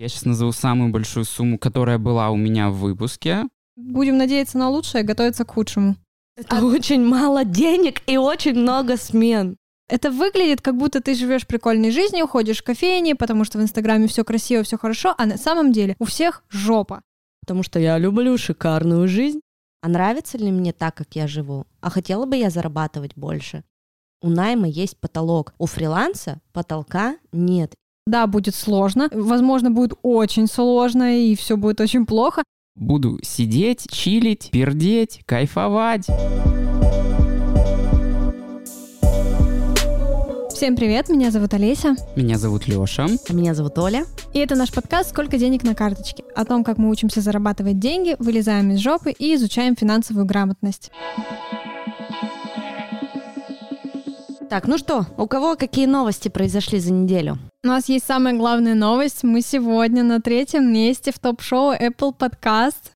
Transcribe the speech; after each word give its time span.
Я 0.00 0.08
сейчас 0.08 0.24
назову 0.24 0.52
самую 0.52 0.90
большую 0.90 1.26
сумму, 1.26 1.58
которая 1.58 1.98
была 1.98 2.30
у 2.30 2.36
меня 2.36 2.70
в 2.70 2.76
выпуске. 2.76 3.42
Будем 3.76 4.16
надеяться 4.16 4.56
на 4.56 4.70
лучшее, 4.70 5.04
готовиться 5.04 5.44
к 5.44 5.50
худшему. 5.50 5.94
Это 6.36 6.56
а... 6.56 6.64
очень 6.64 7.04
мало 7.04 7.44
денег 7.44 8.00
и 8.06 8.16
очень 8.16 8.54
много 8.54 8.96
смен. 8.96 9.58
Это 9.90 10.10
выглядит, 10.10 10.62
как 10.62 10.78
будто 10.78 11.02
ты 11.02 11.14
живешь 11.14 11.46
прикольной 11.46 11.90
жизнью, 11.90 12.26
ходишь 12.26 12.60
в 12.60 12.64
кофейне, 12.64 13.14
потому 13.14 13.44
что 13.44 13.58
в 13.58 13.60
Инстаграме 13.60 14.06
все 14.06 14.24
красиво, 14.24 14.62
все 14.62 14.78
хорошо, 14.78 15.14
а 15.18 15.26
на 15.26 15.36
самом 15.36 15.70
деле 15.70 15.96
у 15.98 16.06
всех 16.06 16.44
жопа. 16.48 17.02
Потому 17.42 17.62
что 17.62 17.78
я 17.78 17.98
люблю 17.98 18.38
шикарную 18.38 19.06
жизнь. 19.06 19.42
А 19.82 19.88
нравится 19.88 20.38
ли 20.38 20.50
мне 20.50 20.72
так, 20.72 20.94
как 20.94 21.14
я 21.14 21.26
живу? 21.26 21.66
А 21.82 21.90
хотела 21.90 22.24
бы 22.24 22.36
я 22.36 22.48
зарабатывать 22.48 23.16
больше? 23.16 23.64
У 24.22 24.30
найма 24.30 24.66
есть 24.66 24.96
потолок, 24.96 25.52
у 25.58 25.66
фриланса 25.66 26.40
потолка 26.54 27.18
нет. 27.32 27.74
Да, 28.06 28.26
будет 28.26 28.54
сложно, 28.54 29.08
возможно, 29.12 29.70
будет 29.70 29.92
очень 30.02 30.46
сложно, 30.46 31.16
и 31.16 31.34
все 31.36 31.56
будет 31.56 31.80
очень 31.80 32.06
плохо. 32.06 32.42
Буду 32.76 33.18
сидеть, 33.22 33.90
чилить, 33.90 34.50
пердеть, 34.50 35.20
кайфовать. 35.26 36.06
Всем 40.60 40.76
привет, 40.76 41.08
меня 41.08 41.30
зовут 41.30 41.54
Олеся. 41.54 41.96
Меня 42.16 42.36
зовут 42.36 42.68
Лёша. 42.68 43.06
А 43.28 43.32
меня 43.32 43.54
зовут 43.54 43.78
Оля. 43.78 44.04
И 44.34 44.38
это 44.38 44.56
наш 44.56 44.70
подкаст 44.72 45.10
«Сколько 45.10 45.38
денег 45.38 45.62
на 45.62 45.74
карточке?» 45.74 46.22
о 46.34 46.44
том, 46.44 46.64
как 46.64 46.76
мы 46.76 46.90
учимся 46.90 47.22
зарабатывать 47.22 47.78
деньги, 47.78 48.14
вылезаем 48.18 48.70
из 48.70 48.78
жопы 48.78 49.10
и 49.10 49.34
изучаем 49.36 49.74
финансовую 49.74 50.26
грамотность. 50.26 50.90
Так, 54.50 54.68
ну 54.68 54.76
что, 54.76 55.06
у 55.16 55.26
кого 55.26 55.56
какие 55.56 55.86
новости 55.86 56.28
произошли 56.28 56.78
за 56.78 56.92
неделю? 56.92 57.38
У 57.62 57.68
нас 57.68 57.90
есть 57.90 58.06
самая 58.06 58.32
главная 58.32 58.74
новость. 58.74 59.22
Мы 59.22 59.42
сегодня 59.42 60.02
на 60.02 60.22
третьем 60.22 60.72
месте 60.72 61.12
в 61.12 61.18
топ-шоу 61.18 61.74
Apple 61.74 62.16
Podcast. 62.16 62.92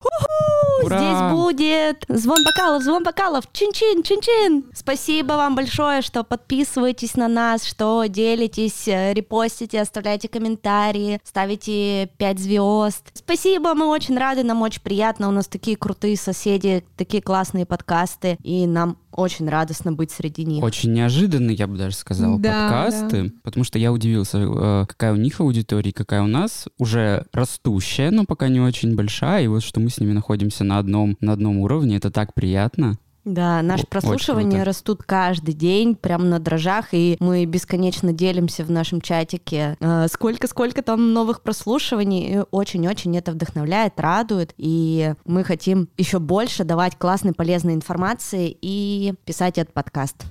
Ура! 0.83 0.97
Здесь 0.97 1.31
будет 1.31 2.03
звон 2.09 2.43
бокалов, 2.43 2.81
звон 2.83 3.03
бокалов, 3.03 3.45
чин-чин, 3.53 4.01
чин-чин. 4.01 4.65
Спасибо 4.73 5.33
вам 5.33 5.55
большое, 5.55 6.01
что 6.01 6.23
подписываетесь 6.23 7.15
на 7.15 7.27
нас, 7.27 7.63
что 7.63 8.05
делитесь, 8.07 8.87
э, 8.87 9.13
репостите, 9.13 9.79
оставляете 9.79 10.29
комментарии, 10.29 11.21
ставите 11.23 12.09
5 12.17 12.39
звезд. 12.39 13.11
Спасибо, 13.13 13.75
мы 13.75 13.85
очень 13.85 14.17
рады, 14.17 14.43
нам 14.43 14.63
очень 14.63 14.81
приятно. 14.81 15.29
У 15.29 15.31
нас 15.31 15.47
такие 15.47 15.77
крутые 15.77 16.17
соседи, 16.17 16.83
такие 16.97 17.21
классные 17.21 17.67
подкасты, 17.67 18.37
и 18.41 18.65
нам 18.65 18.97
очень 19.11 19.47
радостно 19.47 19.93
быть 19.93 20.11
среди 20.11 20.43
них. 20.43 20.63
Очень 20.63 20.93
неожиданно, 20.93 21.51
я 21.51 21.67
бы 21.67 21.77
даже 21.77 21.95
сказала, 21.95 22.37
да, 22.37 22.69
подкасты, 22.69 23.23
да. 23.23 23.29
потому 23.43 23.63
что 23.63 23.79
я 23.79 23.93
удивился, 23.93 24.45
э, 24.57 24.85
какая 24.87 25.13
у 25.13 25.17
них 25.17 25.39
аудитория, 25.39 25.91
какая 25.91 26.21
у 26.21 26.27
нас, 26.27 26.67
уже 26.77 27.25
растущая, 27.33 28.11
но 28.11 28.25
пока 28.25 28.47
не 28.47 28.59
очень 28.59 28.95
большая, 28.95 29.43
и 29.43 29.47
вот 29.47 29.63
что 29.63 29.79
мы 29.79 29.89
с 29.89 29.99
ними 29.99 30.13
находимся 30.13 30.63
на 30.63 30.77
одном, 30.77 31.17
на 31.21 31.33
одном 31.33 31.59
уровне, 31.59 31.97
это 31.97 32.11
так 32.11 32.33
приятно. 32.33 32.97
Да, 33.25 33.63
наши 33.63 33.87
прослушивания 33.87 34.63
растут 34.63 35.01
каждый 35.03 35.55
день, 35.55 35.95
прямо 35.95 36.25
на 36.25 36.39
дрожжах, 36.39 36.89
и 36.91 37.17
мы 37.19 37.45
бесконечно 37.45 38.13
делимся 38.13 38.63
в 38.63 38.69
нашем 38.69 39.01
чатике. 39.01 39.77
Э, 39.79 40.05
сколько-сколько 40.11 40.83
там 40.83 41.11
новых 41.11 41.41
прослушиваний. 41.41 42.41
Очень-очень 42.51 43.17
это 43.17 43.31
вдохновляет, 43.31 43.99
радует, 43.99 44.53
и 44.57 45.15
мы 45.25 45.43
хотим 45.43 45.89
еще 45.97 46.19
больше 46.19 46.63
давать 46.63 46.97
классной, 46.97 47.33
полезной 47.33 47.73
информации 47.73 48.55
и 48.61 49.15
писать 49.25 49.57
этот 49.57 49.73
подкаст. 49.73 50.25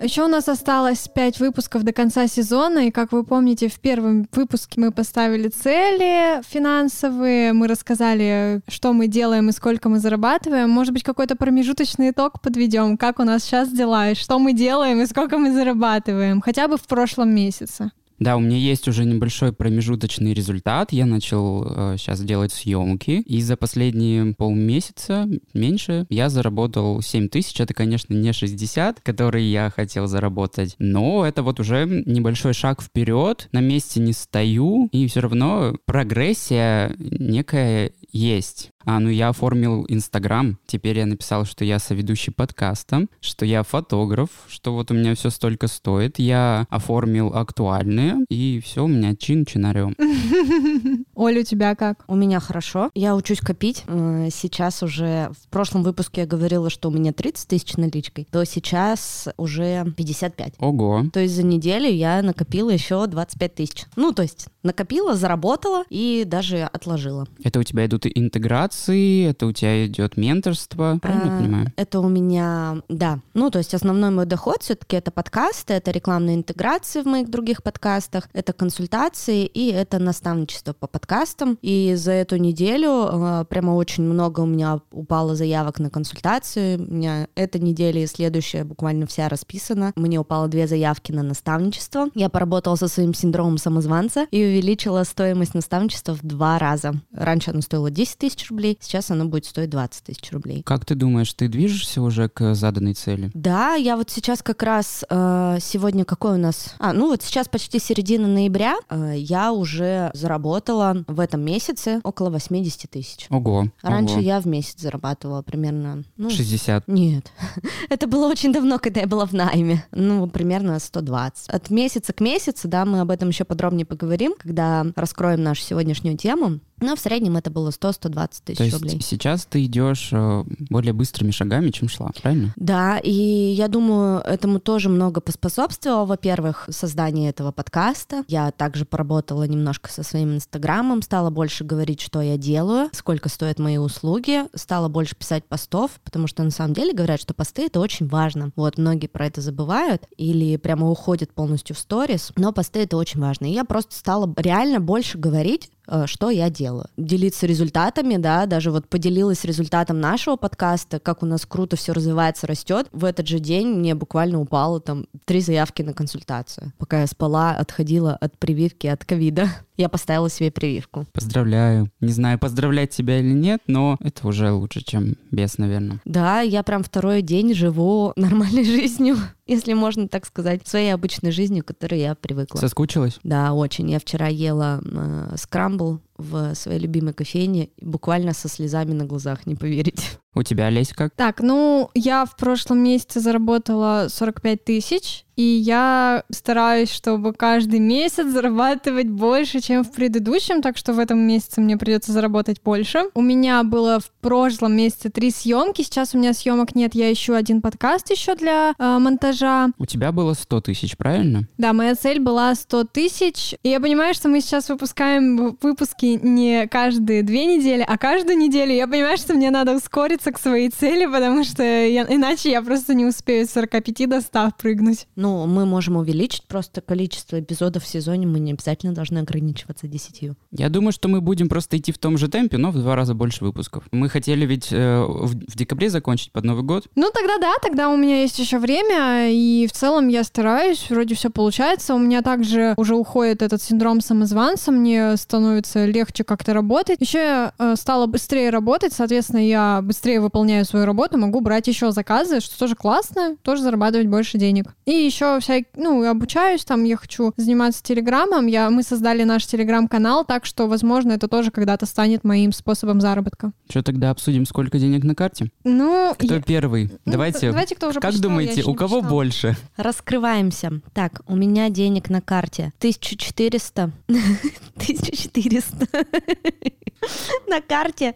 Еще 0.00 0.24
у 0.24 0.28
нас 0.28 0.48
осталось 0.48 1.08
5 1.14 1.40
выпусков 1.40 1.82
до 1.82 1.92
конца 1.92 2.26
сезона, 2.26 2.86
и, 2.86 2.90
как 2.90 3.12
вы 3.12 3.22
помните, 3.22 3.68
в 3.68 3.78
первом 3.80 4.26
выпуске 4.32 4.80
мы 4.80 4.92
поставили 4.92 5.48
цели 5.48 6.40
финансовые, 6.48 7.52
мы 7.52 7.68
рассказали, 7.68 8.62
что 8.66 8.94
мы 8.94 9.08
делаем 9.08 9.50
и 9.50 9.52
сколько 9.52 9.90
мы 9.90 9.98
зарабатываем. 9.98 10.70
Может 10.70 10.94
быть, 10.94 11.02
какой-то 11.02 11.36
промежуточный 11.36 12.12
итог 12.12 12.40
подведем, 12.40 12.96
как 12.96 13.18
у 13.18 13.24
нас 13.24 13.42
сейчас 13.42 13.70
дела, 13.70 14.10
и 14.10 14.14
что 14.14 14.38
мы 14.38 14.54
делаем 14.54 15.02
и 15.02 15.06
сколько 15.06 15.36
мы 15.36 15.52
зарабатываем, 15.52 16.40
хотя 16.40 16.66
бы 16.66 16.78
в 16.78 16.86
прошлом 16.86 17.34
месяце. 17.34 17.90
Да, 18.20 18.36
у 18.36 18.40
меня 18.40 18.58
есть 18.58 18.86
уже 18.86 19.06
небольшой 19.06 19.52
промежуточный 19.54 20.34
результат. 20.34 20.92
Я 20.92 21.06
начал 21.06 21.64
э, 21.64 21.96
сейчас 21.96 22.20
делать 22.20 22.52
съемки, 22.52 23.22
и 23.22 23.40
за 23.40 23.56
последние 23.56 24.34
полмесяца, 24.34 25.26
меньше, 25.54 26.04
я 26.10 26.28
заработал 26.28 27.00
7 27.00 27.28
тысяч. 27.28 27.58
Это, 27.58 27.72
конечно, 27.72 28.12
не 28.12 28.34
60, 28.34 29.00
которые 29.00 29.50
я 29.50 29.70
хотел 29.74 30.06
заработать, 30.06 30.76
но 30.78 31.24
это 31.26 31.42
вот 31.42 31.60
уже 31.60 31.86
небольшой 31.86 32.52
шаг 32.52 32.82
вперед. 32.82 33.48
На 33.52 33.60
месте 33.60 34.00
не 34.00 34.12
стою, 34.12 34.90
и 34.92 35.06
все 35.06 35.20
равно 35.20 35.74
прогрессия 35.86 36.94
некая 36.98 37.92
есть. 38.12 38.70
А, 38.84 38.98
ну 38.98 39.08
я 39.08 39.28
оформил 39.28 39.84
Инстаграм, 39.88 40.58
теперь 40.66 40.98
я 40.98 41.06
написал, 41.06 41.44
что 41.44 41.64
я 41.64 41.78
соведущий 41.78 42.32
подкаста, 42.32 43.06
что 43.20 43.44
я 43.44 43.62
фотограф, 43.62 44.30
что 44.48 44.72
вот 44.72 44.90
у 44.90 44.94
меня 44.94 45.14
все 45.14 45.30
столько 45.30 45.66
стоит. 45.68 46.18
Я 46.18 46.66
оформил 46.70 47.34
актуальные, 47.34 48.24
и 48.28 48.60
все, 48.64 48.84
у 48.84 48.88
меня 48.88 49.14
чин 49.16 49.44
чинарем. 49.44 49.94
Оля, 51.14 51.40
у 51.40 51.44
тебя 51.44 51.74
как? 51.74 52.04
У 52.08 52.14
меня 52.14 52.40
хорошо. 52.40 52.90
Я 52.94 53.14
учусь 53.14 53.40
копить. 53.40 53.84
Э, 53.86 54.28
сейчас 54.32 54.82
уже, 54.82 55.30
в 55.42 55.48
прошлом 55.48 55.82
выпуске 55.82 56.22
я 56.22 56.26
говорила, 56.26 56.70
что 56.70 56.88
у 56.88 56.92
меня 56.92 57.12
30 57.12 57.48
тысяч 57.48 57.76
наличкой, 57.76 58.26
то 58.30 58.44
сейчас 58.44 59.28
уже 59.36 59.92
55. 59.96 60.54
Ого. 60.58 61.04
То 61.12 61.20
есть 61.20 61.34
за 61.34 61.42
неделю 61.42 61.90
я 61.90 62.22
накопила 62.22 62.70
еще 62.70 63.06
25 63.06 63.54
тысяч. 63.54 63.84
Ну, 63.96 64.12
то 64.12 64.22
есть 64.22 64.48
накопила, 64.62 65.14
заработала 65.14 65.84
и 65.90 66.24
даже 66.26 66.62
отложила. 66.62 67.26
Это 67.44 67.60
у 67.60 67.62
тебя 67.62 67.86
идут 67.86 68.06
интеграции, 68.06 68.69
это 68.88 69.46
у 69.46 69.52
тебя 69.52 69.86
идет 69.86 70.16
менторство, 70.16 70.98
правильно 71.00 71.36
а, 71.36 71.40
понимаю? 71.40 71.72
Это 71.76 72.00
у 72.00 72.08
меня, 72.08 72.82
да. 72.88 73.20
Ну, 73.34 73.50
то 73.50 73.58
есть 73.58 73.74
основной 73.74 74.10
мой 74.10 74.26
доход 74.26 74.62
все-таки 74.62 74.96
это 74.96 75.10
подкасты, 75.10 75.74
это 75.74 75.90
рекламные 75.90 76.36
интеграции 76.36 77.02
в 77.02 77.06
моих 77.06 77.30
других 77.30 77.62
подкастах, 77.62 78.28
это 78.32 78.52
консультации 78.52 79.44
и 79.46 79.70
это 79.70 79.98
наставничество 79.98 80.72
по 80.72 80.86
подкастам. 80.86 81.58
И 81.62 81.94
за 81.96 82.12
эту 82.12 82.36
неделю 82.36 83.08
э, 83.10 83.44
прямо 83.48 83.72
очень 83.72 84.04
много 84.04 84.40
у 84.40 84.46
меня 84.46 84.80
упало 84.90 85.34
заявок 85.34 85.78
на 85.78 85.90
консультации. 85.90 86.76
У 86.76 86.94
меня 86.94 87.28
эта 87.34 87.58
неделя 87.58 88.02
и 88.02 88.06
следующая 88.06 88.64
буквально 88.64 89.06
вся 89.06 89.28
расписана. 89.28 89.92
Мне 89.96 90.18
упало 90.18 90.48
две 90.48 90.66
заявки 90.66 91.12
на 91.12 91.22
наставничество. 91.22 92.08
Я 92.14 92.28
поработала 92.28 92.76
со 92.76 92.88
своим 92.88 93.14
синдромом 93.14 93.58
самозванца 93.58 94.26
и 94.30 94.42
увеличила 94.42 95.04
стоимость 95.04 95.54
наставничества 95.54 96.14
в 96.14 96.22
два 96.22 96.58
раза. 96.58 96.94
Раньше 97.12 97.50
оно 97.50 97.60
стоило 97.60 97.90
10 97.90 98.18
тысяч 98.18 98.48
рублей, 98.50 98.59
сейчас 98.80 99.10
оно 99.10 99.26
будет 99.26 99.46
стоить 99.46 99.70
20 99.70 100.04
тысяч 100.04 100.32
рублей. 100.32 100.62
Как 100.62 100.84
ты 100.84 100.94
думаешь, 100.94 101.32
ты 101.34 101.48
движешься 101.48 102.02
уже 102.02 102.28
к 102.28 102.54
заданной 102.54 102.94
цели? 102.94 103.30
Да, 103.34 103.74
я 103.74 103.96
вот 103.96 104.10
сейчас 104.10 104.42
как 104.42 104.62
раз 104.62 105.04
э, 105.08 105.58
сегодня 105.60 106.04
какой 106.04 106.34
у 106.34 106.38
нас... 106.38 106.74
А, 106.78 106.92
ну 106.92 107.08
вот 107.08 107.22
сейчас 107.22 107.48
почти 107.48 107.78
середина 107.78 108.26
ноября, 108.28 108.76
э, 108.88 109.14
я 109.16 109.52
уже 109.52 110.10
заработала 110.14 111.04
в 111.06 111.20
этом 111.20 111.40
месяце 111.42 112.00
около 112.02 112.30
80 112.30 112.90
тысяч. 112.90 113.26
Ого. 113.30 113.68
Раньше 113.82 114.14
ого. 114.14 114.22
я 114.22 114.40
в 114.40 114.46
месяц 114.46 114.80
зарабатывала 114.80 115.42
примерно... 115.42 116.04
Ну, 116.16 116.30
60? 116.30 116.88
Нет. 116.88 117.32
Это 117.88 118.06
было 118.06 118.28
очень 118.28 118.52
давно, 118.52 118.78
когда 118.78 119.00
я 119.00 119.06
была 119.06 119.26
в 119.26 119.32
найме. 119.32 119.84
Ну, 119.92 120.26
примерно 120.28 120.78
120. 120.78 121.48
От 121.48 121.70
месяца 121.70 122.12
к 122.12 122.20
месяцу, 122.20 122.68
да, 122.68 122.84
мы 122.84 123.00
об 123.00 123.10
этом 123.10 123.28
еще 123.28 123.44
подробнее 123.44 123.86
поговорим, 123.86 124.34
когда 124.38 124.86
раскроем 124.96 125.42
нашу 125.42 125.62
сегодняшнюю 125.62 126.16
тему. 126.16 126.60
Но 126.80 126.96
в 126.96 127.00
среднем 127.00 127.36
это 127.36 127.50
было 127.50 127.70
100-120 127.70 128.28
тысяч 128.44 128.58
То 128.58 128.64
есть 128.64 128.74
рублей. 128.74 129.00
сейчас 129.02 129.44
ты 129.44 129.64
идешь 129.64 130.08
э, 130.12 130.44
более 130.68 130.92
быстрыми 130.92 131.30
шагами, 131.30 131.70
чем 131.70 131.88
шла, 131.88 132.10
правильно? 132.20 132.52
Да, 132.56 132.98
и 132.98 133.12
я 133.12 133.68
думаю, 133.68 134.20
этому 134.20 134.60
тоже 134.60 134.88
много 134.88 135.20
поспособствовало. 135.20 136.06
Во-первых, 136.06 136.68
создание 136.70 137.30
этого 137.30 137.52
подкаста. 137.52 138.24
Я 138.28 138.50
также 138.50 138.84
поработала 138.84 139.44
немножко 139.44 139.90
со 139.90 140.02
своим 140.02 140.34
инстаграмом, 140.34 141.02
стала 141.02 141.30
больше 141.30 141.64
говорить, 141.64 142.00
что 142.00 142.20
я 142.20 142.36
делаю, 142.36 142.88
сколько 142.92 143.28
стоят 143.28 143.58
мои 143.58 143.78
услуги, 143.78 144.42
стала 144.54 144.88
больше 144.88 145.16
писать 145.16 145.44
постов, 145.44 145.92
потому 146.04 146.26
что 146.26 146.42
на 146.42 146.50
самом 146.50 146.74
деле 146.74 146.92
говорят, 146.92 147.20
что 147.20 147.34
посты— 147.34 147.62
это 147.66 147.80
очень 147.80 148.08
важно. 148.08 148.50
Вот, 148.56 148.78
многие 148.78 149.06
про 149.06 149.26
это 149.26 149.40
забывают 149.40 150.06
или 150.16 150.56
прямо 150.56 150.90
уходят 150.90 151.32
полностью 151.32 151.76
в 151.76 151.78
сторис, 151.78 152.32
но 152.36 152.52
посты— 152.52 152.80
это 152.80 152.96
очень 152.96 153.20
важно. 153.20 153.46
И 153.46 153.52
я 153.52 153.64
просто 153.64 153.94
стала 153.94 154.32
реально 154.36 154.80
больше 154.80 155.18
говорить, 155.18 155.70
что 156.06 156.30
я 156.30 156.50
делаю. 156.50 156.86
Делиться 156.96 157.46
результатами, 157.46 158.16
да, 158.16 158.46
даже 158.46 158.70
вот 158.70 158.88
поделилась 158.88 159.44
результатом 159.44 160.00
нашего 160.00 160.36
подкаста, 160.36 161.00
как 161.00 161.22
у 161.22 161.26
нас 161.26 161.46
круто 161.46 161.76
все 161.76 161.92
развивается, 161.92 162.46
растет. 162.46 162.88
В 162.92 163.04
этот 163.04 163.26
же 163.26 163.38
день 163.38 163.68
мне 163.68 163.94
буквально 163.94 164.40
упало 164.40 164.80
там 164.80 165.06
три 165.24 165.40
заявки 165.40 165.82
на 165.82 165.92
консультацию, 165.92 166.72
пока 166.78 167.00
я 167.00 167.06
спала, 167.06 167.52
отходила 167.52 168.14
от 168.14 168.38
прививки 168.38 168.86
от 168.86 169.04
ковида. 169.04 169.48
Я 169.80 169.88
поставила 169.88 170.28
себе 170.28 170.50
прививку. 170.50 171.06
Поздравляю. 171.14 171.90
Не 172.00 172.12
знаю, 172.12 172.38
поздравлять 172.38 172.90
тебя 172.90 173.18
или 173.18 173.32
нет, 173.32 173.62
но 173.66 173.96
это 174.02 174.28
уже 174.28 174.52
лучше, 174.52 174.84
чем 174.84 175.14
без, 175.30 175.56
наверное. 175.56 176.02
Да, 176.04 176.42
я 176.42 176.62
прям 176.62 176.82
второй 176.82 177.22
день 177.22 177.54
живу 177.54 178.12
нормальной 178.14 178.64
жизнью, 178.66 179.16
если 179.46 179.72
можно 179.72 180.06
так 180.06 180.26
сказать, 180.26 180.68
своей 180.68 180.92
обычной 180.92 181.30
жизнью, 181.30 181.64
к 181.64 181.68
которой 181.68 181.98
я 181.98 182.14
привыкла. 182.14 182.58
Соскучилась? 182.58 183.20
Да, 183.22 183.54
очень. 183.54 183.90
Я 183.90 184.00
вчера 184.00 184.26
ела 184.26 184.82
э, 184.84 185.36
скрамбл 185.38 186.02
в 186.20 186.54
своей 186.54 186.78
любимой 186.78 187.12
кофейне, 187.12 187.70
буквально 187.80 188.32
со 188.32 188.48
слезами 188.48 188.92
на 188.92 189.04
глазах, 189.04 189.46
не 189.46 189.56
поверите. 189.56 190.04
У 190.32 190.44
тебя, 190.44 190.66
Олесь, 190.66 190.92
как? 190.92 191.12
Так, 191.16 191.40
ну, 191.40 191.90
я 191.94 192.24
в 192.24 192.36
прошлом 192.36 192.78
месяце 192.78 193.18
заработала 193.18 194.06
45 194.08 194.64
тысяч, 194.64 195.24
и 195.34 195.42
я 195.42 196.22
стараюсь, 196.30 196.90
чтобы 196.90 197.32
каждый 197.32 197.80
месяц 197.80 198.26
зарабатывать 198.26 199.08
больше, 199.08 199.60
чем 199.60 199.82
в 199.84 199.90
предыдущем, 199.90 200.60
так 200.60 200.76
что 200.76 200.92
в 200.92 200.98
этом 200.98 201.18
месяце 201.18 201.60
мне 201.60 201.76
придется 201.78 202.12
заработать 202.12 202.60
больше. 202.62 203.04
У 203.14 203.22
меня 203.22 203.64
было 203.64 204.00
в 204.00 204.10
прошлом 204.20 204.76
месяце 204.76 205.08
три 205.08 205.30
съемки, 205.30 205.82
сейчас 205.82 206.14
у 206.14 206.18
меня 206.18 206.32
съемок 206.34 206.74
нет, 206.74 206.94
я 206.94 207.10
ищу 207.12 207.34
один 207.34 207.62
подкаст 207.62 208.10
еще 208.10 208.34
для 208.34 208.74
э, 208.78 208.98
монтажа. 208.98 209.70
У 209.78 209.86
тебя 209.86 210.12
было 210.12 210.34
100 210.34 210.60
тысяч, 210.60 210.96
правильно? 210.96 211.48
Да, 211.56 211.72
моя 211.72 211.94
цель 211.94 212.20
была 212.20 212.54
100 212.54 212.84
тысяч, 212.84 213.54
и 213.62 213.70
я 213.70 213.80
понимаю, 213.80 214.14
что 214.14 214.28
мы 214.28 214.42
сейчас 214.42 214.68
выпускаем 214.68 215.56
выпуски 215.60 216.09
не 216.16 216.66
каждые 216.68 217.22
две 217.22 217.46
недели, 217.46 217.84
а 217.86 217.98
каждую 217.98 218.38
неделю. 218.38 218.72
Я 218.72 218.86
понимаю, 218.86 219.16
что 219.16 219.34
мне 219.34 219.50
надо 219.50 219.74
ускориться 219.76 220.32
к 220.32 220.38
своей 220.38 220.70
цели, 220.70 221.06
потому 221.06 221.44
что 221.44 221.62
я, 221.62 222.02
иначе 222.08 222.50
я 222.50 222.62
просто 222.62 222.94
не 222.94 223.04
успею 223.04 223.46
с 223.46 223.50
45 223.50 224.08
до 224.08 224.20
100 224.20 224.52
прыгнуть. 224.58 225.06
Ну, 225.16 225.46
мы 225.46 225.66
можем 225.66 225.96
увеличить 225.96 226.44
просто 226.46 226.80
количество 226.80 227.40
эпизодов 227.40 227.84
в 227.84 227.86
сезоне, 227.86 228.26
мы 228.26 228.40
не 228.40 228.52
обязательно 228.52 228.92
должны 228.92 229.18
ограничиваться 229.18 229.86
10. 229.86 230.30
Я 230.52 230.68
думаю, 230.68 230.92
что 230.92 231.08
мы 231.08 231.20
будем 231.20 231.48
просто 231.48 231.76
идти 231.78 231.92
в 231.92 231.98
том 231.98 232.18
же 232.18 232.28
темпе, 232.28 232.58
но 232.58 232.70
в 232.70 232.78
два 232.78 232.96
раза 232.96 233.14
больше 233.14 233.44
выпусков. 233.44 233.84
Мы 233.90 234.08
хотели 234.08 234.46
ведь 234.46 234.68
э, 234.72 235.02
в, 235.02 235.34
в 235.34 235.56
декабре 235.56 235.90
закончить 235.90 236.32
под 236.32 236.44
Новый 236.44 236.62
год. 236.62 236.86
Ну, 236.94 237.10
тогда 237.12 237.38
да, 237.38 237.54
тогда 237.62 237.88
у 237.90 237.96
меня 237.96 238.20
есть 238.22 238.38
еще 238.38 238.58
время, 238.58 239.30
и 239.30 239.66
в 239.66 239.72
целом 239.72 240.08
я 240.08 240.24
стараюсь, 240.24 240.86
вроде 240.90 241.14
все 241.14 241.30
получается. 241.30 241.94
У 241.94 241.98
меня 241.98 242.22
также 242.22 242.74
уже 242.76 242.94
уходит 242.94 243.42
этот 243.42 243.62
синдром 243.62 244.00
самозванца, 244.00 244.72
мне 244.72 245.16
становится 245.16 245.84
легче 246.00 246.24
как-то 246.24 246.54
работать. 246.54 246.96
Еще 247.00 247.18
я 247.18 247.52
э, 247.58 247.74
стала 247.76 248.06
быстрее 248.06 248.48
работать, 248.50 248.92
соответственно, 248.94 249.46
я 249.46 249.80
быстрее 249.82 250.20
выполняю 250.20 250.64
свою 250.64 250.86
работу, 250.86 251.18
могу 251.18 251.40
брать 251.40 251.68
еще 251.68 251.92
заказы, 251.92 252.40
что 252.40 252.58
тоже 252.58 252.74
классно, 252.74 253.36
тоже 253.42 253.62
зарабатывать 253.62 254.06
больше 254.06 254.38
денег. 254.38 254.74
И 254.86 254.92
еще 254.92 255.38
вся, 255.40 255.58
ну, 255.76 256.08
обучаюсь, 256.08 256.64
там 256.64 256.84
я 256.84 256.96
хочу 256.96 257.32
заниматься 257.36 257.82
телеграммом, 257.82 258.46
я, 258.46 258.70
мы 258.70 258.82
создали 258.82 259.24
наш 259.24 259.44
телеграм-канал, 259.46 260.24
так 260.24 260.46
что, 260.46 260.66
возможно, 260.66 261.12
это 261.12 261.28
тоже 261.28 261.50
когда-то 261.50 261.84
станет 261.86 262.24
моим 262.24 262.52
способом 262.52 263.00
заработка. 263.02 263.52
Что 263.68 263.82
тогда 263.82 264.10
обсудим, 264.10 264.46
сколько 264.46 264.78
денег 264.78 265.04
на 265.04 265.14
карте? 265.14 265.50
Ну, 265.64 266.14
Кто 266.18 266.34
я- 266.36 266.40
первый? 266.40 266.90
ну, 267.04 267.12
давайте. 267.12 267.50
давайте, 267.50 267.74
кто 267.76 267.88
уже 267.88 268.00
Как 268.00 268.10
почитал, 268.12 268.30
я 268.30 268.36
думаете, 268.36 268.62
у 268.62 268.74
кого 268.74 268.96
почитала. 268.96 269.10
больше? 269.10 269.56
Раскрываемся. 269.76 270.80
Так, 270.94 271.20
у 271.26 271.36
меня 271.36 271.68
денег 271.68 272.08
на 272.08 272.20
карте 272.22 272.72
1400. 272.78 273.90
1400. 274.08 275.86
На 277.48 277.60
карте 277.60 278.14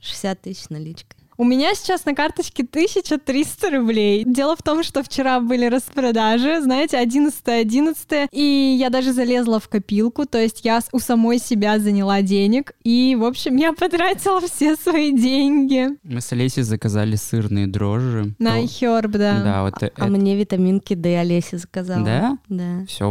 60 0.00 0.42
тысяч 0.42 0.68
наличкой. 0.68 1.27
У 1.40 1.44
меня 1.44 1.72
сейчас 1.76 2.04
на 2.04 2.16
карточке 2.16 2.64
1300 2.64 3.70
рублей. 3.70 4.24
Дело 4.26 4.56
в 4.56 4.62
том, 4.64 4.82
что 4.82 5.04
вчера 5.04 5.38
были 5.38 5.66
распродажи, 5.66 6.60
знаете, 6.60 6.96
11-11, 7.00 8.26
и 8.32 8.76
я 8.76 8.90
даже 8.90 9.12
залезла 9.12 9.60
в 9.60 9.68
копилку, 9.68 10.26
то 10.26 10.36
есть 10.36 10.64
я 10.64 10.80
у 10.90 10.98
самой 10.98 11.38
себя 11.38 11.78
заняла 11.78 12.22
денег, 12.22 12.72
и, 12.82 13.14
в 13.14 13.24
общем, 13.24 13.54
я 13.54 13.72
потратила 13.72 14.40
все 14.40 14.74
свои 14.74 15.12
деньги 15.12 15.90
Мы 16.02 16.20
с 16.20 16.32
Олесей 16.32 16.64
заказали 16.64 17.14
сырные 17.14 17.68
дрожжи. 17.68 18.34
на 18.40 18.56
Ну, 18.56 18.64
iHerb, 18.64 19.08
да. 19.16 19.42
Да, 19.44 19.62
вот 19.62 19.80
э- 19.80 19.92
А 19.96 20.06
мне 20.08 20.34
витаминки 20.36 20.94
Д 20.94 21.20
Олеся 21.20 21.58
заказала. 21.58 22.04
Да? 22.04 22.38
Да. 22.48 22.84
Все, 22.88 23.06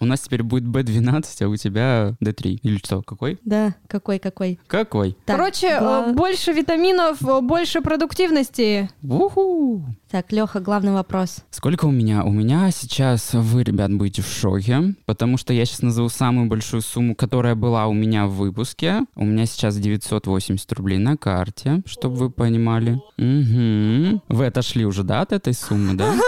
у 0.00 0.04
нас 0.06 0.20
теперь 0.20 0.42
будет 0.42 0.64
B12, 0.64 1.44
а 1.44 1.48
у 1.48 1.56
тебя 1.56 2.14
D3. 2.24 2.60
Или 2.62 2.78
что, 2.78 3.02
какой? 3.02 3.38
Да, 3.44 3.74
какой-какой. 3.88 4.58
Какой? 4.66 5.18
Так, 5.26 5.36
Короче, 5.36 5.78
гла- 5.78 6.12
больше 6.14 6.52
витаминов, 6.52 7.18
больше 7.42 7.80
продуктивности. 7.80 8.88
Уху! 9.02 9.84
Так, 10.10 10.32
Леха, 10.32 10.60
главный 10.60 10.92
вопрос. 10.92 11.38
Сколько 11.50 11.86
у 11.86 11.90
меня? 11.90 12.24
У 12.24 12.30
меня 12.30 12.70
сейчас, 12.70 13.34
вы, 13.34 13.62
ребят, 13.64 13.92
будете 13.92 14.22
в 14.22 14.26
шоке, 14.26 14.94
потому 15.06 15.36
что 15.36 15.52
я 15.52 15.64
сейчас 15.64 15.82
назову 15.82 16.08
самую 16.08 16.48
большую 16.48 16.82
сумму, 16.82 17.14
которая 17.14 17.54
была 17.54 17.86
у 17.86 17.92
меня 17.92 18.26
в 18.26 18.32
выпуске. 18.32 19.02
У 19.16 19.24
меня 19.24 19.46
сейчас 19.46 19.76
980 19.76 20.72
рублей 20.72 20.98
на 20.98 21.16
карте, 21.16 21.82
чтобы 21.86 22.16
вы 22.16 22.30
понимали. 22.30 23.00
Угу. 23.18 24.22
Вы 24.28 24.46
отошли 24.46 24.84
уже, 24.84 25.02
да, 25.02 25.20
от 25.22 25.32
этой 25.32 25.54
суммы, 25.54 25.94
да? 25.94 26.14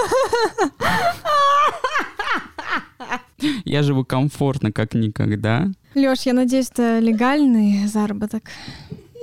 Я 3.64 3.82
живу 3.82 4.04
комфортно, 4.04 4.72
как 4.72 4.94
никогда. 4.94 5.68
Леш, 5.94 6.22
я 6.22 6.32
надеюсь, 6.32 6.70
это 6.70 6.98
легальный 6.98 7.86
заработок. 7.86 8.44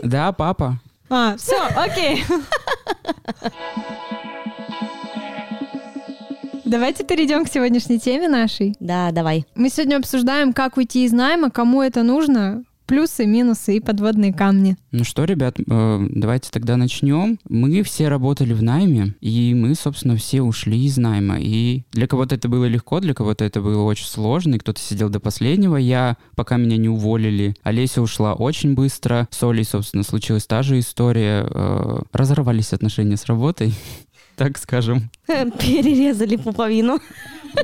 Да, 0.03 0.31
папа? 0.31 0.79
А, 1.13 1.35
все, 1.35 1.61
окей. 1.75 2.23
Давайте 6.63 7.03
перейдем 7.03 7.43
к 7.43 7.49
сегодняшней 7.49 7.99
теме 7.99 8.29
нашей. 8.29 8.77
Да, 8.79 9.11
давай. 9.11 9.45
Мы 9.55 9.67
сегодня 9.67 9.97
обсуждаем, 9.97 10.53
как 10.53 10.77
уйти 10.77 11.03
из 11.03 11.11
найма, 11.11 11.51
кому 11.51 11.81
это 11.81 12.03
нужно, 12.03 12.63
плюсы, 12.91 13.25
минусы 13.25 13.77
и 13.77 13.79
подводные 13.79 14.33
камни. 14.33 14.75
Ну 14.91 15.05
что, 15.05 15.23
ребят, 15.23 15.55
э, 15.57 16.07
давайте 16.09 16.49
тогда 16.51 16.75
начнем. 16.75 17.39
Мы 17.47 17.83
все 17.83 18.09
работали 18.09 18.51
в 18.51 18.61
найме, 18.61 19.15
и 19.21 19.53
мы, 19.53 19.75
собственно, 19.75 20.17
все 20.17 20.41
ушли 20.41 20.83
из 20.83 20.97
найма. 20.97 21.37
И 21.39 21.83
для 21.93 22.05
кого-то 22.07 22.35
это 22.35 22.49
было 22.49 22.65
легко, 22.65 22.99
для 22.99 23.13
кого-то 23.13 23.45
это 23.45 23.61
было 23.61 23.83
очень 23.83 24.07
сложно, 24.07 24.55
и 24.55 24.57
кто-то 24.57 24.81
сидел 24.81 25.07
до 25.07 25.21
последнего. 25.21 25.77
Я, 25.77 26.17
пока 26.35 26.57
меня 26.57 26.75
не 26.75 26.89
уволили, 26.89 27.55
Олеся 27.63 28.01
ушла 28.01 28.33
очень 28.33 28.73
быстро. 28.73 29.29
С 29.31 29.41
Олей, 29.41 29.63
собственно, 29.63 30.03
случилась 30.03 30.45
та 30.45 30.61
же 30.61 30.77
история. 30.77 31.47
Э, 31.49 32.01
Разорвались 32.11 32.73
отношения 32.73 33.15
с 33.15 33.25
работой, 33.25 33.73
так 34.35 34.57
скажем. 34.57 35.09
Перерезали 35.27 36.35
пуповину. 36.35 36.99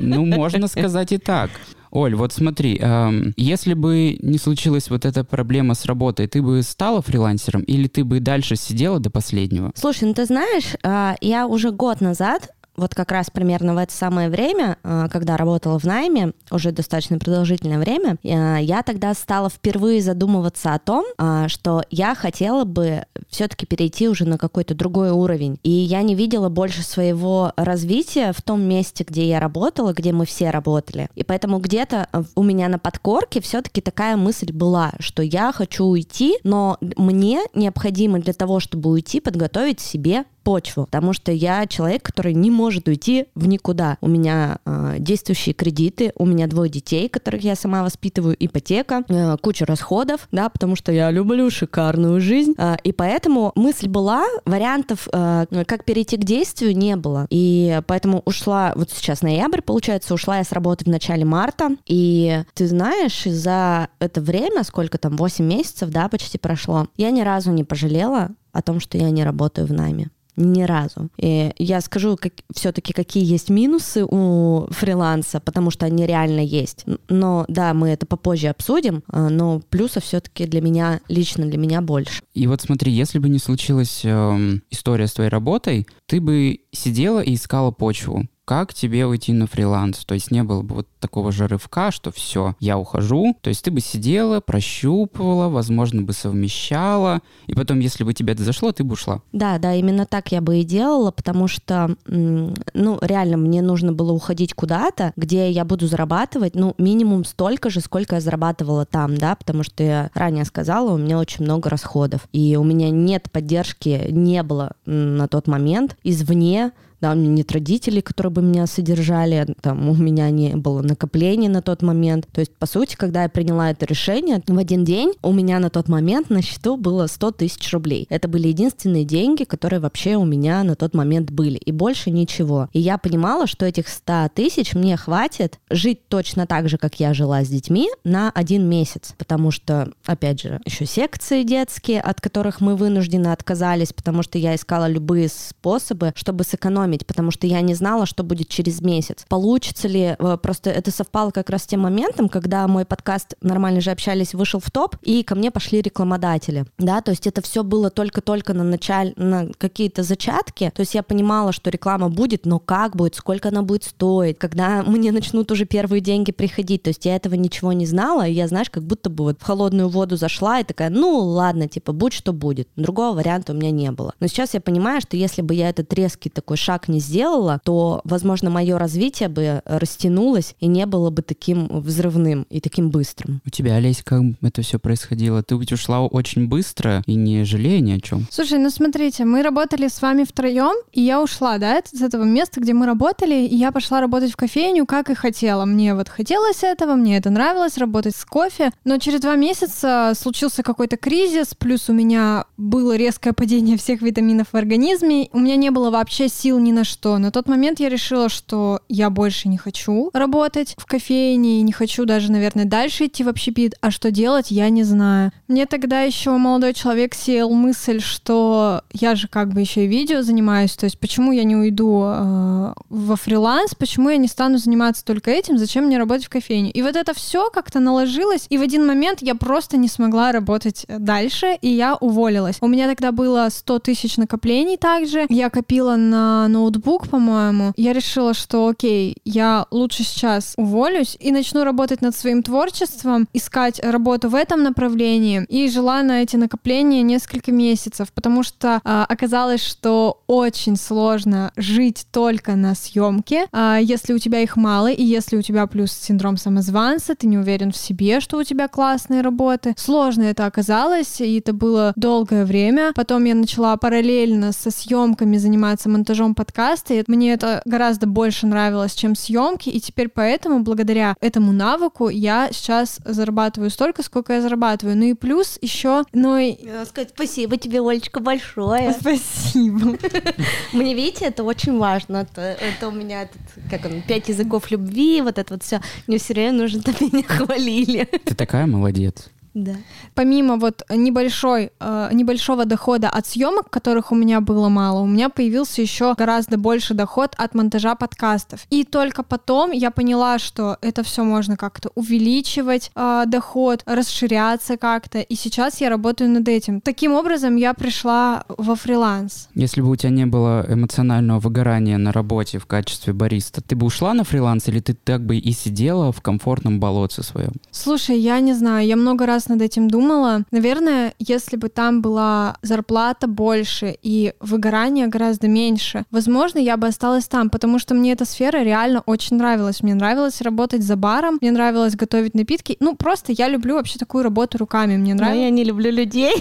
Ну, 0.00 0.24
можно 0.24 0.68
сказать 0.68 1.12
и 1.12 1.18
так. 1.18 1.50
Оль, 1.90 2.14
вот 2.14 2.32
смотри, 2.32 2.78
эм, 2.78 3.32
если 3.36 3.74
бы 3.74 4.18
не 4.20 4.38
случилась 4.38 4.90
вот 4.90 5.04
эта 5.04 5.24
проблема 5.24 5.74
с 5.74 5.84
работой, 5.86 6.26
ты 6.26 6.42
бы 6.42 6.62
стала 6.62 7.02
фрилансером 7.02 7.62
или 7.62 7.88
ты 7.88 8.04
бы 8.04 8.20
дальше 8.20 8.56
сидела 8.56 9.00
до 9.00 9.10
последнего? 9.10 9.72
Слушай, 9.74 10.04
ну 10.08 10.14
ты 10.14 10.24
знаешь, 10.24 10.74
а, 10.82 11.16
я 11.20 11.46
уже 11.46 11.70
год 11.70 12.00
назад 12.00 12.50
вот 12.78 12.94
как 12.94 13.12
раз 13.12 13.28
примерно 13.30 13.74
в 13.74 13.78
это 13.78 13.92
самое 13.92 14.30
время, 14.30 14.78
а, 14.82 15.08
когда 15.08 15.36
работала 15.36 15.78
в 15.78 15.84
найме, 15.84 16.32
уже 16.50 16.72
достаточно 16.72 17.18
продолжительное 17.18 17.78
время, 17.78 18.16
а, 18.24 18.58
я 18.58 18.82
тогда 18.82 19.12
стала 19.14 19.50
впервые 19.50 20.00
задумываться 20.00 20.72
о 20.72 20.78
том, 20.78 21.04
а, 21.18 21.48
что 21.48 21.82
я 21.90 22.14
хотела 22.14 22.64
бы 22.64 23.04
все-таки 23.28 23.66
перейти 23.66 24.08
уже 24.08 24.24
на 24.24 24.38
какой-то 24.38 24.74
другой 24.74 25.10
уровень. 25.10 25.58
И 25.62 25.70
я 25.70 26.02
не 26.02 26.14
видела 26.14 26.48
больше 26.48 26.82
своего 26.82 27.52
развития 27.56 28.32
в 28.32 28.40
том 28.42 28.62
месте, 28.62 29.04
где 29.06 29.28
я 29.28 29.40
работала, 29.40 29.92
где 29.92 30.12
мы 30.12 30.24
все 30.24 30.50
работали. 30.50 31.08
И 31.16 31.24
поэтому 31.24 31.58
где-то 31.58 32.08
у 32.36 32.42
меня 32.42 32.68
на 32.68 32.78
подкорке 32.78 33.40
все-таки 33.40 33.80
такая 33.80 34.16
мысль 34.16 34.52
была, 34.52 34.92
что 35.00 35.22
я 35.22 35.52
хочу 35.52 35.84
уйти, 35.84 36.38
но 36.44 36.78
мне 36.80 37.40
необходимо 37.54 38.20
для 38.20 38.32
того, 38.32 38.60
чтобы 38.60 38.90
уйти, 38.90 39.20
подготовить 39.20 39.80
себе 39.80 40.24
почву, 40.48 40.86
потому 40.86 41.12
что 41.12 41.30
я 41.30 41.66
человек, 41.66 42.02
который 42.02 42.34
не 42.34 42.50
может 42.50 42.88
уйти 42.88 43.26
в 43.34 43.46
никуда. 43.46 43.98
У 44.00 44.08
меня 44.08 44.58
э, 44.64 44.96
действующие 44.98 45.52
кредиты, 45.52 46.12
у 46.16 46.24
меня 46.24 46.46
двое 46.46 46.70
детей, 46.70 47.08
которых 47.08 47.42
я 47.44 47.54
сама 47.54 47.82
воспитываю, 47.82 48.34
ипотека, 48.38 49.04
э, 49.08 49.36
куча 49.42 49.66
расходов, 49.66 50.26
да, 50.32 50.48
потому 50.48 50.76
что 50.76 50.92
я 50.92 51.10
люблю 51.10 51.50
шикарную 51.50 52.20
жизнь, 52.20 52.54
Э, 52.58 52.76
и 52.82 52.92
поэтому 52.92 53.52
мысль 53.54 53.88
была, 53.88 54.24
вариантов, 54.44 55.08
э, 55.12 55.46
как 55.66 55.84
перейти 55.84 56.16
к 56.16 56.24
действию, 56.24 56.76
не 56.76 56.96
было, 56.96 57.26
и 57.30 57.80
поэтому 57.86 58.22
ушла, 58.24 58.72
вот 58.74 58.90
сейчас 58.90 59.22
ноябрь, 59.22 59.62
получается, 59.62 60.14
ушла 60.14 60.38
я 60.38 60.44
с 60.44 60.52
работы 60.52 60.84
в 60.84 60.88
начале 60.88 61.24
марта, 61.24 61.76
и 61.86 62.42
ты 62.54 62.66
знаешь, 62.66 63.24
за 63.24 63.88
это 63.98 64.20
время, 64.20 64.64
сколько 64.64 64.98
там, 64.98 65.16
8 65.16 65.44
месяцев, 65.44 65.90
да, 65.90 66.08
почти 66.08 66.38
прошло, 66.38 66.88
я 66.96 67.10
ни 67.10 67.20
разу 67.20 67.52
не 67.52 67.64
пожалела 67.64 68.30
о 68.52 68.62
том, 68.62 68.80
что 68.80 68.98
я 68.98 69.10
не 69.10 69.24
работаю 69.24 69.66
в 69.66 69.72
найме. 69.72 70.10
Ни 70.38 70.62
разу. 70.62 71.10
И 71.16 71.52
я 71.58 71.80
скажу 71.80 72.16
как, 72.16 72.32
все-таки, 72.54 72.92
какие 72.92 73.24
есть 73.24 73.50
минусы 73.50 74.04
у 74.04 74.68
фриланса, 74.70 75.40
потому 75.40 75.72
что 75.72 75.84
они 75.86 76.06
реально 76.06 76.40
есть. 76.40 76.84
Но 77.08 77.44
да, 77.48 77.74
мы 77.74 77.88
это 77.88 78.06
попозже 78.06 78.46
обсудим, 78.46 79.02
а, 79.08 79.30
но 79.30 79.60
плюсов 79.68 80.04
все-таки 80.04 80.46
для 80.46 80.60
меня, 80.60 81.00
лично 81.08 81.44
для 81.46 81.58
меня 81.58 81.80
больше. 81.80 82.22
И 82.34 82.46
вот 82.46 82.60
смотри, 82.60 82.92
если 82.92 83.18
бы 83.18 83.28
не 83.28 83.40
случилась 83.40 84.02
эм, 84.04 84.62
история 84.70 85.08
с 85.08 85.14
твоей 85.14 85.28
работой, 85.28 85.88
ты 86.06 86.20
бы 86.20 86.60
сидела 86.70 87.18
и 87.18 87.34
искала 87.34 87.72
почву. 87.72 88.28
Как 88.48 88.72
тебе 88.72 89.04
уйти 89.04 89.34
на 89.34 89.46
фриланс? 89.46 90.06
То 90.06 90.14
есть 90.14 90.30
не 90.30 90.42
было 90.42 90.62
бы 90.62 90.76
вот 90.76 90.88
такого 91.00 91.32
же 91.32 91.46
рывка, 91.46 91.90
что 91.90 92.10
все, 92.10 92.56
я 92.60 92.78
ухожу. 92.78 93.36
То 93.42 93.48
есть 93.50 93.62
ты 93.62 93.70
бы 93.70 93.80
сидела, 93.80 94.40
прощупывала, 94.40 95.50
возможно, 95.50 96.00
бы 96.00 96.14
совмещала, 96.14 97.20
и 97.46 97.52
потом, 97.52 97.80
если 97.80 98.04
бы 98.04 98.14
тебе 98.14 98.32
это 98.32 98.44
зашло, 98.44 98.72
ты 98.72 98.84
бы 98.84 98.94
ушла. 98.94 99.20
Да, 99.32 99.58
да, 99.58 99.74
именно 99.74 100.06
так 100.06 100.32
я 100.32 100.40
бы 100.40 100.60
и 100.60 100.64
делала, 100.64 101.10
потому 101.10 101.46
что, 101.46 101.94
ну, 102.06 102.98
реально, 103.02 103.36
мне 103.36 103.60
нужно 103.60 103.92
было 103.92 104.12
уходить 104.12 104.54
куда-то, 104.54 105.12
где 105.14 105.50
я 105.50 105.66
буду 105.66 105.86
зарабатывать, 105.86 106.54
ну, 106.54 106.74
минимум 106.78 107.26
столько 107.26 107.68
же, 107.68 107.82
сколько 107.82 108.14
я 108.14 108.22
зарабатывала 108.22 108.86
там, 108.86 109.18
да, 109.18 109.36
потому 109.36 109.62
что 109.62 109.82
я 109.82 110.10
ранее 110.14 110.46
сказала, 110.46 110.94
у 110.94 110.96
меня 110.96 111.18
очень 111.18 111.44
много 111.44 111.68
расходов, 111.68 112.26
и 112.32 112.56
у 112.56 112.64
меня 112.64 112.88
нет 112.88 113.30
поддержки, 113.30 114.06
не 114.08 114.42
было 114.42 114.72
на 114.86 115.28
тот 115.28 115.48
момент 115.48 115.98
извне, 116.02 116.72
да, 117.00 117.12
у 117.12 117.14
меня 117.14 117.28
нет 117.28 117.52
родителей, 117.52 118.02
которые 118.02 118.32
бы 118.32 118.42
меня 118.42 118.66
содержали, 118.66 119.46
там, 119.60 119.88
у 119.88 119.94
меня 119.94 120.30
не 120.30 120.56
было 120.56 120.82
накоплений 120.82 121.48
на 121.48 121.62
тот 121.62 121.82
момент. 121.82 122.26
То 122.32 122.40
есть, 122.40 122.52
по 122.54 122.66
сути, 122.66 122.96
когда 122.96 123.22
я 123.22 123.28
приняла 123.28 123.70
это 123.70 123.86
решение, 123.86 124.42
в 124.46 124.58
один 124.58 124.84
день 124.84 125.12
у 125.22 125.32
меня 125.32 125.58
на 125.58 125.70
тот 125.70 125.88
момент 125.88 126.30
на 126.30 126.42
счету 126.42 126.76
было 126.76 127.06
100 127.06 127.32
тысяч 127.32 127.72
рублей. 127.72 128.06
Это 128.10 128.28
были 128.28 128.48
единственные 128.48 129.04
деньги, 129.04 129.44
которые 129.44 129.80
вообще 129.80 130.16
у 130.16 130.24
меня 130.24 130.62
на 130.64 130.74
тот 130.74 130.94
момент 130.94 131.30
были, 131.30 131.58
и 131.58 131.72
больше 131.72 132.10
ничего. 132.10 132.68
И 132.72 132.80
я 132.80 132.98
понимала, 132.98 133.46
что 133.46 133.64
этих 133.64 133.88
100 133.88 134.30
тысяч 134.34 134.74
мне 134.74 134.96
хватит 134.96 135.58
жить 135.70 136.08
точно 136.08 136.46
так 136.46 136.68
же, 136.68 136.78
как 136.78 136.98
я 137.00 137.14
жила 137.14 137.44
с 137.44 137.48
детьми, 137.48 137.88
на 138.04 138.30
один 138.30 138.68
месяц, 138.68 139.14
потому 139.16 139.50
что, 139.50 139.92
опять 140.04 140.42
же, 140.42 140.60
еще 140.64 140.86
секции 140.86 141.42
детские, 141.42 142.00
от 142.00 142.20
которых 142.20 142.60
мы 142.60 142.76
вынуждены 142.76 143.28
отказались, 143.28 143.92
потому 143.92 144.22
что 144.22 144.38
я 144.38 144.54
искала 144.54 144.88
любые 144.88 145.28
способы, 145.28 146.12
чтобы 146.16 146.44
сэкономить 146.44 146.87
сэкономить, 146.88 147.06
потому 147.06 147.30
что 147.30 147.46
я 147.46 147.60
не 147.60 147.74
знала, 147.74 148.06
что 148.06 148.22
будет 148.22 148.48
через 148.48 148.80
месяц. 148.80 149.24
Получится 149.28 149.88
ли, 149.88 150.16
э, 150.18 150.38
просто 150.40 150.70
это 150.70 150.90
совпало 150.90 151.30
как 151.30 151.50
раз 151.50 151.62
с 151.62 151.66
тем 151.66 151.80
моментом, 151.80 152.28
когда 152.28 152.66
мой 152.66 152.84
подкаст 152.84 153.34
«Нормально 153.42 153.80
же 153.80 153.90
общались» 153.90 154.34
вышел 154.34 154.60
в 154.60 154.70
топ, 154.70 154.96
и 155.02 155.22
ко 155.22 155.34
мне 155.34 155.50
пошли 155.50 155.80
рекламодатели, 155.82 156.64
да, 156.78 157.00
то 157.00 157.10
есть 157.10 157.26
это 157.26 157.42
все 157.42 157.62
было 157.62 157.90
только-только 157.90 158.54
на 158.54 158.64
начале, 158.64 159.12
на 159.16 159.48
какие-то 159.58 160.02
зачатки, 160.02 160.72
то 160.74 160.80
есть 160.80 160.94
я 160.94 161.02
понимала, 161.02 161.52
что 161.52 161.70
реклама 161.70 162.08
будет, 162.08 162.46
но 162.46 162.58
как 162.58 162.96
будет, 162.96 163.14
сколько 163.14 163.48
она 163.48 163.62
будет 163.62 163.84
стоить, 163.84 164.38
когда 164.38 164.82
мне 164.82 165.12
начнут 165.12 165.50
уже 165.52 165.64
первые 165.64 166.00
деньги 166.00 166.32
приходить, 166.32 166.82
то 166.82 166.88
есть 166.88 167.04
я 167.04 167.16
этого 167.16 167.34
ничего 167.34 167.72
не 167.72 167.86
знала, 167.86 168.26
и 168.26 168.32
я, 168.32 168.48
знаешь, 168.48 168.70
как 168.70 168.82
будто 168.82 169.10
бы 169.10 169.24
вот 169.24 169.40
в 169.40 169.44
холодную 169.44 169.88
воду 169.88 170.16
зашла 170.16 170.60
и 170.60 170.64
такая, 170.64 170.90
ну 170.90 171.18
ладно, 171.18 171.68
типа, 171.68 171.92
будь 171.92 172.12
что 172.12 172.32
будет. 172.32 172.68
Другого 172.76 173.16
варианта 173.16 173.52
у 173.52 173.56
меня 173.56 173.70
не 173.70 173.90
было. 173.90 174.14
Но 174.20 174.26
сейчас 174.26 174.54
я 174.54 174.60
понимаю, 174.60 175.00
что 175.00 175.16
если 175.16 175.42
бы 175.42 175.54
я 175.54 175.68
этот 175.68 175.92
резкий 175.92 176.30
такой 176.30 176.56
шаг 176.56 176.77
шаг 176.78 176.88
не 176.88 177.00
сделала, 177.00 177.60
то, 177.64 178.00
возможно, 178.04 178.50
мое 178.50 178.78
развитие 178.78 179.28
бы 179.28 179.62
растянулось 179.64 180.54
и 180.60 180.66
не 180.66 180.86
было 180.86 181.10
бы 181.10 181.22
таким 181.22 181.66
взрывным 181.68 182.46
и 182.50 182.60
таким 182.60 182.90
быстрым. 182.90 183.40
У 183.44 183.50
тебя, 183.50 183.74
Олесь, 183.74 184.02
как 184.04 184.22
это 184.42 184.62
все 184.62 184.78
происходило? 184.78 185.42
Ты 185.42 185.56
ведь 185.56 185.72
ушла 185.72 186.06
очень 186.06 186.48
быстро 186.48 187.02
и 187.06 187.14
не 187.14 187.44
жалея 187.44 187.80
ни 187.80 187.92
о 187.92 188.00
чем. 188.00 188.26
Слушай, 188.30 188.58
ну 188.58 188.70
смотрите, 188.70 189.24
мы 189.24 189.42
работали 189.42 189.88
с 189.88 190.00
вами 190.00 190.24
втроем, 190.24 190.76
и 190.92 191.00
я 191.00 191.20
ушла, 191.20 191.58
да, 191.58 191.80
с 191.84 192.00
этого 192.00 192.24
места, 192.24 192.60
где 192.60 192.72
мы 192.74 192.86
работали, 192.86 193.34
и 193.34 193.56
я 193.56 193.72
пошла 193.72 194.00
работать 194.00 194.32
в 194.32 194.36
кофейню, 194.36 194.86
как 194.86 195.10
и 195.10 195.14
хотела. 195.14 195.64
Мне 195.64 195.94
вот 195.94 196.08
хотелось 196.08 196.62
этого, 196.62 196.94
мне 196.94 197.16
это 197.16 197.30
нравилось, 197.30 197.78
работать 197.78 198.14
с 198.14 198.24
кофе, 198.24 198.70
но 198.84 198.98
через 198.98 199.20
два 199.20 199.36
месяца 199.36 200.12
случился 200.16 200.62
какой-то 200.62 200.96
кризис, 200.96 201.54
плюс 201.58 201.88
у 201.88 201.92
меня 201.92 202.44
было 202.56 202.96
резкое 202.96 203.32
падение 203.32 203.76
всех 203.76 204.02
витаминов 204.02 204.48
в 204.52 204.54
организме, 204.54 205.28
у 205.32 205.38
меня 205.38 205.56
не 205.56 205.70
было 205.70 205.90
вообще 205.90 206.28
сил 206.28 206.58
ни 206.58 206.67
на 206.72 206.84
что. 206.84 207.18
На 207.18 207.30
тот 207.30 207.48
момент 207.48 207.80
я 207.80 207.88
решила, 207.88 208.28
что 208.28 208.80
я 208.88 209.10
больше 209.10 209.48
не 209.48 209.58
хочу 209.58 210.10
работать 210.12 210.74
в 210.78 210.86
кофейне, 210.86 211.60
и 211.60 211.62
не 211.62 211.72
хочу 211.72 212.04
даже, 212.04 212.32
наверное, 212.32 212.64
дальше 212.64 213.06
идти 213.06 213.24
в 213.24 213.28
общепит, 213.28 213.74
а 213.80 213.90
что 213.90 214.10
делать, 214.10 214.50
я 214.50 214.68
не 214.68 214.84
знаю. 214.84 215.32
Мне 215.48 215.66
тогда 215.66 216.02
еще 216.02 216.30
молодой 216.36 216.74
человек 216.74 217.14
сеял 217.14 217.50
мысль, 217.50 218.00
что 218.00 218.82
я 218.92 219.14
же 219.14 219.28
как 219.28 219.52
бы 219.52 219.60
еще 219.60 219.84
и 219.84 219.88
видео 219.88 220.22
занимаюсь, 220.22 220.74
то 220.76 220.84
есть 220.84 220.98
почему 220.98 221.32
я 221.32 221.44
не 221.44 221.56
уйду 221.56 222.02
э, 222.04 222.72
во 222.88 223.16
фриланс, 223.16 223.74
почему 223.74 224.10
я 224.10 224.16
не 224.16 224.28
стану 224.28 224.58
заниматься 224.58 225.04
только 225.04 225.30
этим, 225.30 225.58
зачем 225.58 225.84
мне 225.84 225.98
работать 225.98 226.26
в 226.26 226.30
кофейне. 226.30 226.70
И 226.70 226.82
вот 226.82 226.96
это 226.96 227.14
все 227.14 227.50
как-то 227.50 227.80
наложилось, 227.80 228.46
и 228.50 228.58
в 228.58 228.62
один 228.62 228.86
момент 228.86 229.22
я 229.22 229.34
просто 229.34 229.76
не 229.76 229.88
смогла 229.88 230.32
работать 230.32 230.84
дальше, 230.88 231.58
и 231.60 231.68
я 231.68 231.96
уволилась. 231.96 232.56
У 232.60 232.68
меня 232.68 232.88
тогда 232.88 233.12
было 233.12 233.48
100 233.50 233.78
тысяч 233.80 234.16
накоплений 234.16 234.76
также, 234.76 235.26
я 235.28 235.50
копила 235.50 235.96
на 235.96 236.48
ноутбук, 236.58 237.08
по-моему, 237.08 237.72
я 237.76 237.92
решила, 237.92 238.34
что 238.34 238.68
окей, 238.68 239.16
я 239.24 239.66
лучше 239.70 240.02
сейчас 240.02 240.54
уволюсь 240.56 241.16
и 241.20 241.30
начну 241.30 241.64
работать 241.64 242.02
над 242.02 242.16
своим 242.16 242.42
творчеством, 242.42 243.28
искать 243.32 243.80
работу 243.82 244.28
в 244.28 244.34
этом 244.34 244.62
направлении. 244.62 245.44
И 245.48 245.68
жила 245.70 246.02
на 246.02 246.22
эти 246.22 246.36
накопления 246.36 247.02
несколько 247.02 247.52
месяцев, 247.52 248.12
потому 248.12 248.42
что 248.42 248.80
а, 248.84 249.04
оказалось, 249.08 249.62
что 249.62 250.22
очень 250.26 250.76
сложно 250.76 251.52
жить 251.56 252.06
только 252.10 252.56
на 252.56 252.74
съемке, 252.74 253.46
а, 253.52 253.78
если 253.78 254.12
у 254.12 254.18
тебя 254.18 254.40
их 254.40 254.56
мало, 254.56 254.88
и 254.90 255.02
если 255.02 255.36
у 255.36 255.42
тебя 255.42 255.66
плюс 255.66 255.92
синдром 255.92 256.36
самозванца, 256.36 257.14
ты 257.14 257.26
не 257.26 257.38
уверен 257.38 257.70
в 257.70 257.76
себе, 257.76 258.20
что 258.20 258.38
у 258.38 258.42
тебя 258.42 258.68
классные 258.68 259.20
работы. 259.20 259.74
Сложно 259.76 260.24
это 260.24 260.46
оказалось, 260.46 261.20
и 261.20 261.38
это 261.38 261.52
было 261.52 261.92
долгое 261.96 262.44
время. 262.44 262.92
Потом 262.94 263.24
я 263.24 263.34
начала 263.34 263.76
параллельно 263.76 264.52
со 264.52 264.70
съемками 264.70 265.36
заниматься 265.36 265.88
монтажом 265.88 266.34
под 266.34 266.47
подкасты. 266.48 267.00
И 267.00 267.04
мне 267.06 267.32
это 267.32 267.62
гораздо 267.64 268.06
больше 268.06 268.46
нравилось, 268.46 268.94
чем 268.94 269.14
съемки. 269.14 269.68
И 269.68 269.80
теперь 269.80 270.08
поэтому, 270.08 270.60
благодаря 270.60 271.14
этому 271.20 271.52
навыку, 271.52 272.08
я 272.08 272.48
сейчас 272.52 273.00
зарабатываю 273.04 273.70
столько, 273.70 274.02
сколько 274.02 274.32
я 274.32 274.40
зарабатываю. 274.40 274.96
Ну 274.96 275.04
и 275.04 275.14
плюс 275.14 275.58
еще, 275.60 276.04
ну 276.12 276.36
и... 276.36 276.56
сказать 276.86 277.10
спасибо 277.14 277.56
тебе, 277.56 277.80
Олечка, 277.80 278.20
большое. 278.20 278.94
Спасибо. 278.98 279.98
Мне, 280.72 280.94
видите, 280.94 281.26
это 281.26 281.44
очень 281.44 281.78
важно. 281.78 282.18
Это, 282.18 282.40
это 282.40 282.88
у 282.88 282.92
меня, 282.92 283.28
как 283.70 283.84
он, 283.84 284.02
пять 284.02 284.28
языков 284.28 284.70
любви, 284.70 285.20
вот 285.20 285.38
это 285.38 285.54
вот 285.54 285.62
все. 285.62 285.80
Мне 286.06 286.18
все 286.18 286.32
время 286.32 286.52
нужно, 286.52 286.80
чтобы 286.92 287.10
меня 287.12 287.24
хвалили. 287.24 288.04
Ты 288.24 288.34
такая 288.34 288.66
молодец. 288.66 289.30
Да. 289.54 289.74
Помимо 290.14 290.56
вот 290.56 290.82
небольшой, 290.90 291.72
э, 291.80 292.10
небольшого 292.12 292.64
дохода 292.64 293.08
от 293.08 293.26
съемок, 293.26 293.70
которых 293.70 294.12
у 294.12 294.14
меня 294.14 294.40
было 294.40 294.68
мало, 294.68 295.00
у 295.00 295.06
меня 295.06 295.28
появился 295.28 295.82
еще 295.82 296.14
гораздо 296.14 296.58
больше 296.58 296.94
доход 296.94 297.34
от 297.36 297.54
монтажа 297.54 297.94
подкастов. 297.94 298.66
И 298.70 298.84
только 298.84 299.22
потом 299.22 299.72
я 299.72 299.90
поняла, 299.90 300.38
что 300.38 300.76
это 300.80 301.02
все 301.02 301.24
можно 301.24 301.56
как-то 301.56 301.90
увеличивать 301.94 302.90
э, 302.94 303.24
доход, 303.26 303.82
расширяться 303.86 304.76
как-то. 304.76 305.20
И 305.20 305.34
сейчас 305.34 305.80
я 305.80 305.88
работаю 305.88 306.30
над 306.30 306.48
этим. 306.48 306.80
Таким 306.80 307.14
образом 307.14 307.56
я 307.56 307.74
пришла 307.74 308.44
во 308.48 308.74
фриланс. 308.74 309.48
Если 309.54 309.80
бы 309.80 309.90
у 309.90 309.96
тебя 309.96 310.10
не 310.10 310.26
было 310.26 310.64
эмоционального 310.68 311.40
выгорания 311.40 311.98
на 311.98 312.12
работе 312.12 312.58
в 312.58 312.66
качестве 312.66 313.12
бариста, 313.12 313.62
ты 313.62 313.76
бы 313.76 313.86
ушла 313.86 314.14
на 314.14 314.24
фриланс 314.24 314.68
или 314.68 314.80
ты 314.80 314.94
так 314.94 315.24
бы 315.24 315.36
и 315.36 315.52
сидела 315.52 316.12
в 316.12 316.20
комфортном 316.20 316.80
болотце 316.80 317.22
своем? 317.22 317.52
Слушай, 317.70 318.18
я 318.18 318.40
не 318.40 318.52
знаю, 318.52 318.86
я 318.86 318.96
много 318.96 319.26
раз 319.26 319.37
над 319.46 319.62
этим 319.62 319.88
думала. 319.88 320.44
Наверное, 320.50 321.14
если 321.18 321.56
бы 321.56 321.68
там 321.68 322.02
была 322.02 322.56
зарплата 322.62 323.26
больше 323.26 323.96
и 324.02 324.32
выгорание 324.40 325.06
гораздо 325.06 325.48
меньше, 325.48 326.04
возможно, 326.10 326.58
я 326.58 326.76
бы 326.76 326.88
осталась 326.88 327.28
там, 327.28 327.50
потому 327.50 327.78
что 327.78 327.94
мне 327.94 328.12
эта 328.12 328.24
сфера 328.24 328.62
реально 328.62 329.02
очень 329.06 329.36
нравилась. 329.36 329.82
Мне 329.82 329.94
нравилось 329.94 330.40
работать 330.40 330.82
за 330.82 330.96
баром, 330.96 331.38
мне 331.40 331.52
нравилось 331.52 331.94
готовить 331.94 332.34
напитки. 332.34 332.76
Ну, 332.80 332.96
просто 332.96 333.32
я 333.32 333.48
люблю 333.48 333.74
вообще 333.74 333.98
такую 333.98 334.24
работу 334.24 334.58
руками. 334.58 334.96
Мне 334.96 335.14
нравится. 335.14 335.42
я 335.42 335.50
не 335.50 335.64
люблю 335.64 335.90
людей. 335.90 336.34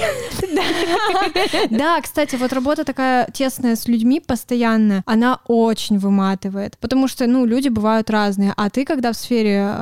Да, 1.70 2.01
кстати, 2.01 2.36
вот 2.36 2.54
работа 2.54 2.84
такая 2.84 3.27
тесная 3.34 3.75
с 3.75 3.88
людьми 3.88 4.20
постоянная, 4.20 5.04
она 5.06 5.39
очень 5.48 5.98
выматывает, 5.98 6.77
потому 6.80 7.08
что, 7.08 7.27
ну, 7.27 7.46
люди 7.46 7.70
бывают 7.70 8.10
разные, 8.10 8.54
а 8.56 8.70
ты, 8.70 8.86
когда 8.86 9.12
в 9.12 9.18
сфере 9.18 9.74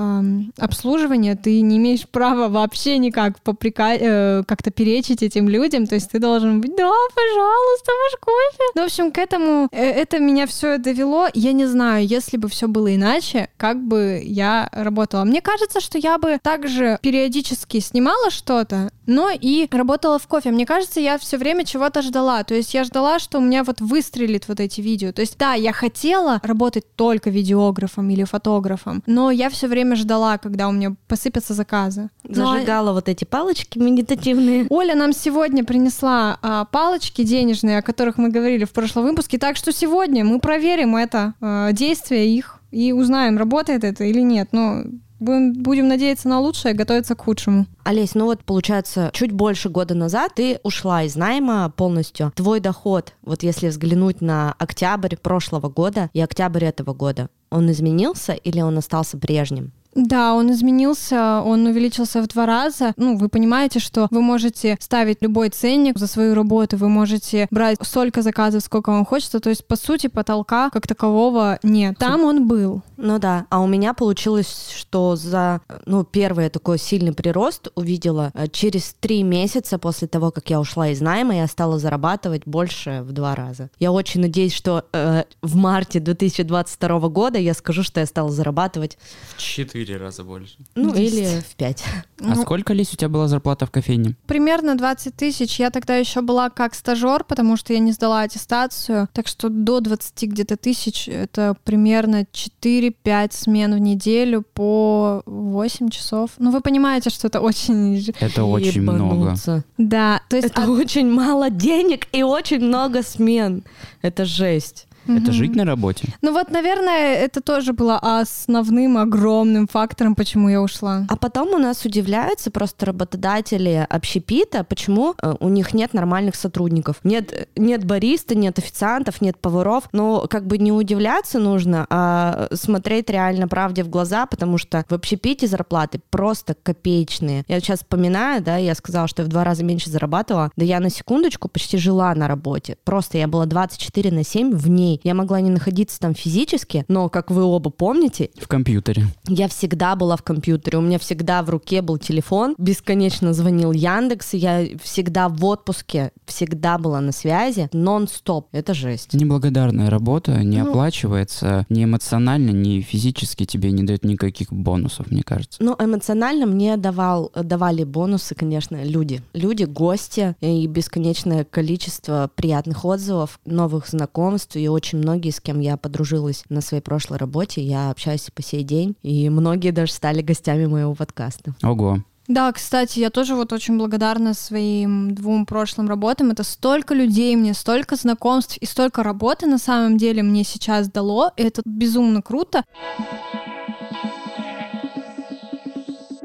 обслуживания, 0.57 1.35
ты 1.35 1.61
не 1.61 1.77
имеешь 1.77 2.07
права 2.07 2.47
вообще 2.47 2.97
никак 3.05 3.39
попрека... 3.41 3.95
э, 3.95 4.43
как-то 4.47 4.71
перечить 4.71 5.23
этим 5.23 5.49
людям, 5.49 5.87
то 5.87 5.95
есть 5.95 6.11
ты 6.11 6.19
должен 6.19 6.61
быть, 6.61 6.75
да, 6.75 6.91
пожалуйста, 7.15 7.91
ваш 8.03 8.19
кофе. 8.19 8.63
Ну, 8.75 8.81
в 8.81 8.85
общем, 8.85 9.11
к 9.11 9.17
этому 9.17 9.67
э, 9.71 9.83
это 9.83 10.19
меня 10.19 10.45
все 10.47 10.77
довело. 10.77 11.27
Я 11.33 11.53
не 11.53 11.65
знаю, 11.65 12.05
если 12.05 12.37
бы 12.37 12.47
все 12.47 12.67
было 12.67 12.93
иначе, 12.95 13.49
как 13.57 13.81
бы 13.81 14.21
я 14.23 14.69
работала. 14.71 15.23
Мне 15.23 15.41
кажется, 15.41 15.79
что 15.79 15.97
я 15.97 16.17
бы 16.17 16.39
также 16.41 16.97
периодически 17.01 17.79
снимала 17.79 18.31
что-то, 18.31 18.89
но 19.05 19.29
и 19.29 19.67
работала 19.71 20.19
в 20.19 20.27
кофе. 20.27 20.51
Мне 20.51 20.65
кажется, 20.65 20.99
я 20.99 21.17
все 21.17 21.37
время 21.37 21.65
чего-то 21.65 22.01
ждала. 22.01 22.43
То 22.43 22.55
есть 22.55 22.73
я 22.73 22.83
ждала, 22.83 23.19
что 23.19 23.37
у 23.37 23.41
меня 23.41 23.63
вот 23.63 23.81
выстрелит 23.81 24.47
вот 24.47 24.59
эти 24.59 24.81
видео. 24.81 25.11
То 25.11 25.21
есть 25.21 25.37
да, 25.37 25.53
я 25.53 25.73
хотела 25.73 26.39
работать 26.43 26.85
только 26.95 27.29
видеографом 27.29 28.09
или 28.09 28.23
фотографом, 28.23 29.03
но 29.05 29.31
я 29.31 29.49
все 29.49 29.67
время 29.67 29.95
ждала, 29.95 30.37
когда 30.37 30.67
у 30.67 30.71
меня 30.71 30.95
посыпятся 31.07 31.53
заказы. 31.53 32.09
Зажигала 32.23 32.93
вот 32.95 33.09
эти 33.09 33.25
палочки 33.25 33.77
медитативные. 33.77 34.65
Оля 34.69 34.95
нам 34.95 35.13
сегодня 35.13 35.63
принесла 35.63 36.39
а, 36.41 36.65
палочки 36.65 37.23
денежные, 37.23 37.77
о 37.77 37.81
которых 37.81 38.17
мы 38.17 38.29
говорили 38.29 38.65
в 38.65 38.71
прошлом 38.71 39.03
выпуске, 39.03 39.37
так 39.37 39.57
что 39.57 39.71
сегодня 39.71 40.25
мы 40.25 40.39
проверим 40.39 40.95
это 40.95 41.35
а, 41.39 41.71
действие 41.71 42.35
их 42.35 42.59
и 42.71 42.91
узнаем, 42.91 43.37
работает 43.37 43.83
это 43.83 44.03
или 44.03 44.21
нет. 44.21 44.49
Но 44.51 44.83
Будем, 45.17 45.53
будем 45.53 45.87
надеяться 45.87 46.27
на 46.27 46.39
лучшее, 46.41 46.73
готовиться 46.73 47.15
к 47.15 47.21
худшему. 47.21 47.67
Олесь, 47.83 48.15
ну 48.15 48.25
вот 48.25 48.43
получается, 48.43 49.11
чуть 49.13 49.31
больше 49.31 49.69
года 49.69 49.95
назад 49.95 50.33
ты 50.35 50.59
ушла 50.63 51.03
из 51.03 51.15
найма 51.15 51.71
полностью. 51.75 52.33
Твой 52.35 52.59
доход, 52.59 53.13
вот 53.21 53.41
если 53.41 53.69
взглянуть 53.69 54.19
на 54.19 54.53
октябрь 54.59 55.15
прошлого 55.15 55.69
года 55.69 56.09
и 56.13 56.19
октябрь 56.19 56.65
этого 56.65 56.93
года, 56.93 57.29
он 57.49 57.71
изменился 57.71 58.33
или 58.33 58.59
он 58.59 58.77
остался 58.77 59.17
прежним? 59.17 59.71
Да, 59.95 60.33
он 60.33 60.51
изменился, 60.51 61.41
он 61.41 61.65
увеличился 61.65 62.21
в 62.21 62.27
два 62.27 62.45
раза. 62.45 62.93
Ну, 62.97 63.17
вы 63.17 63.29
понимаете, 63.29 63.79
что 63.79 64.07
вы 64.11 64.21
можете 64.21 64.77
ставить 64.81 65.21
любой 65.21 65.49
ценник 65.49 65.97
за 65.97 66.07
свою 66.07 66.35
работу, 66.35 66.75
вы 66.75 66.89
можете 66.89 67.47
брать 67.49 67.77
столько 67.81 68.21
заказов, 68.21 68.61
сколько 68.63 68.91
вам 68.91 69.05
хочется. 69.05 69.39
То 69.39 69.49
есть, 69.49 69.65
по 69.65 69.77
сути, 69.77 70.07
потолка 70.07 70.69
как 70.69 70.85
такового 70.85 71.59
нет. 71.63 71.97
Там 71.97 72.23
он 72.23 72.45
был. 72.45 72.81
Ну 72.97 73.19
да, 73.19 73.45
а 73.49 73.61
у 73.61 73.67
меня 73.67 73.93
получилось, 73.93 74.73
что 74.75 75.15
за, 75.15 75.61
ну, 75.85 76.03
первый 76.03 76.49
такой 76.49 76.77
сильный 76.77 77.13
прирост 77.13 77.69
увидела 77.75 78.31
э, 78.33 78.47
через 78.47 78.95
три 78.99 79.23
месяца 79.23 79.77
после 79.77 80.07
того, 80.07 80.31
как 80.31 80.49
я 80.49 80.59
ушла 80.59 80.89
из 80.89 81.01
найма, 81.01 81.35
я 81.35 81.47
стала 81.47 81.79
зарабатывать 81.79 82.43
больше 82.45 83.01
в 83.03 83.11
два 83.11 83.35
раза. 83.35 83.69
Я 83.79 83.91
очень 83.91 84.21
надеюсь, 84.21 84.53
что 84.53 84.85
э, 84.91 85.23
в 85.41 85.55
марте 85.55 85.99
2022 85.99 86.99
года 87.09 87.39
я 87.39 87.53
скажу, 87.53 87.83
что 87.83 88.01
я 88.01 88.05
стала 88.05 88.31
зарабатывать 88.31 88.97
в 89.35 89.41
четыре 89.41 89.84
четыре 89.85 89.99
раза 89.99 90.23
больше. 90.23 90.55
Ну, 90.75 90.93
или 90.93 91.41
в 91.41 91.55
пять. 91.55 91.83
А 92.19 92.35
ну, 92.35 92.41
сколько, 92.41 92.73
Лись, 92.73 92.93
у 92.93 92.95
тебя 92.95 93.09
была 93.09 93.27
зарплата 93.27 93.65
в 93.65 93.71
кофейне? 93.71 94.15
Примерно 94.25 94.75
20 94.75 95.15
тысяч. 95.15 95.59
Я 95.59 95.69
тогда 95.69 95.95
еще 95.95 96.21
была 96.21 96.49
как 96.49 96.75
стажер, 96.75 97.23
потому 97.23 97.57
что 97.57 97.73
я 97.73 97.79
не 97.79 97.91
сдала 97.91 98.21
аттестацию. 98.21 99.07
Так 99.13 99.27
что 99.27 99.49
до 99.49 99.79
20 99.79 100.23
где-то 100.23 100.57
тысяч 100.57 101.07
это 101.07 101.55
примерно 101.63 102.25
4-5 102.63 103.33
смен 103.33 103.75
в 103.75 103.79
неделю 103.79 104.43
по 104.53 105.21
8 105.25 105.89
часов. 105.89 106.31
Ну, 106.37 106.51
вы 106.51 106.61
понимаете, 106.61 107.09
что 107.09 107.27
это 107.27 107.41
очень... 107.41 108.03
Это 108.19 108.43
очень 108.43 108.81
много. 108.81 109.35
Да. 109.77 110.21
То 110.29 110.37
есть 110.37 110.49
это 110.49 110.63
а... 110.63 110.69
очень 110.69 111.09
мало 111.09 111.49
денег 111.49 112.07
и 112.11 112.23
очень 112.23 112.59
много 112.59 113.03
смен. 113.03 113.63
Это 114.01 114.25
жесть. 114.25 114.87
Это 115.07 115.31
жить 115.31 115.55
на 115.55 115.65
работе? 115.65 116.09
Ну 116.21 116.33
вот, 116.33 116.49
наверное, 116.49 117.15
это 117.15 117.41
тоже 117.41 117.73
было 117.73 117.97
основным, 117.97 118.97
огромным 118.97 119.67
фактором, 119.67 120.15
почему 120.15 120.49
я 120.49 120.61
ушла. 120.61 121.05
А 121.09 121.15
потом 121.15 121.49
у 121.49 121.57
нас 121.57 121.85
удивляются 121.85 122.51
просто 122.51 122.87
работодатели 122.87 123.85
общепита, 123.89 124.63
почему 124.63 125.15
э, 125.21 125.35
у 125.39 125.49
них 125.49 125.73
нет 125.73 125.93
нормальных 125.93 126.35
сотрудников. 126.35 126.97
Нет, 127.03 127.47
нет 127.55 127.85
бариста, 127.85 128.35
нет 128.35 128.57
официантов, 128.57 129.21
нет 129.21 129.37
поваров. 129.37 129.83
Но 129.91 130.27
как 130.27 130.47
бы 130.47 130.57
не 130.57 130.71
удивляться 130.71 131.39
нужно, 131.39 131.85
а 131.89 132.47
смотреть 132.53 133.09
реально 133.09 133.47
правде 133.47 133.83
в 133.83 133.89
глаза, 133.89 134.25
потому 134.25 134.57
что 134.57 134.83
в 134.89 134.93
общепите 134.93 135.47
зарплаты 135.47 135.99
просто 136.09 136.55
копеечные. 136.55 137.43
Я 137.47 137.59
сейчас 137.59 137.79
вспоминаю, 137.79 138.41
да, 138.41 138.57
я 138.57 138.75
сказала, 138.75 139.07
что 139.07 139.21
я 139.21 139.27
в 139.27 139.29
два 139.29 139.43
раза 139.43 139.63
меньше 139.63 139.89
зарабатывала. 139.89 140.51
Да 140.55 140.65
я 140.65 140.79
на 140.79 140.89
секундочку 140.89 141.47
почти 141.47 141.77
жила 141.77 142.13
на 142.15 142.27
работе. 142.27 142.77
Просто 142.83 143.17
я 143.17 143.27
была 143.27 143.45
24 143.45 144.11
на 144.11 144.23
7 144.23 144.55
в 144.55 144.69
ней 144.69 144.94
я 145.03 145.13
могла 145.13 145.41
не 145.41 145.49
находиться 145.49 145.99
там 145.99 146.13
физически, 146.13 146.85
но, 146.87 147.09
как 147.09 147.31
вы 147.31 147.43
оба 147.43 147.69
помните... 147.69 148.29
В 148.37 148.47
компьютере. 148.47 149.07
Я 149.27 149.47
всегда 149.47 149.95
была 149.95 150.17
в 150.17 150.23
компьютере, 150.23 150.77
у 150.77 150.81
меня 150.81 150.99
всегда 150.99 151.43
в 151.43 151.49
руке 151.49 151.81
был 151.81 151.97
телефон, 151.97 152.55
бесконечно 152.57 153.33
звонил 153.33 153.71
Яндекс, 153.71 154.33
и 154.33 154.37
я 154.37 154.65
всегда 154.81 155.29
в 155.29 155.43
отпуске, 155.45 156.11
всегда 156.25 156.77
была 156.77 157.01
на 157.01 157.11
связи, 157.11 157.69
нон-стоп. 157.73 158.47
Это 158.51 158.73
жесть. 158.73 159.13
Неблагодарная 159.13 159.89
работа, 159.89 160.43
не 160.43 160.63
ну, 160.63 160.69
оплачивается 160.69 161.65
ни 161.69 161.83
эмоционально, 161.83 162.51
ни 162.51 162.81
физически 162.81 163.45
тебе 163.45 163.71
не 163.71 163.83
дает 163.83 164.03
никаких 164.05 164.51
бонусов, 164.51 165.11
мне 165.11 165.23
кажется. 165.23 165.61
Ну, 165.61 165.75
эмоционально 165.79 166.45
мне 166.45 166.77
давал, 166.77 167.31
давали 167.35 167.83
бонусы, 167.83 168.35
конечно, 168.35 168.83
люди. 168.83 169.21
Люди, 169.33 169.63
гости 169.63 170.35
и 170.41 170.67
бесконечное 170.67 171.43
количество 171.43 172.29
приятных 172.35 172.85
отзывов, 172.85 173.39
новых 173.45 173.87
знакомств 173.87 174.55
и 174.55 174.67
очень 174.67 174.84
очень 174.85 174.99
многие, 174.99 175.31
с 175.31 175.39
кем 175.39 175.59
я 175.61 175.77
подружилась 175.77 176.43
на 176.49 176.61
своей 176.61 176.83
прошлой 176.83 177.17
работе, 177.17 177.59
я 177.61 177.89
общаюсь 177.89 178.29
по 178.31 178.43
сей 178.43 178.61
день, 178.61 178.95
и 179.01 179.29
многие 179.29 179.71
даже 179.71 179.91
стали 179.91 180.21
гостями 180.21 180.67
моего 180.67 180.93
подкаста. 180.93 181.55
Ого. 181.63 182.01
Да, 182.27 182.51
кстати, 182.51 182.99
я 182.99 183.09
тоже 183.09 183.35
вот 183.35 183.51
очень 183.51 183.77
благодарна 183.77 184.35
своим 184.35 185.13
двум 185.15 185.47
прошлым 185.47 185.87
работам. 185.89 186.31
Это 186.31 186.43
столько 186.43 186.93
людей 186.93 187.35
мне, 187.35 187.55
столько 187.55 187.95
знакомств 187.95 188.57
и 188.57 188.65
столько 188.65 189.01
работы 189.01 189.47
на 189.47 189.57
самом 189.57 189.97
деле 189.97 190.21
мне 190.21 190.43
сейчас 190.43 190.87
дало. 190.87 191.31
И 191.35 191.43
это 191.43 191.61
безумно 191.65 192.21
круто. 192.21 192.63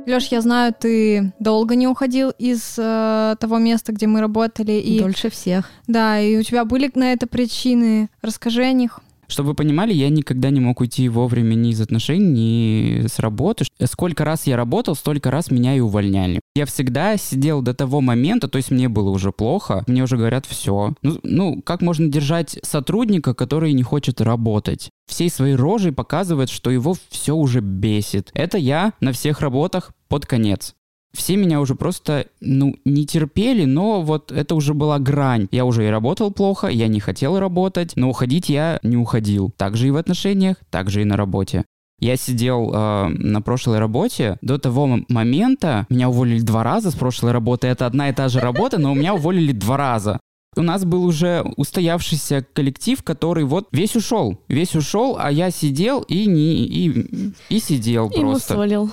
Леш, 0.06 0.26
я 0.26 0.40
знаю, 0.40 0.74
ты 0.78 1.32
долго 1.38 1.74
не 1.74 1.86
уходил 1.86 2.30
из 2.30 2.74
э, 2.78 3.36
того 3.38 3.58
места, 3.58 3.92
где 3.92 4.06
мы 4.06 4.20
работали. 4.20 4.72
И... 4.72 4.98
Дольше 4.98 5.30
всех. 5.30 5.70
Да, 5.86 6.18
и 6.20 6.36
у 6.36 6.42
тебя 6.42 6.64
были 6.64 6.90
на 6.94 7.12
это 7.12 7.26
причины. 7.26 8.08
Расскажи 8.22 8.62
о 8.62 8.72
них. 8.72 9.00
Чтобы 9.30 9.50
вы 9.50 9.54
понимали, 9.54 9.92
я 9.92 10.08
никогда 10.08 10.50
не 10.50 10.60
мог 10.60 10.80
уйти 10.80 11.08
вовремя 11.08 11.54
ни 11.54 11.70
из 11.70 11.80
отношений, 11.80 13.00
ни 13.00 13.06
с 13.06 13.20
работы. 13.20 13.64
Сколько 13.84 14.24
раз 14.24 14.46
я 14.46 14.56
работал, 14.56 14.96
столько 14.96 15.30
раз 15.30 15.50
меня 15.50 15.76
и 15.76 15.80
увольняли. 15.80 16.40
Я 16.56 16.66
всегда 16.66 17.16
сидел 17.16 17.62
до 17.62 17.72
того 17.72 18.00
момента, 18.00 18.48
то 18.48 18.56
есть 18.56 18.72
мне 18.72 18.88
было 18.88 19.10
уже 19.10 19.30
плохо, 19.30 19.84
мне 19.86 20.02
уже 20.02 20.16
говорят, 20.16 20.46
все. 20.46 20.94
Ну, 21.02 21.20
ну 21.22 21.62
как 21.62 21.80
можно 21.80 22.08
держать 22.08 22.58
сотрудника, 22.62 23.32
который 23.32 23.72
не 23.72 23.84
хочет 23.84 24.20
работать? 24.20 24.90
Всей 25.08 25.30
своей 25.30 25.54
рожей 25.54 25.92
показывает, 25.92 26.50
что 26.50 26.70
его 26.70 26.96
все 27.08 27.34
уже 27.34 27.60
бесит. 27.60 28.30
Это 28.34 28.58
я 28.58 28.94
на 29.00 29.12
всех 29.12 29.40
работах 29.40 29.92
под 30.08 30.26
конец 30.26 30.74
все 31.12 31.36
меня 31.36 31.60
уже 31.60 31.74
просто, 31.74 32.26
ну, 32.40 32.76
не 32.84 33.06
терпели, 33.06 33.64
но 33.64 34.02
вот 34.02 34.30
это 34.32 34.54
уже 34.54 34.74
была 34.74 34.98
грань. 34.98 35.48
Я 35.50 35.64
уже 35.64 35.86
и 35.86 35.90
работал 35.90 36.30
плохо, 36.30 36.68
я 36.68 36.88
не 36.88 37.00
хотел 37.00 37.38
работать, 37.38 37.92
но 37.96 38.08
уходить 38.08 38.48
я 38.48 38.78
не 38.82 38.96
уходил. 38.96 39.52
Также 39.56 39.88
и 39.88 39.90
в 39.90 39.96
отношениях, 39.96 40.56
также 40.70 41.02
и 41.02 41.04
на 41.04 41.16
работе. 41.16 41.64
Я 42.00 42.16
сидел 42.16 42.72
э, 42.72 43.08
на 43.08 43.42
прошлой 43.42 43.78
работе. 43.78 44.38
До 44.40 44.58
того 44.58 45.00
момента 45.08 45.86
меня 45.90 46.08
уволили 46.08 46.40
два 46.40 46.64
раза 46.64 46.90
с 46.90 46.94
прошлой 46.94 47.32
работы. 47.32 47.66
Это 47.66 47.86
одна 47.86 48.08
и 48.08 48.14
та 48.14 48.28
же 48.28 48.40
работа, 48.40 48.78
но 48.78 48.92
у 48.92 48.94
меня 48.94 49.14
уволили 49.14 49.52
два 49.52 49.76
раза. 49.76 50.18
У 50.56 50.62
нас 50.62 50.84
был 50.84 51.04
уже 51.04 51.44
устоявшийся 51.56 52.44
коллектив, 52.54 53.02
который 53.02 53.44
вот 53.44 53.68
весь 53.70 53.94
ушел. 53.94 54.40
Весь 54.48 54.74
ушел, 54.74 55.16
а 55.18 55.30
я 55.30 55.50
сидел 55.50 56.00
и 56.00 56.26
не 56.26 56.64
и, 56.64 57.32
и 57.50 57.60
сидел 57.60 58.08
и 58.08 58.18
просто. 58.18 58.54
Мусолил. 58.54 58.90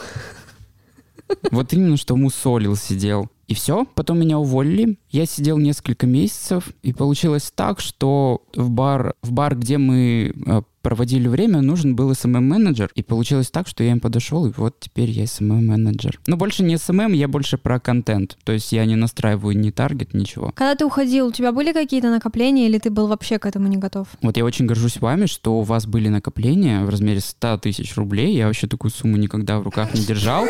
Вот 1.52 1.74
именно, 1.74 1.98
что 1.98 2.16
мусолил, 2.16 2.76
сидел. 2.76 3.30
И 3.48 3.54
все, 3.54 3.86
потом 3.96 4.20
меня 4.20 4.38
уволили. 4.40 4.98
Я 5.10 5.26
сидел 5.26 5.58
несколько 5.58 6.06
месяцев, 6.06 6.70
и 6.84 6.92
получилось 6.92 7.52
так, 7.56 7.80
что 7.80 8.44
в 8.54 8.70
бар, 8.70 9.13
в 9.22 9.32
бар 9.32 9.56
где 9.56 9.78
мы 9.78 10.34
э, 10.46 10.62
проводили 10.82 11.30
время, 11.30 11.62
нужен 11.62 11.96
был 11.96 12.12
SMM-менеджер. 12.12 12.92
И 12.96 13.04
получилось 13.04 13.50
так, 13.50 13.70
что 13.70 13.86
я 13.86 13.92
им 13.92 14.02
подошел, 14.02 14.46
и 14.46 14.52
вот 14.56 14.80
теперь 14.82 15.10
я 15.10 15.24
SMM-менеджер. 15.24 16.20
Но 16.28 16.36
больше 16.36 16.63
не 16.63 16.76
SMM, 16.76 17.16
я 17.16 17.30
больше 17.30 17.58
про 17.58 17.80
контент. 17.80 18.38
То 18.44 18.52
есть 18.52 18.74
я 18.74 18.86
не 18.86 18.98
настраиваю 18.98 19.58
ни 19.58 19.72
таргет, 19.72 20.13
ничего. 20.13 20.52
Когда 20.54 20.76
ты 20.76 20.86
уходил, 20.86 21.28
у 21.28 21.32
тебя 21.32 21.54
были 21.54 21.72
какие-то 21.72 22.10
накопления, 22.10 22.68
или 22.68 22.80
ты 22.80 22.90
был 22.90 23.08
вообще 23.08 23.40
к 23.40 23.46
этому 23.46 23.70
не 23.70 23.78
готов? 23.78 24.10
Вот 24.22 24.36
я 24.36 24.44
очень 24.44 24.66
горжусь 24.66 25.00
вами, 25.00 25.26
что 25.26 25.58
у 25.58 25.62
вас 25.62 25.86
были 25.86 26.10
накопления 26.10 26.84
в 26.84 26.90
размере 26.90 27.22
100 27.22 27.60
тысяч 27.60 27.96
рублей. 27.96 28.36
Я 28.36 28.48
вообще 28.48 28.68
такую 28.68 28.92
сумму 28.92 29.16
никогда 29.16 29.60
в 29.60 29.63
руках 29.63 29.94
не 29.94 30.04
держал. 30.04 30.46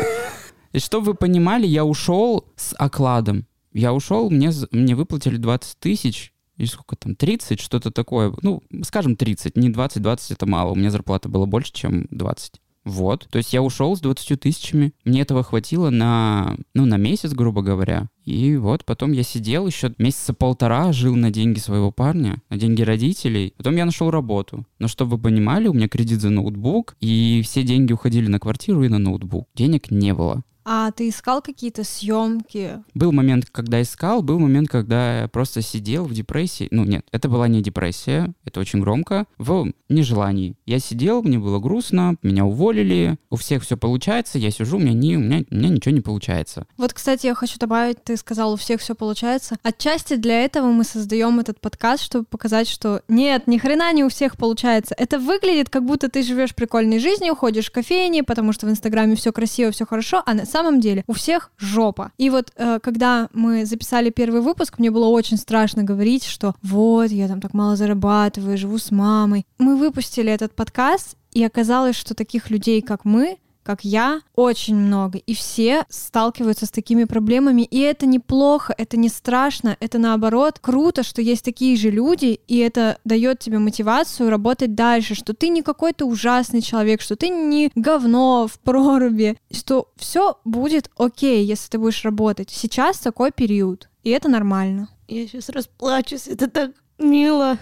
И 0.72 0.78
чтобы 0.78 1.06
вы 1.06 1.14
понимали, 1.14 1.66
я 1.66 1.84
ушел 1.84 2.46
с 2.56 2.74
окладом. 2.76 3.46
Я 3.72 3.92
ушел, 3.92 4.30
мне, 4.30 4.50
мне 4.70 4.94
выплатили 4.94 5.36
20 5.36 5.78
тысяч, 5.78 6.32
или 6.56 6.66
сколько 6.66 6.96
там, 6.96 7.14
30, 7.14 7.60
что-то 7.60 7.90
такое. 7.90 8.34
Ну, 8.42 8.62
скажем, 8.82 9.16
30, 9.16 9.56
не 9.56 9.70
20, 9.70 10.02
20 10.02 10.30
это 10.32 10.46
мало. 10.46 10.72
У 10.72 10.74
меня 10.74 10.90
зарплата 10.90 11.28
была 11.28 11.46
больше, 11.46 11.72
чем 11.72 12.06
20. 12.10 12.60
Вот. 12.84 13.28
То 13.30 13.38
есть 13.38 13.52
я 13.52 13.62
ушел 13.62 13.94
с 13.96 14.00
20 14.00 14.40
тысячами. 14.40 14.92
Мне 15.04 15.20
этого 15.20 15.42
хватило 15.42 15.90
на, 15.90 16.56
ну, 16.74 16.86
на 16.86 16.96
месяц, 16.96 17.32
грубо 17.32 17.62
говоря. 17.62 18.08
И 18.24 18.56
вот 18.56 18.84
потом 18.84 19.12
я 19.12 19.22
сидел 19.22 19.66
еще 19.66 19.94
месяца 19.98 20.32
полтора, 20.32 20.92
жил 20.92 21.14
на 21.14 21.30
деньги 21.30 21.58
своего 21.58 21.92
парня, 21.92 22.42
на 22.48 22.56
деньги 22.56 22.82
родителей. 22.82 23.52
Потом 23.56 23.76
я 23.76 23.84
нашел 23.84 24.10
работу. 24.10 24.66
Но 24.78 24.88
чтобы 24.88 25.16
вы 25.16 25.22
понимали, 25.22 25.68
у 25.68 25.74
меня 25.74 25.88
кредит 25.88 26.20
за 26.20 26.30
ноутбук, 26.30 26.96
и 27.00 27.42
все 27.44 27.62
деньги 27.62 27.92
уходили 27.92 28.26
на 28.26 28.40
квартиру 28.40 28.82
и 28.82 28.88
на 28.88 28.98
ноутбук. 28.98 29.48
Денег 29.54 29.90
не 29.90 30.14
было. 30.14 30.42
А 30.70 30.90
ты 30.90 31.08
искал 31.08 31.40
какие-то 31.40 31.82
съемки? 31.82 32.84
Был 32.92 33.10
момент, 33.10 33.46
когда 33.50 33.80
искал, 33.80 34.20
был 34.20 34.38
момент, 34.38 34.68
когда 34.68 35.22
я 35.22 35.28
просто 35.28 35.62
сидел 35.62 36.04
в 36.04 36.12
депрессии. 36.12 36.68
Ну 36.70 36.84
нет, 36.84 37.06
это 37.10 37.30
была 37.30 37.48
не 37.48 37.62
депрессия, 37.62 38.34
это 38.44 38.60
очень 38.60 38.82
громко, 38.82 39.24
в 39.38 39.72
нежелании. 39.88 40.56
Я 40.66 40.78
сидел, 40.78 41.22
мне 41.22 41.38
было 41.38 41.58
грустно, 41.58 42.16
меня 42.22 42.44
уволили, 42.44 43.16
у 43.30 43.36
всех 43.36 43.62
все 43.62 43.78
получается, 43.78 44.38
я 44.38 44.50
сижу, 44.50 44.76
у 44.76 44.80
меня, 44.80 44.92
не, 44.92 45.16
у 45.16 45.20
меня, 45.20 45.42
у 45.50 45.54
меня 45.54 45.70
ничего 45.70 45.94
не 45.94 46.02
получается. 46.02 46.66
Вот, 46.76 46.92
кстати, 46.92 47.24
я 47.24 47.34
хочу 47.34 47.58
добавить, 47.58 48.04
ты 48.04 48.18
сказал, 48.18 48.52
у 48.52 48.56
всех 48.56 48.82
все 48.82 48.94
получается. 48.94 49.56
Отчасти 49.62 50.16
для 50.16 50.44
этого 50.44 50.66
мы 50.66 50.84
создаем 50.84 51.40
этот 51.40 51.62
подкаст, 51.62 52.02
чтобы 52.02 52.26
показать, 52.26 52.68
что 52.68 53.00
нет, 53.08 53.46
ни 53.46 53.56
хрена 53.56 53.90
не 53.94 54.04
у 54.04 54.10
всех 54.10 54.36
получается. 54.36 54.94
Это 54.98 55.18
выглядит, 55.18 55.70
как 55.70 55.86
будто 55.86 56.10
ты 56.10 56.22
живешь 56.22 56.54
прикольной 56.54 56.98
жизнью, 56.98 57.34
ходишь 57.34 57.68
в 57.68 57.72
кофейне, 57.72 58.22
потому 58.22 58.52
что 58.52 58.66
в 58.66 58.70
Инстаграме 58.70 59.16
все 59.16 59.32
красиво, 59.32 59.70
все 59.70 59.86
хорошо, 59.86 60.22
а 60.26 60.34
на 60.34 60.44
самом 60.44 60.57
деле 60.80 61.04
у 61.06 61.12
всех 61.12 61.50
жопа. 61.58 62.12
И 62.18 62.30
вот 62.30 62.52
э, 62.56 62.78
когда 62.82 63.28
мы 63.32 63.64
записали 63.64 64.10
первый 64.10 64.40
выпуск, 64.40 64.78
мне 64.78 64.90
было 64.90 65.06
очень 65.06 65.36
страшно 65.36 65.82
говорить, 65.82 66.24
что 66.24 66.54
вот, 66.62 67.10
я 67.10 67.28
там 67.28 67.40
так 67.40 67.54
мало 67.54 67.76
зарабатываю, 67.76 68.58
живу 68.58 68.78
с 68.78 68.90
мамой. 68.90 69.46
Мы 69.58 69.76
выпустили 69.76 70.30
этот 70.30 70.54
подкаст, 70.54 71.16
и 71.32 71.44
оказалось, 71.44 71.96
что 71.96 72.14
таких 72.14 72.50
людей, 72.50 72.82
как 72.82 73.04
мы, 73.04 73.38
как 73.68 73.84
я, 73.84 74.22
очень 74.34 74.76
много. 74.76 75.18
И 75.18 75.34
все 75.34 75.84
сталкиваются 75.90 76.64
с 76.64 76.70
такими 76.70 77.04
проблемами. 77.04 77.68
И 77.70 77.80
это 77.80 78.06
неплохо, 78.06 78.74
это 78.78 78.96
не 78.96 79.10
страшно, 79.10 79.76
это 79.78 79.98
наоборот 79.98 80.58
круто, 80.58 81.02
что 81.02 81.20
есть 81.20 81.44
такие 81.44 81.76
же 81.76 81.90
люди, 81.90 82.40
и 82.48 82.56
это 82.60 82.96
дает 83.04 83.40
тебе 83.40 83.58
мотивацию 83.58 84.30
работать 84.30 84.74
дальше, 84.74 85.14
что 85.14 85.34
ты 85.34 85.50
не 85.50 85.60
какой-то 85.60 86.06
ужасный 86.06 86.62
человек, 86.62 87.02
что 87.02 87.14
ты 87.14 87.28
не 87.28 87.70
говно 87.74 88.48
в 88.50 88.58
проруби, 88.58 89.36
что 89.50 89.90
все 89.96 90.38
будет 90.46 90.90
окей, 90.96 91.44
если 91.44 91.68
ты 91.68 91.78
будешь 91.78 92.02
работать. 92.06 92.48
Сейчас 92.48 92.98
такой 92.98 93.32
период, 93.32 93.90
и 94.02 94.08
это 94.08 94.30
нормально. 94.30 94.88
Я 95.08 95.26
сейчас 95.26 95.50
расплачусь, 95.50 96.26
это 96.26 96.48
так 96.48 96.70
мило. 96.98 97.58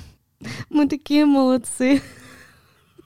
Мы 0.68 0.86
такие 0.86 1.24
молодцы. 1.24 2.02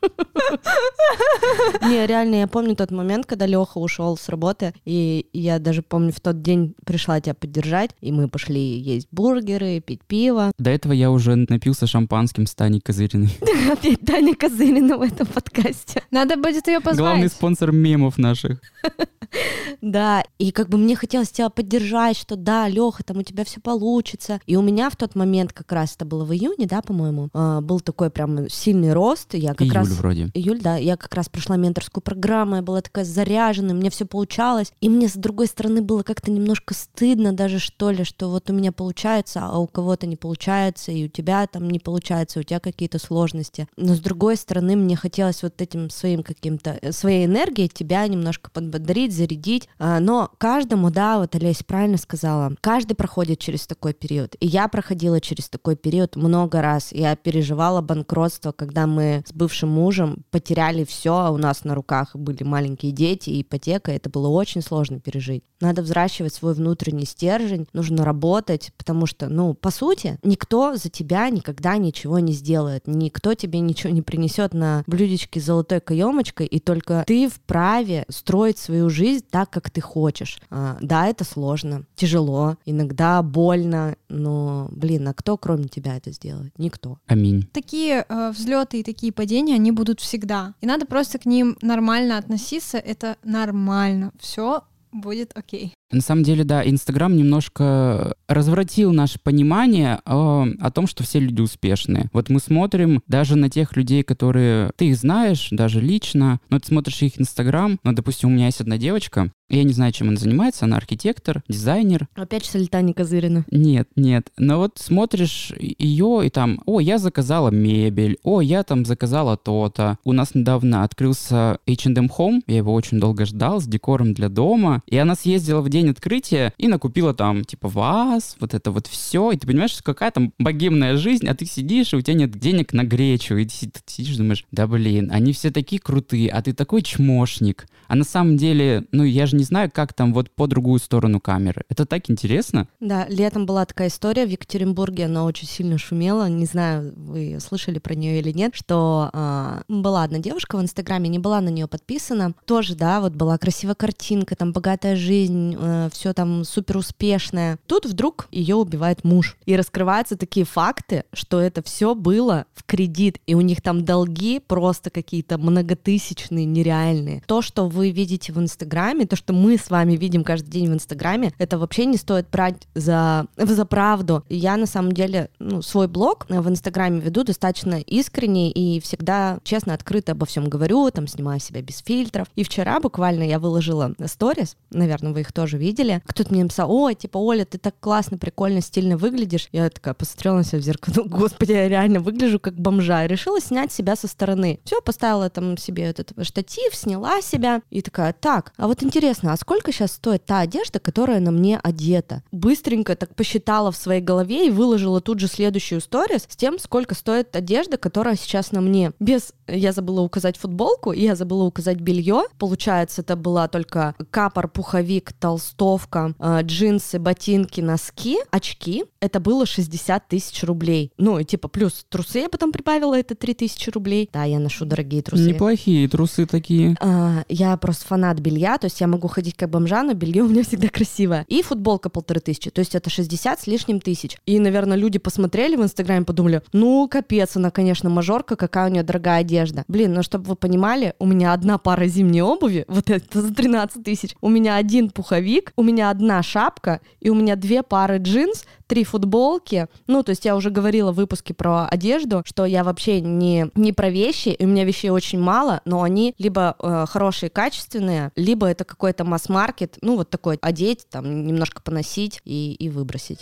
Не, 1.89 2.07
реально, 2.07 2.37
я 2.37 2.47
помню 2.47 2.77
тот 2.77 2.91
момент, 2.91 3.27
когда 3.27 3.47
Леха 3.47 3.79
ушел 3.79 4.17
с 4.17 4.29
работы, 4.29 4.73
и 4.85 5.27
я 5.33 5.59
даже 5.59 5.83
помню, 5.83 6.13
в 6.13 6.21
тот 6.21 6.43
день 6.43 6.75
пришла 6.85 7.21
тебя 7.21 7.35
поддержать, 7.35 7.91
и 8.01 8.13
мы 8.13 8.29
пошли 8.29 8.79
есть 8.79 9.09
бургеры, 9.11 9.81
пить 9.81 10.03
пиво. 10.07 10.53
До 10.59 10.71
этого 10.71 10.93
я 10.93 11.11
уже 11.11 11.35
напился 11.37 11.87
шампанским 11.87 12.47
с 12.47 12.55
Таней 12.55 12.81
Козыриной. 12.81 13.37
Опять 13.73 14.01
Таня 14.01 14.35
Козырина 14.35 14.97
в 14.97 15.03
этом 15.03 15.27
подкасте. 15.27 16.03
Надо 16.11 16.37
будет 16.37 16.67
ее 16.67 16.81
позвать. 16.81 16.99
Главный 16.99 17.29
спонсор 17.29 17.73
мемов 17.73 18.19
наших. 18.19 18.61
Да, 19.81 20.23
и 20.39 20.53
как 20.53 20.69
бы 20.69 20.79
мне 20.79 20.97
хотелось 20.97 21.31
тебя 21.31 21.49
поддержать, 21.51 22.17
что 22.17 22.37
да, 22.37 22.69
Леха, 22.69 23.03
там 23.03 23.19
у 23.19 23.23
тебя 23.23 23.45
все 23.45 23.61
получится. 23.61 24.41
И 24.47 24.57
у 24.57 24.63
меня 24.63 24.91
в 24.91 24.97
тот 24.97 25.15
момент, 25.15 25.53
как 25.53 25.73
раз 25.73 25.95
это 25.97 26.05
было 26.05 26.25
в 26.25 26.33
июне, 26.33 26.67
да, 26.67 26.83
по-моему, 26.83 27.29
а, 27.33 27.61
был 27.61 27.81
такой 27.81 28.11
прям 28.11 28.49
сильный 28.49 28.93
рост. 28.93 29.35
и 29.35 29.39
Я 29.39 29.55
как 29.55 29.73
раз 29.73 29.89
вроде. 29.95 30.31
июль, 30.35 30.61
да, 30.61 30.77
я 30.77 30.97
как 30.97 31.15
раз 31.15 31.29
прошла 31.29 31.57
менторскую 31.57 32.03
программу, 32.03 32.57
я 32.57 32.63
была 32.63 32.81
такая 32.81 33.05
заряженная, 33.05 33.75
мне 33.75 33.91
все 33.91 34.05
получалось, 34.05 34.73
и 34.81 34.89
мне 34.89 35.09
с 35.09 35.15
другой 35.15 35.47
стороны 35.47 35.83
было 35.83 36.03
как-то 36.03 36.31
немножко 36.31 36.75
стыдно 36.75 37.33
даже 37.33 37.59
что 37.59 37.91
ли, 37.91 38.05
что 38.05 38.29
вот 38.31 38.51
у 38.51 38.53
меня 38.53 38.73
получается, 38.73 39.41
а 39.43 39.59
у 39.59 39.67
кого-то 39.67 40.07
не 40.07 40.17
получается, 40.17 40.93
и 40.93 41.05
у 41.05 41.09
тебя 41.09 41.47
там 41.47 41.69
не 41.69 41.79
получается, 41.79 42.41
у 42.41 42.43
тебя 42.43 42.61
какие-то 42.61 42.99
сложности. 42.99 43.69
Но 43.77 43.95
с 43.95 44.01
другой 44.01 44.37
стороны 44.37 44.77
мне 44.77 44.97
хотелось 44.97 45.43
вот 45.43 45.61
этим 45.61 45.91
своим 45.91 46.23
каким-то, 46.23 46.79
э, 46.81 46.93
своей 46.93 47.27
энергией 47.27 47.69
тебя 47.69 48.07
немножко 48.07 48.51
подбодрить, 48.51 49.15
зарядить, 49.15 49.69
А, 49.79 50.01
но 50.01 50.31
каждому, 50.39 50.91
да, 50.91 51.19
вот 51.19 51.35
Олеся 51.35 51.65
правильно 51.65 51.99
сказала, 51.99 52.55
каждый 52.61 52.95
проходит 52.95 53.39
через 53.39 53.67
такой 53.67 53.93
период, 53.93 54.37
и 54.41 54.47
я 54.47 54.69
проходила 54.69 55.21
через 55.21 55.49
такой 55.49 55.77
период 55.77 56.17
много 56.17 56.63
раз, 56.63 56.93
я 56.93 57.17
переживала 57.17 57.81
банкротство, 57.81 58.53
когда 58.53 58.87
мы 58.87 59.23
с 59.27 59.33
бывшим 59.33 59.71
мужем 59.71 59.84
потеряли 60.31 60.85
все, 60.85 61.15
а 61.15 61.31
у 61.31 61.37
нас 61.37 61.65
на 61.65 61.75
руках 61.75 62.15
были 62.15 62.43
маленькие 62.43 62.93
дети 62.93 63.31
и 63.31 63.43
ипотека, 63.43 63.93
это 63.93 64.11
было 64.11 64.29
очень 64.29 64.63
сложно 64.63 65.01
пережить. 65.01 65.45
Надо 65.61 65.83
взращивать 65.83 66.35
свой 66.35 66.55
внутренний 66.55 67.07
стержень, 67.07 67.67
нужно 67.73 68.05
работать, 68.05 68.73
потому 68.77 69.07
что, 69.07 69.29
ну, 69.29 69.55
по 69.55 69.71
сути, 69.71 70.19
никто 70.23 70.77
за 70.77 70.91
тебя 70.91 71.29
никогда 71.31 71.77
ничего 71.77 72.19
не 72.19 72.33
сделает, 72.33 72.83
никто 72.87 73.35
тебе 73.35 73.61
ничего 73.61 73.93
не 73.93 74.03
принесет 74.03 74.55
на 74.55 74.85
блюдечке 74.87 75.41
с 75.41 75.45
золотой 75.45 75.81
каемочкой, 75.81 76.47
и 76.47 76.61
только 76.61 77.05
ты 77.07 77.29
вправе 77.29 78.05
строить 78.09 78.59
свою 78.59 78.91
жизнь 78.91 79.25
так, 79.31 79.51
как 79.51 79.71
ты 79.71 79.81
хочешь. 79.81 80.41
А, 80.51 80.77
да, 80.81 81.07
это 81.07 81.25
сложно, 81.25 81.85
тяжело, 81.95 82.57
иногда 82.65 83.23
больно, 83.23 83.97
но, 84.09 84.69
блин, 84.71 85.09
а 85.09 85.15
кто 85.15 85.37
кроме 85.37 85.65
тебя 85.65 85.97
это 85.97 86.11
сделает? 86.11 86.53
Никто. 86.59 86.99
Аминь. 87.07 87.49
Такие 87.53 88.05
э, 88.09 88.31
взлеты 88.31 88.81
и 88.81 88.83
такие 88.83 89.13
падения, 89.13 89.55
они 89.55 89.73
будут 89.75 90.01
всегда. 90.01 90.55
И 90.61 90.67
надо 90.67 90.87
просто 90.87 91.19
к 91.19 91.27
ним 91.27 91.57
нормально 91.61 92.19
относиться. 92.19 92.79
Это 92.79 93.17
нормально. 93.23 94.13
Все 94.19 94.65
будет 94.93 95.37
окей. 95.37 95.75
На 95.95 96.01
самом 96.01 96.25
деле, 96.25 96.43
да, 96.43 96.69
Инстаграм 96.69 97.17
немножко 97.17 98.17
развратил 98.27 98.93
наше 98.93 99.21
понимание 99.21 100.01
о, 100.05 100.47
о 100.61 100.71
том, 100.73 100.89
что 100.89 101.05
все 101.05 101.21
люди 101.21 101.41
успешные. 101.41 102.11
Вот 102.13 102.31
мы 102.31 102.41
смотрим 102.41 103.01
даже 103.07 103.37
на 103.37 103.49
тех 103.49 103.77
людей, 103.77 104.03
которые 104.03 104.73
ты 104.77 104.89
их 104.89 104.97
знаешь, 104.97 105.49
даже 105.53 105.81
лично, 105.81 106.41
но 106.51 106.59
ты 106.59 106.67
смотришь 106.67 107.03
их 107.03 107.21
Инстаграм, 107.21 107.79
ну, 107.85 107.93
допустим, 107.93 108.29
у 108.29 108.33
меня 108.33 108.47
есть 108.47 108.61
одна 108.61 108.77
девочка, 108.77 109.31
я 109.51 109.63
не 109.63 109.73
знаю, 109.73 109.93
чем 109.93 110.09
она 110.09 110.17
занимается, 110.17 110.65
она 110.65 110.79
архитектор, 110.79 111.43
дизайнер. 111.49 112.09
Опять 112.15 112.47
что 112.47 112.59
ли 112.59 112.67
Таня 112.67 112.95
Козырина? 112.95 113.45
Нет, 113.51 113.89
нет. 113.95 114.31
Но 114.39 114.59
вот 114.59 114.79
смотришь 114.79 115.53
ее 115.59 116.23
и 116.25 116.31
там, 116.31 116.63
о, 116.67 116.81
я 116.81 116.99
заказала 116.99 117.51
мебель, 117.51 118.19
о, 118.23 118.41
я 118.41 118.63
там 118.63 118.85
заказала 118.85 119.37
то-то. 119.37 119.99
У 120.03 120.13
нас 120.13 120.35
недавно 120.35 120.83
открылся 120.83 121.59
H&M 121.69 122.11
Home, 122.19 122.43
я 122.47 122.57
его 122.57 122.73
очень 122.73 122.99
долго 122.99 123.27
ждал, 123.27 123.61
с 123.61 123.67
декором 123.67 124.15
для 124.15 124.29
дома. 124.29 124.83
И 124.87 124.97
она 124.97 125.15
съездила 125.15 125.61
в 125.61 125.69
день 125.69 125.84
открытия 125.91 126.53
и 126.59 126.69
накупила 126.69 127.15
там, 127.15 127.45
типа, 127.45 127.69
ваз, 127.69 128.37
вот 128.41 128.55
это 128.55 128.71
вот 128.71 128.87
все. 128.87 129.33
И 129.33 129.37
ты 129.37 129.47
понимаешь, 129.47 129.73
что 129.73 129.83
какая 129.83 130.11
там 130.11 130.33
богемная 130.39 130.97
жизнь, 130.97 131.29
а 131.29 131.35
ты 131.35 131.47
сидишь, 131.47 131.93
и 131.93 131.97
у 131.97 132.01
тебя 132.01 132.15
нет 132.15 132.33
денег 132.39 132.73
на 132.73 132.85
гречу. 132.85 133.37
И 133.37 133.45
ты 133.45 133.55
си- 133.55 133.73
сидишь, 133.87 134.17
думаешь, 134.17 134.45
да 134.51 134.67
блин, 134.67 135.11
они 135.13 135.33
все 135.33 135.51
такие 135.51 135.81
крутые, 135.81 136.31
а 136.31 136.43
ты 136.43 136.53
такой 136.53 136.83
чмошник. 136.83 137.67
А 137.87 137.97
на 137.97 138.05
самом 138.05 138.37
деле, 138.37 138.85
ну, 138.93 139.05
я 139.05 139.27
же 139.27 139.37
не 139.37 139.45
знаю, 139.45 139.71
как 139.73 139.93
там 139.93 140.15
вот 140.15 140.31
по 140.31 140.47
другую 140.47 140.81
сторону 140.81 141.21
камеры. 141.21 141.65
Это 141.69 141.85
так 141.87 142.11
интересно. 142.11 142.67
Да, 142.81 143.07
летом 143.09 143.47
была 143.47 143.65
такая 143.67 143.89
история 143.89 144.27
в 144.27 144.31
Екатеринбурге, 144.31 145.05
она 145.05 145.25
очень 145.25 145.47
сильно 145.47 145.79
шумела, 145.79 146.29
не 146.29 146.47
знаю, 146.47 146.93
вы 146.97 147.39
слышали 147.41 147.79
про 147.79 147.95
нее 147.95 148.21
или 148.21 148.33
нет, 148.33 148.55
что 148.55 149.11
а, 149.13 149.63
была 149.69 150.05
одна 150.05 150.19
девушка 150.19 150.57
в 150.57 150.63
Инстаграме, 150.63 151.09
не 151.09 151.19
была 151.19 151.41
на 151.41 151.51
нее 151.51 151.67
подписана, 151.67 152.35
тоже, 152.47 152.75
да, 152.75 153.01
вот 153.01 153.13
была 153.13 153.37
красивая 153.39 153.75
картинка, 153.75 154.35
там 154.37 154.53
богатая 154.53 154.97
жизнь, 154.97 155.55
все 155.93 156.13
там 156.13 156.45
супер 156.45 156.77
успешная. 156.77 157.59
Тут 157.67 157.87
вдруг 157.87 158.29
ее 158.31 158.57
убивает 158.57 159.05
муж. 159.05 159.37
И 159.47 159.57
раскрываются 159.57 160.17
такие 160.17 160.47
факты, 160.47 161.05
что 161.13 161.41
это 161.41 161.63
все 161.63 161.95
было 161.95 162.47
в 162.55 162.65
кредит, 162.65 163.19
и 163.27 163.35
у 163.35 163.41
них 163.41 163.63
там 163.63 163.85
долги 163.85 164.41
просто 164.41 164.91
какие-то 164.91 165.39
многотысячные, 165.39 166.45
нереальные. 166.45 167.23
То, 167.27 167.43
что 167.43 167.69
вы 167.69 167.91
видите 167.91 168.33
в 168.33 168.39
Инстаграме, 168.39 169.07
то, 169.07 169.17
что 169.17 169.33
мы 169.33 169.59
с 169.59 169.71
вами 169.71 169.97
видим 169.97 170.25
каждый 170.25 170.51
день 170.51 170.71
в 170.71 170.75
Инстаграме, 170.75 171.33
это 171.39 171.59
вообще 171.59 171.87
не 171.87 171.97
стоит 171.97 172.29
брать 172.31 172.67
за, 172.75 173.27
за 173.37 173.65
правду. 173.65 174.25
Я 174.29 174.57
на 174.57 174.67
самом 174.67 174.93
деле 174.93 175.31
ну, 175.39 175.63
свой 175.63 175.89
блог 175.89 176.27
в 176.29 176.49
Инстаграме 176.49 177.01
веду 177.01 177.25
достаточно 177.25 177.77
искренне 177.81 178.51
и 178.51 178.81
всегда 178.81 179.39
честно, 179.45 179.75
открыто 179.75 180.13
обо 180.13 180.27
всем 180.27 180.49
говорю, 180.49 180.91
там 180.91 181.07
снимаю 181.07 181.41
себя 181.41 181.63
без 181.63 181.79
фильтров. 181.79 182.29
И 182.35 182.45
вчера 182.45 182.81
буквально 182.81 183.23
я 183.23 183.39
выложила 183.39 183.93
сторис, 184.07 184.57
наверное, 184.71 185.13
вы 185.13 185.21
их 185.21 185.33
тоже 185.33 185.54
видели. 185.57 186.03
Кто-то 186.07 186.33
мне 186.33 186.43
написал, 186.43 186.71
ой, 186.71 186.95
типа, 186.95 187.19
Оля, 187.19 187.45
ты 187.45 187.59
так 187.59 187.75
классно, 187.81 188.19
прикольно, 188.19 188.61
стильно 188.61 188.97
выглядишь. 188.97 189.49
Я 189.53 189.69
такая 189.71 189.95
посмотрела 189.95 190.37
на 190.37 190.45
себя 190.45 190.59
в 190.59 190.63
зеркало, 190.63 191.05
господи, 191.07 191.53
я 191.53 191.69
реально 191.69 192.01
выгляжу 192.01 192.39
как 192.39 192.55
бомжа. 192.55 193.05
И 193.05 193.09
решила 193.09 193.41
снять 193.41 193.73
себя 193.73 193.97
со 193.97 194.09
стороны. 194.09 194.61
Все, 194.65 194.81
поставила 194.81 195.31
там 195.31 195.57
себе 195.57 195.85
этот 195.85 196.13
штатив, 196.23 196.75
сняла 196.75 197.21
себя 197.21 197.63
и 197.71 197.83
такая, 197.83 198.13
так, 198.13 198.53
а 198.57 198.67
вот 198.67 198.83
интересно, 198.83 199.33
а 199.33 199.37
сколько 199.37 199.73
сейчас 199.73 199.93
стоит 199.93 200.25
та 200.25 200.41
одежда, 200.41 200.79
которая 200.79 201.21
на 201.21 201.31
мне 201.31 201.59
одета? 201.63 202.23
Быстренько 202.33 202.97
так 202.97 203.15
посчитала 203.15 203.73
в 203.73 203.77
своей 203.77 204.01
голове 204.01 204.47
и 204.47 204.51
выложила 204.51 205.01
тут 205.01 205.21
же 205.21 205.29
следующую 205.29 205.81
сторис 205.81 206.27
с 206.29 206.37
тем, 206.37 206.59
сколько 206.59 206.95
стоит 206.95 207.35
одежда, 207.37 207.77
которая 207.77 208.17
сейчас 208.17 208.53
на 208.53 208.61
мне. 208.61 208.93
Без, 209.01 209.33
я 209.47 209.73
забыла 209.73 210.01
указать 210.01 210.37
футболку, 210.37 210.93
я 210.93 211.17
забыла 211.17 211.45
указать 211.45 211.81
белье. 211.81 212.25
Получается, 212.39 213.03
это 213.03 213.17
была 213.17 213.49
только 213.49 213.95
капор, 214.11 214.49
пуховик, 214.49 215.13
толстовка, 215.13 215.44
толстовка, 215.45 216.15
э, 216.19 216.41
джинсы, 216.43 216.99
ботинки, 216.99 217.61
носки, 217.61 218.19
очки, 218.31 218.85
это 219.01 219.21
было 219.21 219.47
60 219.47 220.09
тысяч 220.09 220.43
рублей. 220.45 220.93
Ну, 220.97 221.19
и 221.19 221.25
типа 221.25 221.49
плюс 221.49 221.85
трусы 221.89 222.21
я 222.21 222.29
потом 222.29 222.53
прибавила, 222.53 222.99
это 222.99 223.15
3 223.15 223.35
тысячи 223.35 223.71
рублей. 223.71 224.09
Да, 224.13 224.25
я 224.25 224.39
ношу 224.39 224.65
дорогие 224.65 225.03
трусы. 225.03 225.25
Неплохие 225.25 225.89
трусы 225.89 226.27
такие. 226.27 226.77
А, 226.81 227.25
я 227.29 227.57
просто 227.57 227.87
фанат 227.87 228.19
белья, 228.21 228.57
то 228.59 228.67
есть 228.67 228.81
я 228.81 228.87
могу 228.87 229.09
ходить 229.09 229.37
как 229.37 229.51
бомжа, 229.51 229.83
но 229.83 229.93
белье 229.93 230.23
у 230.23 230.29
меня 230.29 230.43
всегда 230.43 230.69
красивое. 230.69 231.25
И 231.29 231.43
футболка 231.43 231.91
полторы 231.91 232.21
тысячи, 232.21 232.51
то 232.51 232.61
есть 232.61 232.75
это 232.75 232.89
60 232.89 233.41
с 233.41 233.47
лишним 233.47 233.81
тысяч. 233.81 234.17
И, 234.27 234.39
наверное, 234.39 234.77
люди 234.77 234.99
посмотрели 234.99 235.57
в 235.57 235.63
Инстаграме, 235.63 236.05
подумали, 236.05 236.43
ну, 236.53 236.89
капец, 236.89 237.37
она, 237.37 237.51
конечно, 237.51 237.91
мажорка, 237.91 238.37
какая 238.37 238.69
у 238.69 238.73
нее 238.73 238.83
дорогая 238.83 239.21
одежда. 239.21 239.65
Блин, 239.69 239.93
ну, 239.93 240.03
чтобы 240.03 240.25
вы 240.27 240.37
понимали, 240.37 240.95
у 240.99 241.07
меня 241.07 241.33
одна 241.33 241.59
пара 241.59 241.87
зимней 241.87 242.23
обуви, 242.23 242.65
вот 242.69 242.91
это 242.91 243.21
за 243.21 243.35
13 243.35 243.85
тысяч, 243.85 244.15
у 244.21 244.29
меня 244.29 244.57
один 244.57 244.91
пуховик, 244.91 245.34
у 245.57 245.63
меня 245.63 245.91
одна 245.91 246.23
шапка, 246.23 246.81
и 247.01 247.11
у 247.11 247.15
меня 247.15 247.37
две 247.37 247.63
пары 247.63 247.99
джинс, 247.99 248.45
три 248.67 248.85
футболки. 248.85 249.69
Ну, 249.87 250.03
то 250.03 250.11
есть 250.11 250.25
я 250.25 250.37
уже 250.37 250.51
говорила 250.51 250.93
в 250.93 250.97
выпуске 250.97 251.35
про 251.35 251.67
одежду, 251.67 252.23
что 252.25 252.45
я 252.45 252.65
вообще 252.65 253.01
не, 253.01 253.51
не 253.55 253.73
про 253.73 253.91
вещи, 253.91 254.29
и 254.29 254.45
у 254.45 254.49
меня 254.49 254.65
вещей 254.65 254.91
очень 254.91 255.21
мало, 255.21 255.61
но 255.65 255.83
они 255.83 256.15
либо 256.19 256.57
э, 256.59 256.87
хорошие, 256.89 257.31
качественные, 257.31 258.11
либо 258.17 258.47
это 258.47 258.65
какой-то 258.65 259.05
масс-маркет, 259.05 259.79
ну, 259.81 259.97
вот 259.97 260.11
такой 260.11 260.39
одеть, 260.41 260.87
там, 260.91 261.27
немножко 261.27 261.63
поносить 261.63 262.21
и, 262.25 262.55
и 262.55 262.69
выбросить. 262.69 263.21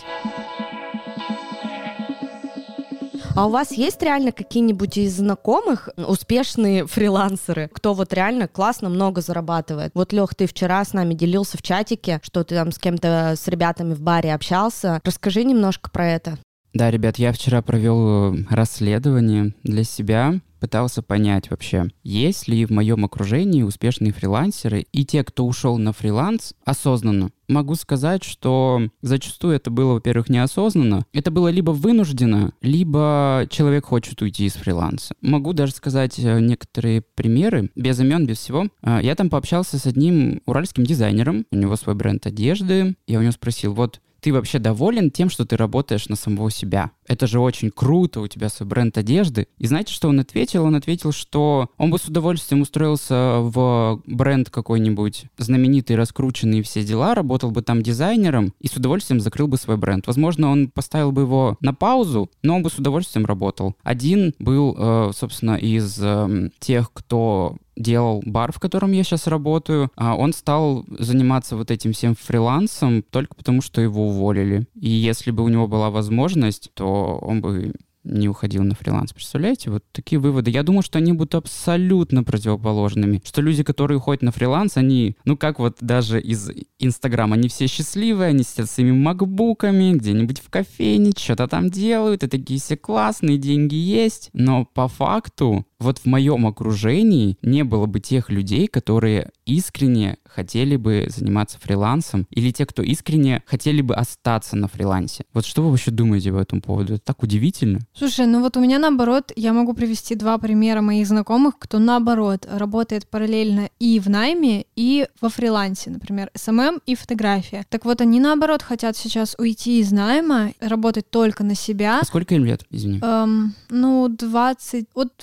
А 3.35 3.47
у 3.47 3.49
вас 3.49 3.71
есть 3.71 4.01
реально 4.03 4.31
какие-нибудь 4.31 4.97
из 4.97 5.17
знакомых 5.17 5.89
успешные 5.97 6.85
фрилансеры, 6.85 7.67
кто 7.73 7.95
вот 7.95 8.13
реально 8.13 8.47
классно 8.47 8.89
много 8.89 9.21
зарабатывает? 9.21 9.91
Вот, 9.95 10.13
Лех, 10.13 10.35
ты 10.35 10.45
вчера 10.45 10.85
с 10.85 10.93
нами 10.93 11.15
делился 11.15 11.57
в 11.57 11.63
чатике, 11.63 12.19
что 12.21 12.43
ты 12.43 12.53
там 12.53 12.71
с 12.71 12.77
кем-то, 12.77 13.33
с 13.35 13.47
ребятами 13.47 13.95
в 13.95 14.01
баре 14.01 14.35
общался. 14.35 15.01
Расскажи 15.03 15.43
немножко 15.43 15.89
про 15.89 16.09
это. 16.09 16.37
Да, 16.73 16.91
ребят, 16.91 17.17
я 17.17 17.33
вчера 17.33 17.63
провел 17.63 18.35
расследование 18.51 19.55
для 19.63 19.83
себя 19.83 20.35
пытался 20.63 21.01
понять 21.01 21.51
вообще, 21.51 21.87
есть 22.03 22.47
ли 22.47 22.65
в 22.65 22.69
моем 22.69 23.03
окружении 23.03 23.63
успешные 23.63 24.13
фрилансеры 24.13 24.85
и 24.93 25.03
те, 25.03 25.21
кто 25.25 25.45
ушел 25.45 25.77
на 25.77 25.91
фриланс 25.91 26.53
осознанно. 26.63 27.31
Могу 27.49 27.75
сказать, 27.75 28.23
что 28.23 28.83
зачастую 29.01 29.55
это 29.57 29.69
было, 29.71 29.95
во-первых, 29.95 30.29
неосознанно. 30.29 31.05
Это 31.11 31.31
было 31.31 31.49
либо 31.49 31.71
вынуждено, 31.71 32.53
либо 32.61 33.45
человек 33.49 33.87
хочет 33.87 34.21
уйти 34.21 34.45
из 34.45 34.53
фриланса. 34.53 35.15
Могу 35.19 35.51
даже 35.51 35.73
сказать 35.73 36.17
э, 36.17 36.39
некоторые 36.39 37.01
примеры, 37.01 37.69
без 37.75 37.99
имен, 37.99 38.25
без 38.25 38.37
всего. 38.37 38.67
Э, 38.83 39.01
я 39.03 39.15
там 39.15 39.29
пообщался 39.29 39.77
с 39.77 39.85
одним 39.85 40.41
уральским 40.45 40.85
дизайнером, 40.85 41.45
у 41.51 41.57
него 41.57 41.75
свой 41.75 41.95
бренд 41.95 42.25
одежды. 42.25 42.95
Я 43.05 43.19
у 43.19 43.21
него 43.21 43.33
спросил, 43.33 43.73
вот 43.73 43.99
ты 44.23 44.31
вообще 44.31 44.57
доволен 44.57 45.11
тем, 45.11 45.29
что 45.29 45.45
ты 45.45 45.57
работаешь 45.57 46.07
на 46.07 46.15
самого 46.15 46.49
себя? 46.49 46.91
Это 47.05 47.27
же 47.27 47.41
очень 47.41 47.69
круто, 47.69 48.21
у 48.21 48.27
тебя 48.27 48.47
свой 48.47 48.69
бренд 48.69 48.97
одежды. 48.97 49.47
И 49.57 49.67
знаете, 49.67 49.93
что 49.93 50.07
он 50.07 50.19
ответил? 50.21 50.63
Он 50.63 50.75
ответил, 50.75 51.11
что 51.11 51.69
он 51.77 51.91
бы 51.91 51.99
с 51.99 52.05
удовольствием 52.05 52.61
устроился 52.61 53.39
в 53.41 54.01
бренд 54.05 54.49
какой-нибудь 54.49 55.25
знаменитый, 55.37 55.97
раскрученный 55.97 56.61
все 56.61 56.83
дела, 56.83 57.13
работал 57.15 57.51
бы 57.51 57.61
там 57.61 57.83
дизайнером 57.83 58.53
и 58.61 58.67
с 58.67 58.77
удовольствием 58.77 59.19
закрыл 59.19 59.47
бы 59.47 59.57
свой 59.57 59.75
бренд. 59.75 60.07
Возможно, 60.07 60.49
он 60.49 60.69
поставил 60.69 61.11
бы 61.11 61.23
его 61.23 61.57
на 61.59 61.73
паузу, 61.73 62.31
но 62.41 62.55
он 62.55 62.63
бы 62.63 62.69
с 62.69 62.79
удовольствием 62.79 63.25
работал. 63.25 63.75
Один 63.83 64.33
был, 64.39 64.75
э, 64.77 65.11
собственно, 65.13 65.55
из 65.55 66.01
эм, 66.01 66.51
тех, 66.59 66.93
кто 66.93 67.57
делал 67.75 68.21
бар, 68.25 68.51
в 68.51 68.59
котором 68.59 68.91
я 68.91 69.03
сейчас 69.03 69.27
работаю, 69.27 69.91
а 69.95 70.15
он 70.15 70.33
стал 70.33 70.85
заниматься 70.87 71.55
вот 71.55 71.71
этим 71.71 71.93
всем 71.93 72.15
фрилансом 72.15 73.03
только 73.03 73.35
потому, 73.35 73.61
что 73.61 73.81
его 73.81 74.07
уволили. 74.07 74.67
И 74.79 74.89
если 74.89 75.31
бы 75.31 75.43
у 75.43 75.47
него 75.49 75.67
была 75.67 75.89
возможность, 75.89 76.71
то 76.73 77.19
он 77.21 77.41
бы 77.41 77.73
не 78.03 78.27
уходил 78.27 78.63
на 78.63 78.75
фриланс. 78.75 79.13
Представляете, 79.13 79.69
вот 79.69 79.83
такие 79.91 80.19
выводы. 80.19 80.51
Я 80.51 80.63
думаю, 80.63 80.83
что 80.83 80.97
они 80.97 81.13
будут 81.13 81.35
абсолютно 81.35 82.23
противоположными. 82.23 83.21
Что 83.23 83.41
люди, 83.41 83.63
которые 83.63 83.97
уходят 83.97 84.21
на 84.21 84.31
фриланс, 84.31 84.77
они, 84.77 85.15
ну 85.25 85.37
как 85.37 85.59
вот 85.59 85.77
даже 85.79 86.19
из 86.19 86.51
Инстаграма, 86.79 87.35
они 87.35 87.47
все 87.47 87.67
счастливые, 87.67 88.29
они 88.29 88.43
сидят 88.43 88.69
с 88.69 88.73
своими 88.73 88.91
макбуками, 88.91 89.93
где-нибудь 89.93 90.41
в 90.41 90.49
кофейне, 90.49 91.11
что-то 91.17 91.47
там 91.47 91.69
делают, 91.69 92.23
и 92.23 92.27
такие 92.27 92.59
все 92.59 92.75
классные, 92.75 93.37
деньги 93.37 93.75
есть. 93.75 94.29
Но 94.33 94.65
по 94.65 94.87
факту 94.87 95.65
вот 95.83 95.99
в 95.99 96.05
моем 96.05 96.47
окружении 96.47 97.37
не 97.41 97.63
было 97.63 97.85
бы 97.85 97.99
тех 97.99 98.29
людей, 98.29 98.67
которые 98.67 99.29
искренне 99.45 100.17
хотели 100.25 100.75
бы 100.77 101.07
заниматься 101.15 101.59
фрилансом, 101.59 102.25
или 102.31 102.51
те, 102.51 102.65
кто 102.65 102.81
искренне 102.81 103.43
хотели 103.45 103.81
бы 103.81 103.95
остаться 103.95 104.55
на 104.55 104.67
фрилансе. 104.67 105.25
Вот 105.33 105.45
что 105.45 105.61
вы 105.61 105.69
вообще 105.69 105.91
думаете 105.91 106.31
по 106.31 106.37
этому 106.37 106.61
поводу? 106.61 106.95
Это 106.95 107.03
так 107.03 107.21
удивительно. 107.21 107.79
Слушай, 107.93 108.25
ну 108.25 108.41
вот 108.41 108.57
у 108.57 108.59
меня 108.59 108.79
наоборот, 108.79 109.31
я 109.35 109.53
могу 109.53 109.73
привести 109.73 110.15
два 110.15 110.37
примера 110.37 110.81
моих 110.81 111.07
знакомых, 111.07 111.59
кто 111.59 111.79
наоборот 111.79 112.47
работает 112.49 113.07
параллельно 113.07 113.69
и 113.79 113.99
в 113.99 114.09
найме, 114.09 114.65
и 114.75 115.07
во 115.21 115.29
фрилансе, 115.29 115.91
например, 115.91 116.31
СММ 116.33 116.81
и 116.85 116.95
фотография. 116.95 117.65
Так 117.69 117.85
вот, 117.85 118.01
они 118.01 118.19
наоборот 118.19 118.63
хотят 118.63 118.97
сейчас 118.97 119.35
уйти 119.37 119.79
из 119.79 119.91
найма, 119.91 120.53
работать 120.59 121.09
только 121.09 121.43
на 121.43 121.55
себя. 121.55 121.99
А 122.01 122.05
сколько 122.05 122.33
им 122.35 122.45
лет, 122.45 122.65
извини? 122.69 122.99
Эм, 123.01 123.53
ну, 123.69 124.07
20, 124.07 124.87
от 124.93 125.13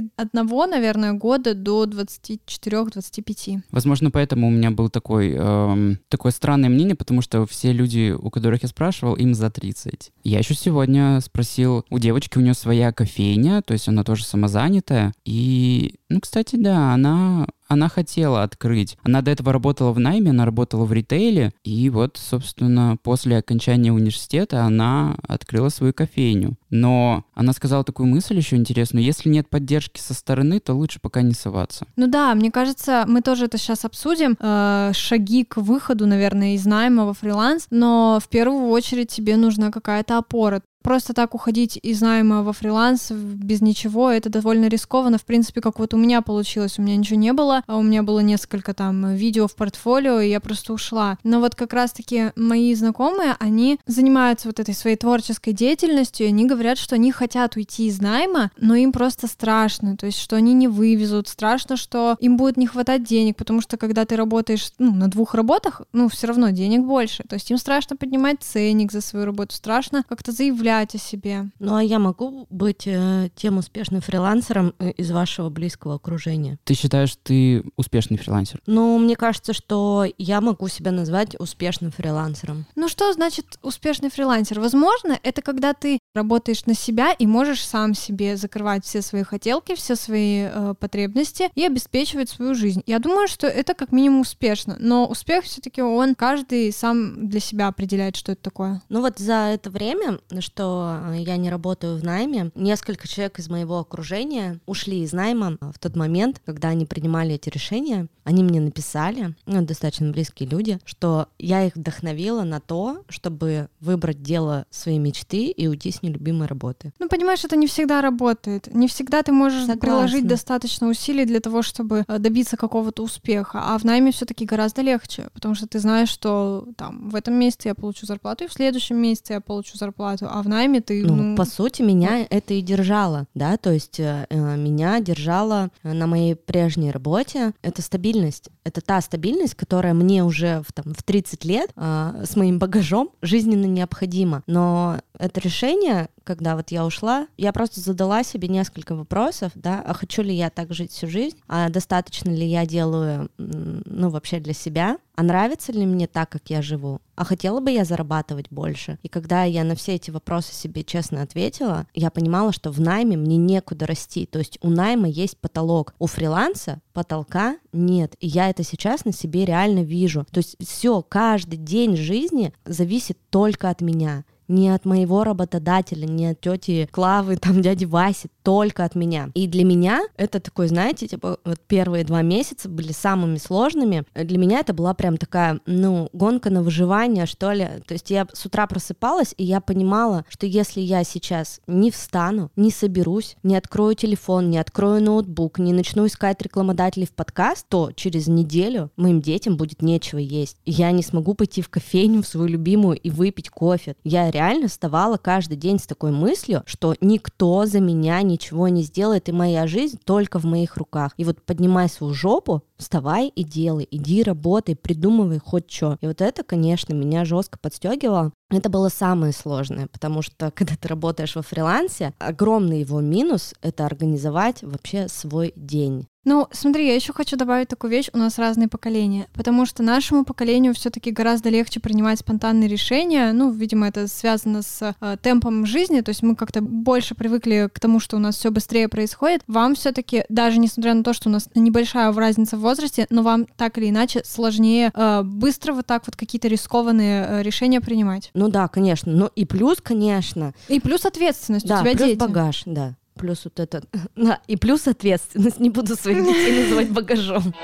21, 0.00 0.70
наверное, 0.70 1.12
года 1.12 1.54
до 1.54 1.84
24-25. 1.84 3.60
Возможно, 3.70 4.10
поэтому 4.10 4.48
у 4.48 4.50
меня 4.50 4.70
был 4.70 4.88
такой, 4.88 5.32
эм, 5.32 5.98
такое 6.08 6.32
странное 6.32 6.68
мнение, 6.68 6.94
потому 6.94 7.22
что 7.22 7.46
все 7.46 7.72
люди, 7.72 8.14
у 8.16 8.30
которых 8.30 8.62
я 8.62 8.68
спрашивал, 8.68 9.14
им 9.14 9.34
за 9.34 9.50
30. 9.50 10.12
Я 10.24 10.38
еще 10.38 10.54
сегодня 10.54 11.20
спросил 11.20 11.84
у 11.90 11.98
девочки, 11.98 12.38
у 12.38 12.40
нее 12.40 12.54
своя 12.54 12.92
кофейня, 12.92 13.62
то 13.62 13.72
есть 13.72 13.88
она 13.88 14.04
тоже 14.04 14.24
самозанятая. 14.24 15.12
И, 15.24 15.96
ну, 16.08 16.20
кстати, 16.20 16.56
да, 16.56 16.92
она 16.94 17.46
она 17.68 17.88
хотела 17.88 18.42
открыть. 18.42 18.96
Она 19.02 19.22
до 19.22 19.30
этого 19.30 19.52
работала 19.52 19.92
в 19.92 19.98
найме, 19.98 20.30
она 20.30 20.44
работала 20.44 20.84
в 20.84 20.92
ритейле, 20.92 21.52
и 21.64 21.90
вот, 21.90 22.16
собственно, 22.16 22.96
после 23.02 23.38
окончания 23.38 23.92
университета 23.92 24.62
она 24.62 25.16
открыла 25.26 25.68
свою 25.68 25.92
кофейню. 25.92 26.56
Но 26.70 27.24
она 27.34 27.52
сказала 27.52 27.84
такую 27.84 28.08
мысль 28.08 28.36
еще 28.36 28.56
интересную, 28.56 29.04
если 29.04 29.28
нет 29.28 29.48
поддержки 29.48 30.00
со 30.00 30.14
стороны, 30.14 30.60
то 30.60 30.74
лучше 30.74 31.00
пока 31.00 31.22
не 31.22 31.34
соваться. 31.34 31.86
Ну 31.96 32.06
да, 32.06 32.34
мне 32.34 32.50
кажется, 32.50 33.04
мы 33.08 33.20
тоже 33.20 33.46
это 33.46 33.58
сейчас 33.58 33.84
обсудим, 33.84 34.36
э, 34.38 34.92
шаги 34.94 35.44
к 35.44 35.56
выходу, 35.56 36.06
наверное, 36.06 36.54
из 36.54 36.66
найма 36.66 37.04
во 37.04 37.14
фриланс, 37.14 37.66
но 37.70 38.18
в 38.22 38.28
первую 38.28 38.68
очередь 38.68 39.10
тебе 39.10 39.36
нужна 39.36 39.70
какая-то 39.70 40.18
опора 40.18 40.62
просто 40.82 41.14
так 41.14 41.34
уходить 41.34 41.78
из 41.82 42.00
найма 42.00 42.44
во 42.44 42.52
фриланс 42.52 43.10
без 43.10 43.60
ничего, 43.60 44.08
это 44.08 44.28
довольно 44.28 44.68
рискованно. 44.68 45.18
В 45.18 45.24
принципе, 45.24 45.60
как 45.60 45.80
вот 45.80 45.94
у 45.94 45.96
меня 45.96 46.22
получилось, 46.22 46.78
у 46.78 46.82
меня 46.82 46.96
ничего 46.96 47.18
не 47.18 47.32
было, 47.32 47.64
а 47.66 47.76
у 47.76 47.82
меня 47.82 48.04
было 48.04 48.20
несколько 48.20 48.72
там 48.72 49.14
видео 49.14 49.48
в 49.48 49.56
портфолио, 49.56 50.20
и 50.20 50.30
я 50.30 50.38
просто 50.38 50.72
ушла. 50.72 51.18
Но 51.24 51.40
вот 51.40 51.56
как 51.56 51.72
раз-таки 51.72 52.30
мои 52.36 52.72
знакомые, 52.76 53.34
они 53.40 53.80
занимаются 53.86 54.46
вот 54.46 54.60
этой 54.60 54.74
своей 54.74 54.96
творческой 54.96 55.54
деятельностью, 55.54 56.26
и 56.26 56.28
они 56.28 56.46
говорят, 56.46 56.78
что 56.78 56.94
они 56.94 57.10
хотят 57.10 57.56
уйти 57.56 57.88
из 57.88 58.00
найма, 58.00 58.52
но 58.56 58.76
им 58.76 58.92
просто 58.92 59.26
страшно, 59.26 59.96
то 59.96 60.06
есть 60.06 60.18
что 60.18 60.36
они 60.36 60.52
не 60.54 60.68
вывезут, 60.68 61.26
страшно, 61.26 61.76
что 61.76 62.16
им 62.20 62.36
будет 62.36 62.56
не 62.56 62.68
хватать 62.68 63.02
денег, 63.02 63.36
потому 63.36 63.60
что 63.60 63.76
когда 63.76 64.04
ты 64.04 64.14
работаешь 64.14 64.70
ну, 64.78 64.94
на 64.94 65.08
двух 65.08 65.34
работах, 65.34 65.82
ну, 65.92 66.08
все 66.08 66.28
равно 66.28 66.50
денег 66.50 66.82
больше. 66.82 67.24
То 67.24 67.34
есть 67.34 67.50
им 67.50 67.58
страшно 67.58 67.96
поднимать 67.96 68.36
ценник 68.40 68.92
за 68.92 69.00
свою 69.00 69.26
работу, 69.26 69.54
страшно 69.54 70.04
как-то 70.08 70.30
заявлять 70.30 70.65
заявлять 70.66 70.94
о 70.94 70.98
себе. 70.98 71.46
Ну 71.58 71.76
а 71.76 71.82
я 71.82 71.98
могу 71.98 72.46
быть 72.50 72.86
э, 72.86 73.28
тем 73.36 73.58
успешным 73.58 74.00
фрилансером 74.00 74.74
э, 74.78 74.90
из 74.90 75.10
вашего 75.10 75.48
близкого 75.48 75.94
окружения? 75.94 76.58
Ты 76.64 76.74
считаешь, 76.74 77.16
ты 77.22 77.64
успешный 77.76 78.18
фрилансер? 78.18 78.60
Ну, 78.66 78.98
мне 78.98 79.16
кажется, 79.16 79.52
что 79.52 80.04
я 80.18 80.40
могу 80.40 80.68
себя 80.68 80.90
назвать 80.90 81.38
успешным 81.38 81.92
фрилансером. 81.92 82.66
Ну 82.74 82.88
что 82.88 83.12
значит 83.12 83.58
успешный 83.62 84.10
фрилансер? 84.10 84.58
Возможно, 84.60 85.18
это 85.22 85.40
когда 85.40 85.72
ты 85.72 85.98
работаешь 86.14 86.66
на 86.66 86.74
себя 86.74 87.12
и 87.12 87.26
можешь 87.26 87.64
сам 87.64 87.94
себе 87.94 88.36
закрывать 88.36 88.84
все 88.84 89.02
свои 89.02 89.22
хотелки, 89.22 89.76
все 89.76 89.94
свои 89.94 90.48
э, 90.50 90.74
потребности 90.78 91.48
и 91.54 91.64
обеспечивать 91.64 92.28
свою 92.28 92.54
жизнь. 92.54 92.82
Я 92.86 92.98
думаю, 92.98 93.28
что 93.28 93.46
это 93.46 93.74
как 93.74 93.92
минимум 93.92 94.20
успешно, 94.20 94.76
но 94.80 95.06
успех 95.06 95.44
все-таки 95.44 95.80
он 95.82 96.14
каждый 96.14 96.72
сам 96.72 97.28
для 97.28 97.40
себя 97.40 97.68
определяет, 97.68 98.16
что 98.16 98.32
это 98.32 98.42
такое. 98.42 98.82
Ну 98.88 99.00
вот 99.00 99.18
за 99.18 99.52
это 99.54 99.70
время, 99.70 100.18
что 100.40 100.55
э, 100.64 101.16
я 101.18 101.36
не 101.36 101.50
работаю 101.50 101.96
в 101.96 102.04
найме, 102.04 102.50
несколько 102.54 103.08
человек 103.08 103.38
из 103.38 103.48
моего 103.48 103.78
окружения 103.78 104.60
ушли 104.66 105.02
из 105.02 105.12
найма 105.12 105.58
в 105.60 105.78
тот 105.78 105.96
момент, 105.96 106.40
когда 106.44 106.68
они 106.68 106.86
принимали 106.86 107.34
эти 107.34 107.48
решения. 107.48 108.08
Они 108.24 108.42
мне 108.42 108.60
написали, 108.60 109.34
ну, 109.46 109.62
достаточно 109.62 110.10
близкие 110.10 110.48
люди, 110.48 110.78
что 110.84 111.28
я 111.38 111.64
их 111.64 111.76
вдохновила 111.76 112.42
на 112.42 112.60
то, 112.60 113.04
чтобы 113.08 113.68
выбрать 113.80 114.22
дело 114.22 114.66
своей 114.70 114.98
мечты 114.98 115.46
и 115.46 115.68
уйти 115.68 115.92
с 115.92 116.02
нелюбимой 116.02 116.48
работы. 116.48 116.92
Ну, 116.98 117.08
понимаешь, 117.08 117.44
это 117.44 117.56
не 117.56 117.68
всегда 117.68 118.00
работает. 118.00 118.72
Не 118.74 118.88
всегда 118.88 119.22
ты 119.22 119.32
можешь 119.32 119.60
Согласна. 119.60 119.80
приложить 119.80 120.26
достаточно 120.26 120.88
усилий 120.88 121.24
для 121.24 121.40
того, 121.40 121.62
чтобы 121.62 122.04
э, 122.06 122.18
добиться 122.18 122.56
какого-то 122.56 123.02
успеха. 123.04 123.60
А 123.62 123.78
в 123.78 123.84
найме 123.84 124.10
все-таки 124.10 124.44
гораздо 124.44 124.82
легче, 124.82 125.28
потому 125.32 125.54
что 125.54 125.66
ты 125.66 125.78
знаешь, 125.78 126.08
что 126.08 126.66
там 126.76 127.08
в 127.10 127.14
этом 127.14 127.34
месяце 127.34 127.68
я 127.68 127.74
получу 127.74 128.06
зарплату, 128.06 128.44
и 128.44 128.48
в 128.48 128.52
следующем 128.52 128.96
месяце 128.96 129.34
я 129.34 129.40
получу 129.40 129.76
зарплату, 129.76 130.26
а 130.28 130.42
в 130.46 130.48
найме 130.48 130.80
ты... 130.80 131.04
Ну, 131.04 131.14
ну, 131.14 131.36
по 131.36 131.44
сути, 131.44 131.82
меня 131.82 132.24
это 132.30 132.54
и 132.54 132.62
держало, 132.62 133.26
да, 133.34 133.56
то 133.56 133.72
есть 133.72 133.98
э, 133.98 134.26
э, 134.30 134.56
меня 134.56 135.00
держала 135.00 135.70
на 135.82 136.06
моей 136.06 136.36
прежней 136.36 136.92
работе 136.92 137.52
это 137.62 137.82
стабильность. 137.82 138.48
Это 138.62 138.80
та 138.80 139.00
стабильность, 139.00 139.56
которая 139.56 139.92
мне 139.92 140.22
уже 140.22 140.62
в, 140.66 140.72
там, 140.72 140.94
в 140.94 141.02
30 141.02 141.44
лет 141.44 141.70
э, 141.74 142.24
с 142.24 142.36
моим 142.36 142.58
багажом 142.60 143.10
жизненно 143.22 143.66
необходима. 143.66 144.44
Но 144.46 145.00
это 145.18 145.40
решение, 145.40 146.08
когда 146.26 146.56
вот 146.56 146.70
я 146.72 146.84
ушла, 146.84 147.28
я 147.38 147.52
просто 147.52 147.80
задала 147.80 148.24
себе 148.24 148.48
несколько 148.48 148.94
вопросов, 148.94 149.52
да, 149.54 149.82
а 149.86 149.94
хочу 149.94 150.22
ли 150.22 150.34
я 150.34 150.50
так 150.50 150.74
жить 150.74 150.90
всю 150.90 151.06
жизнь, 151.06 151.38
а 151.48 151.68
достаточно 151.68 152.30
ли 152.30 152.44
я 152.44 152.66
делаю, 152.66 153.30
ну, 153.38 154.10
вообще 154.10 154.40
для 154.40 154.52
себя, 154.52 154.98
а 155.14 155.22
нравится 155.22 155.72
ли 155.72 155.86
мне 155.86 156.06
так, 156.06 156.28
как 156.28 156.50
я 156.50 156.60
живу, 156.60 157.00
а 157.14 157.24
хотела 157.24 157.60
бы 157.60 157.70
я 157.70 157.84
зарабатывать 157.84 158.48
больше. 158.50 158.98
И 159.02 159.08
когда 159.08 159.44
я 159.44 159.64
на 159.64 159.74
все 159.76 159.94
эти 159.94 160.10
вопросы 160.10 160.52
себе 160.52 160.82
честно 160.82 161.22
ответила, 161.22 161.86
я 161.94 162.10
понимала, 162.10 162.52
что 162.52 162.70
в 162.70 162.80
найме 162.80 163.16
мне 163.16 163.36
некуда 163.36 163.86
расти, 163.86 164.26
то 164.26 164.38
есть 164.40 164.58
у 164.62 164.68
найма 164.68 165.08
есть 165.08 165.38
потолок, 165.38 165.94
у 165.98 166.06
фриланса 166.06 166.80
потолка 166.92 167.56
нет, 167.72 168.14
и 168.18 168.26
я 168.26 168.50
это 168.50 168.64
сейчас 168.64 169.04
на 169.04 169.12
себе 169.12 169.44
реально 169.44 169.84
вижу. 169.84 170.26
То 170.32 170.38
есть 170.38 170.56
все, 170.60 171.02
каждый 171.02 171.56
день 171.56 171.96
жизни 171.96 172.52
зависит 172.64 173.18
только 173.30 173.70
от 173.70 173.80
меня 173.80 174.24
не 174.48 174.70
от 174.70 174.84
моего 174.84 175.24
работодателя, 175.24 176.06
не 176.06 176.28
от 176.28 176.40
тети 176.40 176.88
Клавы, 176.90 177.36
там, 177.40 177.62
дяди 177.62 177.84
Васи, 177.84 178.28
только 178.42 178.84
от 178.84 178.94
меня. 178.94 179.30
И 179.34 179.46
для 179.46 179.64
меня 179.64 180.02
это 180.16 180.40
такой, 180.40 180.68
знаете, 180.68 181.08
типа, 181.08 181.38
вот 181.44 181.60
первые 181.66 182.04
два 182.04 182.22
месяца 182.22 182.68
были 182.68 182.92
самыми 182.92 183.38
сложными. 183.38 184.04
Для 184.14 184.38
меня 184.38 184.60
это 184.60 184.72
была 184.72 184.94
прям 184.94 185.16
такая, 185.16 185.60
ну, 185.66 186.08
гонка 186.12 186.50
на 186.50 186.62
выживание, 186.62 187.26
что 187.26 187.52
ли. 187.52 187.68
То 187.86 187.94
есть 187.94 188.10
я 188.10 188.26
с 188.32 188.46
утра 188.46 188.66
просыпалась, 188.66 189.34
и 189.36 189.44
я 189.44 189.60
понимала, 189.60 190.24
что 190.28 190.46
если 190.46 190.80
я 190.80 191.04
сейчас 191.04 191.60
не 191.66 191.90
встану, 191.90 192.50
не 192.56 192.70
соберусь, 192.70 193.36
не 193.42 193.56
открою 193.56 193.94
телефон, 193.94 194.50
не 194.50 194.58
открою 194.58 195.02
ноутбук, 195.02 195.58
не 195.58 195.72
начну 195.72 196.06
искать 196.06 196.40
рекламодателей 196.42 197.06
в 197.06 197.12
подкаст, 197.12 197.66
то 197.68 197.90
через 197.94 198.26
неделю 198.28 198.90
моим 198.96 199.20
детям 199.20 199.56
будет 199.56 199.82
нечего 199.82 200.18
есть. 200.18 200.56
Я 200.64 200.90
не 200.92 201.02
смогу 201.02 201.34
пойти 201.34 201.62
в 201.62 201.68
кофейню 201.68 202.22
в 202.22 202.26
свою 202.26 202.48
любимую 202.48 202.98
и 202.98 203.10
выпить 203.10 203.50
кофе. 203.50 203.96
Я 204.04 204.30
реально 204.36 204.68
вставала 204.68 205.16
каждый 205.16 205.56
день 205.56 205.78
с 205.78 205.86
такой 205.86 206.12
мыслью, 206.12 206.62
что 206.66 206.94
никто 207.00 207.64
за 207.64 207.80
меня 207.80 208.20
ничего 208.20 208.68
не 208.68 208.82
сделает, 208.82 209.28
и 209.28 209.32
моя 209.32 209.66
жизнь 209.66 209.98
только 210.04 210.38
в 210.38 210.44
моих 210.44 210.76
руках. 210.76 211.12
И 211.16 211.24
вот 211.24 211.42
поднимай 211.42 211.88
свою 211.88 212.12
жопу, 212.12 212.62
вставай 212.76 213.28
и 213.28 213.44
делай, 213.44 213.88
иди 213.90 214.22
работай, 214.22 214.76
придумывай 214.76 215.38
хоть 215.38 215.70
что. 215.70 215.96
И 216.02 216.06
вот 216.06 216.20
это, 216.20 216.42
конечно, 216.42 216.92
меня 216.92 217.24
жестко 217.24 217.58
подстегивало. 217.58 218.32
Это 218.50 218.68
было 218.68 218.90
самое 218.90 219.32
сложное, 219.32 219.86
потому 219.86 220.20
что 220.20 220.50
когда 220.54 220.76
ты 220.76 220.86
работаешь 220.88 221.34
во 221.34 221.42
фрилансе, 221.42 222.12
огромный 222.18 222.80
его 222.80 223.00
минус— 223.00 223.54
это 223.62 223.86
организовать 223.86 224.62
вообще 224.62 225.08
свой 225.08 225.54
день. 225.56 226.06
Ну, 226.26 226.48
смотри, 226.50 226.88
я 226.88 226.96
еще 226.96 227.12
хочу 227.12 227.36
добавить 227.36 227.68
такую 227.68 227.92
вещь, 227.92 228.10
у 228.12 228.18
нас 228.18 228.36
разные 228.36 228.66
поколения, 228.66 229.28
потому 229.32 229.64
что 229.64 229.84
нашему 229.84 230.24
поколению 230.24 230.74
все-таки 230.74 231.12
гораздо 231.12 231.50
легче 231.50 231.78
принимать 231.78 232.18
спонтанные 232.18 232.68
решения, 232.68 233.32
ну, 233.32 233.52
видимо, 233.52 233.86
это 233.86 234.08
связано 234.08 234.62
с 234.62 234.96
э, 235.00 235.16
темпом 235.22 235.64
жизни, 235.66 236.00
то 236.00 236.08
есть 236.08 236.24
мы 236.24 236.34
как-то 236.34 236.62
больше 236.62 237.14
привыкли 237.14 237.70
к 237.72 237.78
тому, 237.78 238.00
что 238.00 238.16
у 238.16 238.18
нас 238.18 238.36
все 238.36 238.50
быстрее 238.50 238.88
происходит. 238.88 239.42
Вам 239.46 239.76
все-таки, 239.76 240.24
даже 240.28 240.58
несмотря 240.58 240.94
на 240.94 241.04
то, 241.04 241.12
что 241.12 241.28
у 241.28 241.32
нас 241.32 241.48
небольшая 241.54 242.12
разница 242.12 242.56
в 242.56 242.60
возрасте, 242.60 243.06
но 243.08 243.22
вам 243.22 243.46
так 243.56 243.78
или 243.78 243.90
иначе 243.90 244.22
сложнее 244.24 244.90
э, 244.92 245.22
быстро 245.22 245.74
вот 245.74 245.86
так 245.86 246.08
вот 246.08 246.16
какие-то 246.16 246.48
рискованные 246.48 247.24
э, 247.24 247.42
решения 247.42 247.80
принимать. 247.80 248.32
Ну 248.34 248.48
да, 248.48 248.66
конечно, 248.66 249.12
ну 249.12 249.30
и 249.36 249.44
плюс, 249.44 249.78
конечно. 249.80 250.54
И 250.66 250.80
плюс 250.80 251.06
ответственность, 251.06 251.68
да, 251.68 251.76
у 251.76 251.80
тебя 251.82 251.92
плюс 251.92 252.08
дети. 252.08 252.18
багаж, 252.18 252.62
да. 252.66 252.94
Плюс 253.16 253.44
вот 253.44 253.60
это, 253.60 253.82
и 254.46 254.56
плюс 254.56 254.86
ответственность. 254.86 255.58
Не 255.58 255.70
буду 255.70 255.96
своих 255.96 256.24
детей 256.24 256.64
называть 256.64 256.90
багажом. 256.90 257.54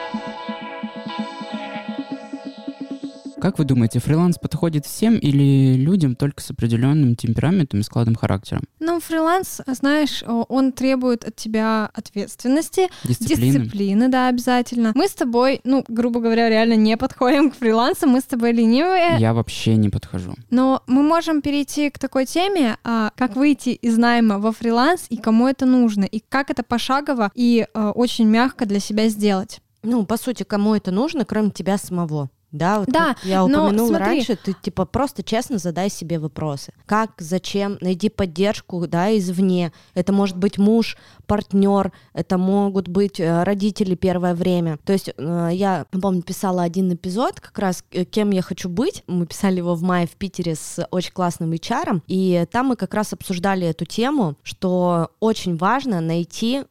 Как 3.42 3.58
вы 3.58 3.64
думаете, 3.64 3.98
фриланс 3.98 4.38
подходит 4.38 4.86
всем 4.86 5.16
или 5.16 5.74
людям 5.74 6.14
только 6.14 6.40
с 6.40 6.52
определенным 6.52 7.16
темпераментом 7.16 7.80
и 7.80 7.82
складом 7.82 8.14
характера? 8.14 8.60
Ну, 8.78 9.00
фриланс, 9.00 9.60
знаешь, 9.66 10.22
он 10.24 10.70
требует 10.70 11.24
от 11.24 11.34
тебя 11.34 11.90
ответственности, 11.92 12.88
Дисциплины? 13.02 13.58
дисциплины, 13.58 14.08
да, 14.08 14.28
обязательно. 14.28 14.92
Мы 14.94 15.08
с 15.08 15.14
тобой, 15.14 15.60
ну, 15.64 15.84
грубо 15.88 16.20
говоря, 16.20 16.48
реально 16.48 16.74
не 16.74 16.96
подходим 16.96 17.50
к 17.50 17.56
фрилансу, 17.56 18.06
мы 18.06 18.20
с 18.20 18.24
тобой 18.26 18.52
ленивые, 18.52 19.18
Я 19.18 19.34
вообще 19.34 19.74
не 19.74 19.88
подхожу. 19.88 20.36
но 20.50 20.84
мы 20.86 21.02
можем 21.02 21.42
перейти 21.42 21.90
к 21.90 21.98
такой 21.98 22.26
теме, 22.26 22.76
а, 22.84 23.10
как 23.16 23.34
выйти 23.34 23.70
из 23.70 23.98
найма 23.98 24.38
во 24.38 24.52
фриланс 24.52 25.06
и 25.08 25.16
кому 25.16 25.48
это 25.48 25.66
нужно, 25.66 26.04
и 26.04 26.22
как 26.28 26.50
это 26.50 26.62
пошагово 26.62 27.32
и 27.34 27.66
а, 27.74 27.90
очень 27.90 28.28
мягко 28.28 28.66
для 28.66 28.78
себя 28.78 29.08
сделать. 29.08 29.60
Ну, 29.82 30.06
по 30.06 30.16
сути, 30.16 30.44
кому 30.44 30.76
это 30.76 30.92
нужно, 30.92 31.24
кроме 31.24 31.50
тебя 31.50 31.76
самого? 31.76 32.30
Да, 32.52 32.80
вот 32.80 32.88
Да, 32.90 33.16
я 33.24 33.46
но 33.46 33.64
упомянула 33.64 33.88
смотри. 33.88 34.06
раньше, 34.06 34.36
ты 34.36 34.52
типа 34.52 34.84
просто 34.84 35.22
честно 35.22 35.58
задай 35.58 35.88
себе 35.88 36.18
вопросы. 36.18 36.72
Как, 36.86 37.12
зачем, 37.18 37.78
найди 37.80 38.10
поддержку, 38.10 38.86
да, 38.86 39.16
извне. 39.16 39.72
Это 39.94 40.12
может 40.12 40.36
быть 40.36 40.58
муж, 40.58 40.96
партнер, 41.26 41.92
это 42.12 42.36
могут 42.36 42.88
быть 42.88 43.18
э, 43.18 43.42
родители 43.42 43.94
первое 43.94 44.34
время. 44.34 44.78
То 44.84 44.92
есть 44.92 45.10
э, 45.16 45.48
я, 45.52 45.86
помню, 45.90 46.22
писала 46.22 46.62
один 46.62 46.92
эпизод, 46.92 47.40
как 47.40 47.58
раз 47.58 47.84
э, 47.90 48.04
кем 48.04 48.30
я 48.30 48.42
хочу 48.42 48.68
быть. 48.68 49.02
Мы 49.06 49.26
писали 49.26 49.56
его 49.56 49.74
в 49.74 49.82
мае 49.82 50.06
в 50.06 50.16
Питере 50.16 50.54
с 50.54 50.86
очень 50.90 51.12
классным 51.12 51.52
HR, 51.52 52.02
и 52.06 52.46
там 52.50 52.66
мы 52.66 52.76
как 52.76 52.92
раз 52.92 53.14
обсуждали 53.14 53.66
эту 53.66 53.86
тему, 53.86 54.36
что 54.42 55.10
очень 55.20 55.56
важно 55.56 56.00
найти 56.00 56.62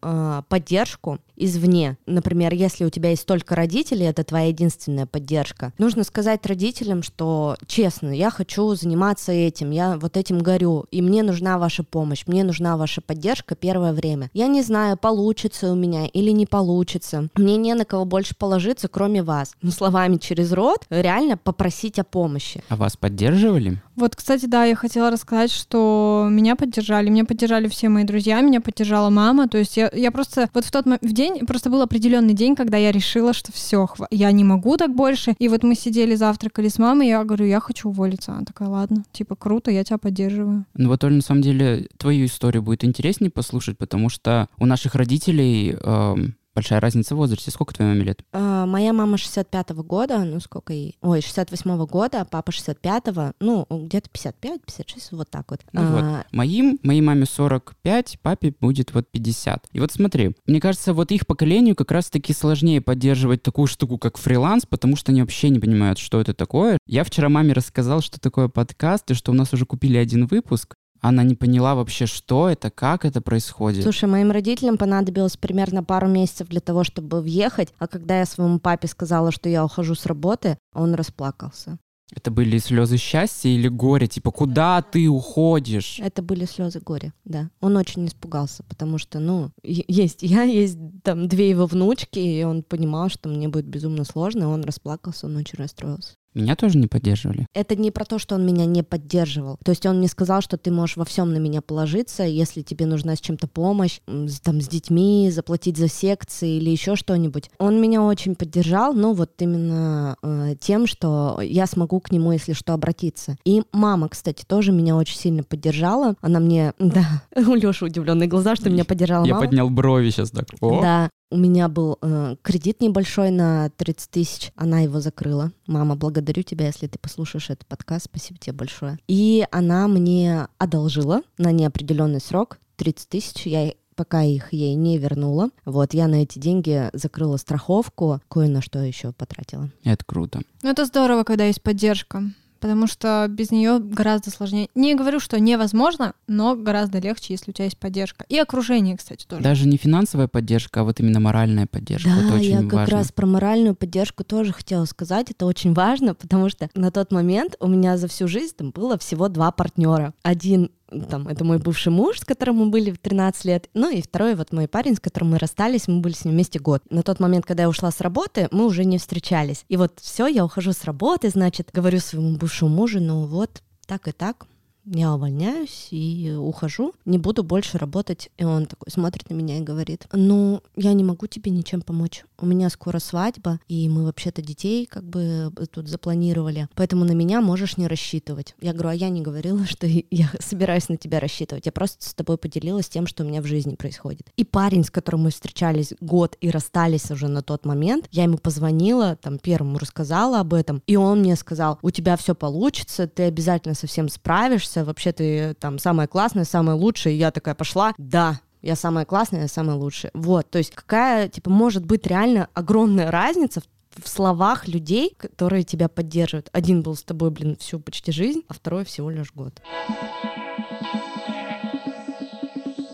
поддержку 0.48 1.20
извне. 1.44 1.98
Например, 2.06 2.54
если 2.54 2.86
у 2.86 2.90
тебя 2.90 3.10
есть 3.10 3.26
только 3.26 3.56
родители, 3.56 4.06
это 4.06 4.24
твоя 4.24 4.48
единственная 4.48 5.06
поддержка. 5.06 5.74
Нужно 5.78 6.04
сказать 6.04 6.46
родителям, 6.46 7.04
что 7.04 7.56
честно, 7.66 8.10
я 8.10 8.30
хочу 8.30 8.76
заниматься 8.76 9.32
этим, 9.32 9.72
я 9.72 9.98
вот 9.98 10.18
этим 10.18 10.40
горю, 10.40 10.86
и 10.92 11.02
мне 11.02 11.24
нужна 11.24 11.58
ваша 11.58 11.84
помощь, 11.84 12.24
мне 12.28 12.44
нужна 12.44 12.78
ваша 12.78 13.02
поддержка 13.02 13.56
первое 13.56 13.94
время. 13.94 14.30
Я 14.34 14.48
не 14.48 14.62
знаю, 14.62 14.98
получится 14.98 15.72
у 15.72 15.76
меня 15.76 16.06
или 16.06 16.32
не 16.32 16.46
получится. 16.46 17.30
Мне 17.36 17.58
не 17.58 17.74
на 17.74 17.86
кого 17.86 18.06
больше 18.06 18.36
положиться, 18.36 18.88
кроме 18.88 19.24
вас. 19.24 19.54
Ну, 19.62 19.72
словами 19.72 20.18
через 20.18 20.52
рот, 20.52 20.86
реально 20.90 21.38
попросить 21.38 22.00
о 22.00 22.04
помощи. 22.04 22.64
А 22.70 22.76
вас 22.76 22.98
поддерживали? 22.98 23.82
Вот, 23.96 24.16
кстати, 24.16 24.46
да, 24.46 24.66
я 24.66 24.76
хотела 24.76 25.10
рассказать, 25.12 25.52
что 25.52 26.28
меня 26.30 26.56
поддержали, 26.56 27.10
меня 27.10 27.26
поддержали 27.26 27.68
все 27.68 27.90
мои 27.90 28.04
друзья, 28.04 28.42
меня 28.42 28.62
поддержала 28.62 29.10
мама, 29.10 29.48
то 29.48 29.58
есть 29.58 29.78
я, 29.78 29.90
я 29.94 30.12
просто 30.12 30.50
вот 30.54 30.66
в 30.66 30.72
тот 30.72 30.86
в 30.86 31.14
день, 31.14 31.46
просто 31.46 31.70
был 31.70 31.82
определенный 31.82 32.34
день, 32.34 32.56
когда 32.56 32.78
я 32.78 32.92
решила, 32.92 33.34
что 33.34 33.52
все, 33.52 33.88
я 34.10 34.32
не 34.32 34.44
могу 34.44 34.78
так 34.78 34.96
больше, 34.96 35.36
и 35.40 35.48
вот 35.50 35.64
мы 35.64 35.76
сидели, 35.76 36.16
завтракали 36.16 36.70
с 36.70 36.80
мамой, 36.80 37.10
я 37.10 37.24
говорю, 37.24 37.46
я 37.46 37.60
хочу 37.60 37.90
уволиться, 37.90 38.32
она 38.34 38.44
такая, 38.46 38.70
ладно, 38.70 39.04
типа, 39.12 39.36
круто, 39.36 39.72
я 39.72 39.84
тебя 39.84 39.98
поддерживаю. 39.98 40.66
Ну 40.76 40.90
вот, 40.90 41.04
Оль, 41.04 41.14
на 41.14 41.22
самом 41.22 41.42
деле, 41.42 41.88
твою 41.98 42.26
историю 42.26 42.64
будет 42.64 42.84
интереснее 42.84 43.30
послушать, 43.30 43.78
потому 43.78 44.10
что 44.10 44.48
у 44.58 44.66
наших 44.66 44.96
родителей 44.96 45.76
эм, 45.82 46.36
большая 46.56 46.80
разница 46.80 47.16
в 47.16 47.18
возрасте. 47.18 47.52
Сколько 47.52 47.74
твоей 47.74 47.92
маме 47.92 48.04
лет? 48.04 48.22
А, 48.32 48.66
Моя 48.66 48.94
мама 48.94 49.18
65-го 49.18 49.84
года, 49.84 50.20
ну 50.20 50.40
сколько 50.40 50.74
ей? 50.74 50.98
Ой, 51.02 51.20
68-го 51.20 51.86
года, 51.88 52.26
папа 52.30 52.50
65-го, 52.50 53.34
ну 53.40 53.66
где-то 53.70 54.10
55-56, 54.10 55.08
вот 55.12 55.30
так 55.30 55.52
вот. 55.52 55.62
Ну 55.74 55.82
вот. 55.88 56.02
А, 56.04 56.26
Моим, 56.32 56.80
моей 56.84 57.02
маме 57.02 57.26
45, 57.26 58.20
папе 58.22 58.54
будет 58.60 58.94
вот 58.94 59.10
50. 59.10 59.68
И 59.72 59.80
вот 59.80 59.92
смотри, 59.92 60.36
мне 60.46 60.60
кажется, 60.60 60.94
вот 60.94 61.12
их 61.12 61.26
поколению 61.28 61.76
как 61.76 61.92
раз-таки 61.92 62.34
сложнее 62.34 62.82
поддерживать 62.82 63.44
такую 63.44 63.68
штуку, 63.68 63.98
как 63.98 64.18
фриланс, 64.18 64.66
потому 64.66 64.96
что 64.96 65.12
они 65.12 65.22
вообще 65.22 65.50
не 65.50 65.60
понимают, 65.60 66.00
что 66.00 66.22
это 66.22 66.34
такое. 66.34 66.78
Я 66.88 67.04
вчера 67.04 67.30
маме 67.30 67.54
рассказал, 67.54 68.02
что 68.02 68.20
такое 68.20 68.48
подкаст, 68.48 69.10
и 69.12 69.14
что 69.14 69.32
у 69.32 69.36
нас 69.36 69.54
уже 69.54 69.66
купили 69.66 69.98
один 69.98 70.28
выпуск. 70.28 70.76
Она 71.02 71.24
не 71.24 71.34
поняла 71.34 71.74
вообще, 71.74 72.06
что 72.06 72.48
это, 72.48 72.70
как 72.70 73.06
это 73.06 73.22
происходит. 73.22 73.84
Слушай, 73.84 74.08
моим 74.08 74.30
родителям 74.32 74.78
понадобилось 74.78 75.36
примерно 75.36 75.84
пару 75.84 76.08
месяцев 76.08 76.48
для 76.48 76.62
того, 76.62 76.84
чтобы 76.84 77.22
въехать, 77.22 77.74
а 77.80 77.88
когда 77.88 78.20
я 78.20 78.26
своему 78.26 78.60
папе 78.60 78.88
сказала, 78.88 79.32
что 79.32 79.50
я 79.50 79.66
ухожу 79.66 79.96
с 79.96 80.06
работы, 80.06 80.58
он 80.74 80.94
расплакался. 80.94 81.80
Это 82.14 82.30
были 82.30 82.58
слезы 82.58 82.98
счастья 82.98 83.50
или 83.50 83.70
горя? 83.70 84.06
Типа, 84.06 84.32
куда 84.32 84.82
ты 84.82 85.08
уходишь? 85.08 85.98
Это 86.00 86.22
были 86.22 86.46
слезы 86.46 86.82
горя, 86.82 87.14
да. 87.24 87.50
Он 87.62 87.78
очень 87.78 88.06
испугался, 88.06 88.64
потому 88.64 88.98
что, 88.98 89.20
ну, 89.20 89.52
есть 89.64 90.22
я, 90.22 90.44
есть 90.44 90.78
там 91.04 91.28
две 91.30 91.50
его 91.50 91.66
внучки, 91.66 92.20
и 92.20 92.44
он 92.44 92.64
понимал, 92.64 93.10
что 93.10 93.30
мне 93.30 93.48
будет 93.48 93.66
безумно 93.66 94.04
сложно, 94.04 94.44
и 94.44 94.48
он 94.48 94.64
расплакался, 94.64 95.28
он 95.28 95.38
очень 95.38 95.58
расстроился. 95.58 96.16
Меня 96.34 96.56
тоже 96.56 96.78
не 96.78 96.88
поддерживали. 96.88 97.46
Это 97.54 97.76
не 97.76 97.92
про 97.92 98.06
то, 98.06 98.18
что 98.20 98.36
он 98.36 98.46
меня 98.46 98.66
не 98.66 98.84
поддерживал. 98.84 99.58
То 99.64 99.72
есть 99.72 99.86
он 99.86 99.98
мне 99.98 100.08
сказал, 100.08 100.42
что 100.42 100.58
ты 100.58 100.72
можешь 100.72 100.98
во 100.98 101.06
всем 101.06 101.34
на 101.34 101.38
меня 101.38 101.62
положиться, 101.62 102.24
если 102.24 102.62
тебе 102.62 102.86
нужна 102.86 103.16
с 103.16 103.20
чем-то 103.20 103.48
помощь, 103.48 104.00
там, 104.44 104.62
с 104.62 104.68
детьми, 104.68 105.30
заплатить 105.32 105.78
за 105.78 105.90
секции 105.90 106.58
или 106.58 106.70
еще 106.70 106.96
что-нибудь. 106.96 107.50
Он 107.60 107.82
меня 107.82 108.02
очень 108.02 108.36
поддержал, 108.36 108.94
ну, 108.94 109.14
вот 109.14 109.32
именно 109.40 110.16
э, 110.24 110.56
тем, 110.60 110.88
что 110.88 111.40
я 111.42 111.68
смогу 111.68 112.00
к 112.00 112.12
нему, 112.12 112.32
если 112.32 112.54
что, 112.54 112.74
обратиться. 112.74 113.38
И 113.44 113.64
мама, 113.74 114.08
кстати, 114.10 114.46
тоже 114.46 114.72
меня 114.72 114.96
очень 114.96 115.18
сильно 115.18 115.44
поддержала. 115.44 116.16
Она 116.22 116.40
мне, 116.40 116.74
да, 116.80 117.24
у 117.36 117.56
Лёши 117.56 117.86
удивленные 117.86 118.28
глаза, 118.28 118.56
что 118.56 118.70
меня 118.70 118.86
поддержала 118.86 119.26
Я 119.26 119.34
мама. 119.34 119.46
поднял 119.46 119.70
брови 119.70 120.10
сейчас 120.10 120.32
так. 120.32 120.46
О. 120.62 120.82
Да, 120.82 121.10
у 121.32 121.38
меня 121.38 121.68
был 121.70 121.98
э, 122.02 122.36
кредит 122.42 122.82
небольшой 122.82 123.32
на 123.32 123.70
30 123.78 124.10
тысяч, 124.12 124.52
она 124.56 124.82
его 124.82 125.00
закрыла. 125.00 125.52
Мама, 125.66 125.96
благодарю 125.96 126.44
тебя, 126.44 126.68
если 126.68 126.88
ты 126.88 127.00
послушаешь 127.00 127.50
этот 127.50 127.66
подкаст, 127.66 128.06
спасибо 128.06 128.38
тебе 128.40 128.54
большое. 128.54 129.00
И 129.08 129.48
она 129.52 129.88
мне 129.88 130.48
одолжила 130.58 131.22
на 131.38 131.52
неопределенный 131.52 132.20
срок 132.20 132.60
30 132.76 133.10
тысяч, 133.10 133.46
я 133.46 133.74
пока 133.96 134.24
их 134.24 134.52
ей 134.54 134.76
не 134.76 134.98
вернула. 134.98 135.50
Вот, 135.66 135.94
я 135.94 136.08
на 136.08 136.24
эти 136.24 136.40
деньги 136.40 136.90
закрыла 136.94 137.38
страховку, 137.38 138.20
кое 138.30 138.48
на 138.48 138.62
что 138.62 138.80
еще 138.80 139.12
потратила. 139.12 139.70
Это 139.84 140.04
круто. 140.06 140.42
Ну, 140.64 140.70
это 140.70 140.86
здорово, 140.86 141.24
когда 141.24 141.46
есть 141.46 141.62
поддержка 141.62 142.24
потому 142.62 142.88
что 142.88 143.26
без 143.28 143.52
нее 143.52 143.80
гораздо 143.80 144.30
сложнее. 144.30 144.70
Не 144.76 144.96
говорю, 144.96 145.20
что 145.20 145.40
невозможно, 145.40 146.14
но 146.28 146.56
гораздо 146.56 147.00
легче, 147.00 147.34
если 147.34 147.52
у 147.52 147.54
тебя 147.54 147.66
есть 147.66 147.78
поддержка. 147.78 148.26
И 148.30 148.38
окружение, 148.38 148.96
кстати, 148.96 149.26
тоже. 149.26 149.44
Даже 149.44 149.68
не 149.68 149.78
финансовая 149.78 150.28
поддержка, 150.28 150.82
а 150.82 150.84
вот 150.84 151.00
именно 151.00 151.20
моральная 151.20 151.66
поддержка. 151.66 152.10
Да, 152.10 152.26
это 152.26 152.36
очень 152.36 152.52
я 152.52 152.62
как 152.62 152.74
важно. 152.74 152.98
раз 152.98 153.12
про 153.12 153.26
моральную 153.26 153.76
поддержку 153.76 154.24
тоже 154.24 154.54
хотела 154.54 154.86
сказать. 154.86 155.32
Это 155.32 155.46
очень 155.46 155.74
важно, 155.74 156.14
потому 156.16 156.50
что 156.50 156.70
на 156.76 156.92
тот 156.92 157.12
момент 157.12 157.56
у 157.60 157.68
меня 157.68 157.98
за 157.98 158.08
всю 158.08 158.28
жизнь 158.28 158.56
там 158.56 158.72
было 158.72 158.98
всего 158.98 159.28
два 159.28 159.52
партнера. 159.52 160.14
Один 160.22 160.72
там, 161.10 161.28
это 161.28 161.44
мой 161.44 161.58
бывший 161.58 161.90
муж, 161.90 162.20
с 162.20 162.26
которым 162.26 162.58
мы 162.58 162.66
были 162.68 162.92
в 162.92 163.00
13 163.00 163.46
лет, 163.46 163.70
ну 163.74 163.90
и 163.90 164.02
второй 164.02 164.36
вот 164.36 164.52
мой 164.52 164.68
парень, 164.68 164.96
с 164.96 165.00
которым 165.00 165.32
мы 165.32 165.38
расстались, 165.38 165.88
мы 165.88 166.02
были 166.02 166.14
с 166.14 166.26
ним 166.26 166.34
вместе 166.34 166.60
год. 166.60 166.84
На 166.90 167.04
тот 167.04 167.20
момент, 167.20 167.46
когда 167.46 167.64
я 167.64 167.70
ушла 167.70 167.92
с 167.92 168.02
работы, 168.02 168.48
мы 168.52 168.66
уже 168.66 168.86
не 168.86 168.98
встречались. 168.98 169.66
И 169.70 169.78
вот 169.78 170.00
все, 170.02 170.28
я 170.28 170.44
ухожу 170.44 170.74
с 170.74 170.84
работы, 170.84 171.30
значит, 171.30 171.70
говорю 171.74 172.00
своему 172.00 172.38
бывшему 172.38 172.76
мужу, 172.76 173.00
ну 173.00 173.26
вот, 173.26 173.62
так 173.86 174.08
и 174.08 174.12
так, 174.12 174.46
я 174.86 175.14
увольняюсь 175.14 175.88
и 175.92 176.34
ухожу, 176.38 176.94
не 177.06 177.18
буду 177.18 177.44
больше 177.44 177.78
работать. 177.78 178.30
И 178.38 178.44
он 178.44 178.66
такой 178.66 178.92
смотрит 178.92 179.30
на 179.30 179.34
меня 179.34 179.58
и 179.58 179.62
говорит, 179.62 180.08
ну, 180.12 180.62
я 180.76 180.94
не 180.94 181.04
могу 181.04 181.28
тебе 181.28 181.52
ничем 181.52 181.82
помочь. 181.82 182.26
У 182.40 182.46
меня 182.46 182.70
скоро 182.70 183.00
свадьба, 183.00 183.60
и 183.68 183.88
мы 183.90 184.06
вообще-то 184.06 184.42
детей 184.42 184.86
как 184.86 185.04
бы 185.04 185.52
тут 185.72 185.88
запланировали, 185.88 186.68
поэтому 186.76 187.06
на 187.06 187.12
меня 187.12 187.42
можешь 187.42 187.78
не 187.78 187.88
рассчитывать. 187.88 188.56
Я 188.62 188.74
говорю, 188.74 188.90
а 188.90 188.96
я 188.96 189.10
не 189.10 189.22
говорила, 189.22 189.66
что 189.68 189.88
я 189.88 190.30
собираюсь 190.40 190.90
на 190.90 190.98
тебя 190.98 191.20
рассчитывать. 191.20 191.66
Я 191.66 191.72
просто 191.72 192.10
с 192.10 192.14
тобой 192.14 192.38
поделилась 192.38 192.90
тем, 192.90 193.08
что 193.08 193.24
у 193.24 193.28
меня 193.28 193.42
в 193.42 193.46
жизни 193.46 193.76
происходит. 193.76 194.32
И 194.36 194.44
парень, 194.44 194.84
с 194.84 194.92
которым 194.92 195.24
мы 195.24 195.32
встречались 195.32 195.94
год 196.02 196.38
и 196.42 196.50
расстались 196.50 197.12
уже 197.12 197.28
на 197.28 197.42
тот 197.42 197.66
момент, 197.66 198.08
я 198.12 198.24
ему 198.24 198.38
позвонила, 198.38 199.16
там, 199.16 199.38
первому 199.38 199.78
рассказала 199.78 200.40
об 200.40 200.54
этом, 200.54 200.82
и 200.88 200.96
он 200.96 201.20
мне 201.20 201.36
сказал, 201.36 201.80
у 201.82 201.92
тебя 201.92 202.18
все 202.18 202.34
получится, 202.36 203.08
ты 203.08 203.24
обязательно 203.24 203.76
со 203.76 203.88
всем 203.88 204.10
справишься, 204.10 204.71
вообще 204.76 205.12
ты 205.12 205.54
там 205.56 205.80
самая 205.80 206.08
классная, 206.08 206.46
самая 206.46 206.76
лучшая. 206.76 207.14
И 207.14 207.18
я 207.18 207.32
такая 207.32 207.56
пошла, 207.56 207.94
да, 207.98 208.40
я 208.62 208.76
самая 208.76 209.06
классная, 209.06 209.42
я 209.42 209.48
самая 209.48 209.76
лучшая. 209.76 210.12
Вот, 210.14 210.50
то 210.50 210.58
есть 210.58 210.74
какая, 210.74 211.28
типа, 211.30 211.50
может 211.50 211.86
быть 211.86 212.08
реально 212.08 212.48
огромная 212.54 213.12
разница 213.12 213.62
в 213.62 213.66
в 213.98 214.08
словах 214.08 214.68
людей, 214.68 215.14
которые 215.18 215.64
тебя 215.64 215.90
поддерживают. 215.90 216.50
Один 216.54 216.82
был 216.82 216.96
с 216.96 217.04
тобой, 217.04 217.32
блин, 217.32 217.58
всю 217.60 217.80
почти 217.80 218.12
жизнь, 218.12 218.42
а 218.48 218.54
второй 218.54 218.86
всего 218.86 219.10
лишь 219.10 219.34
год. 219.34 219.62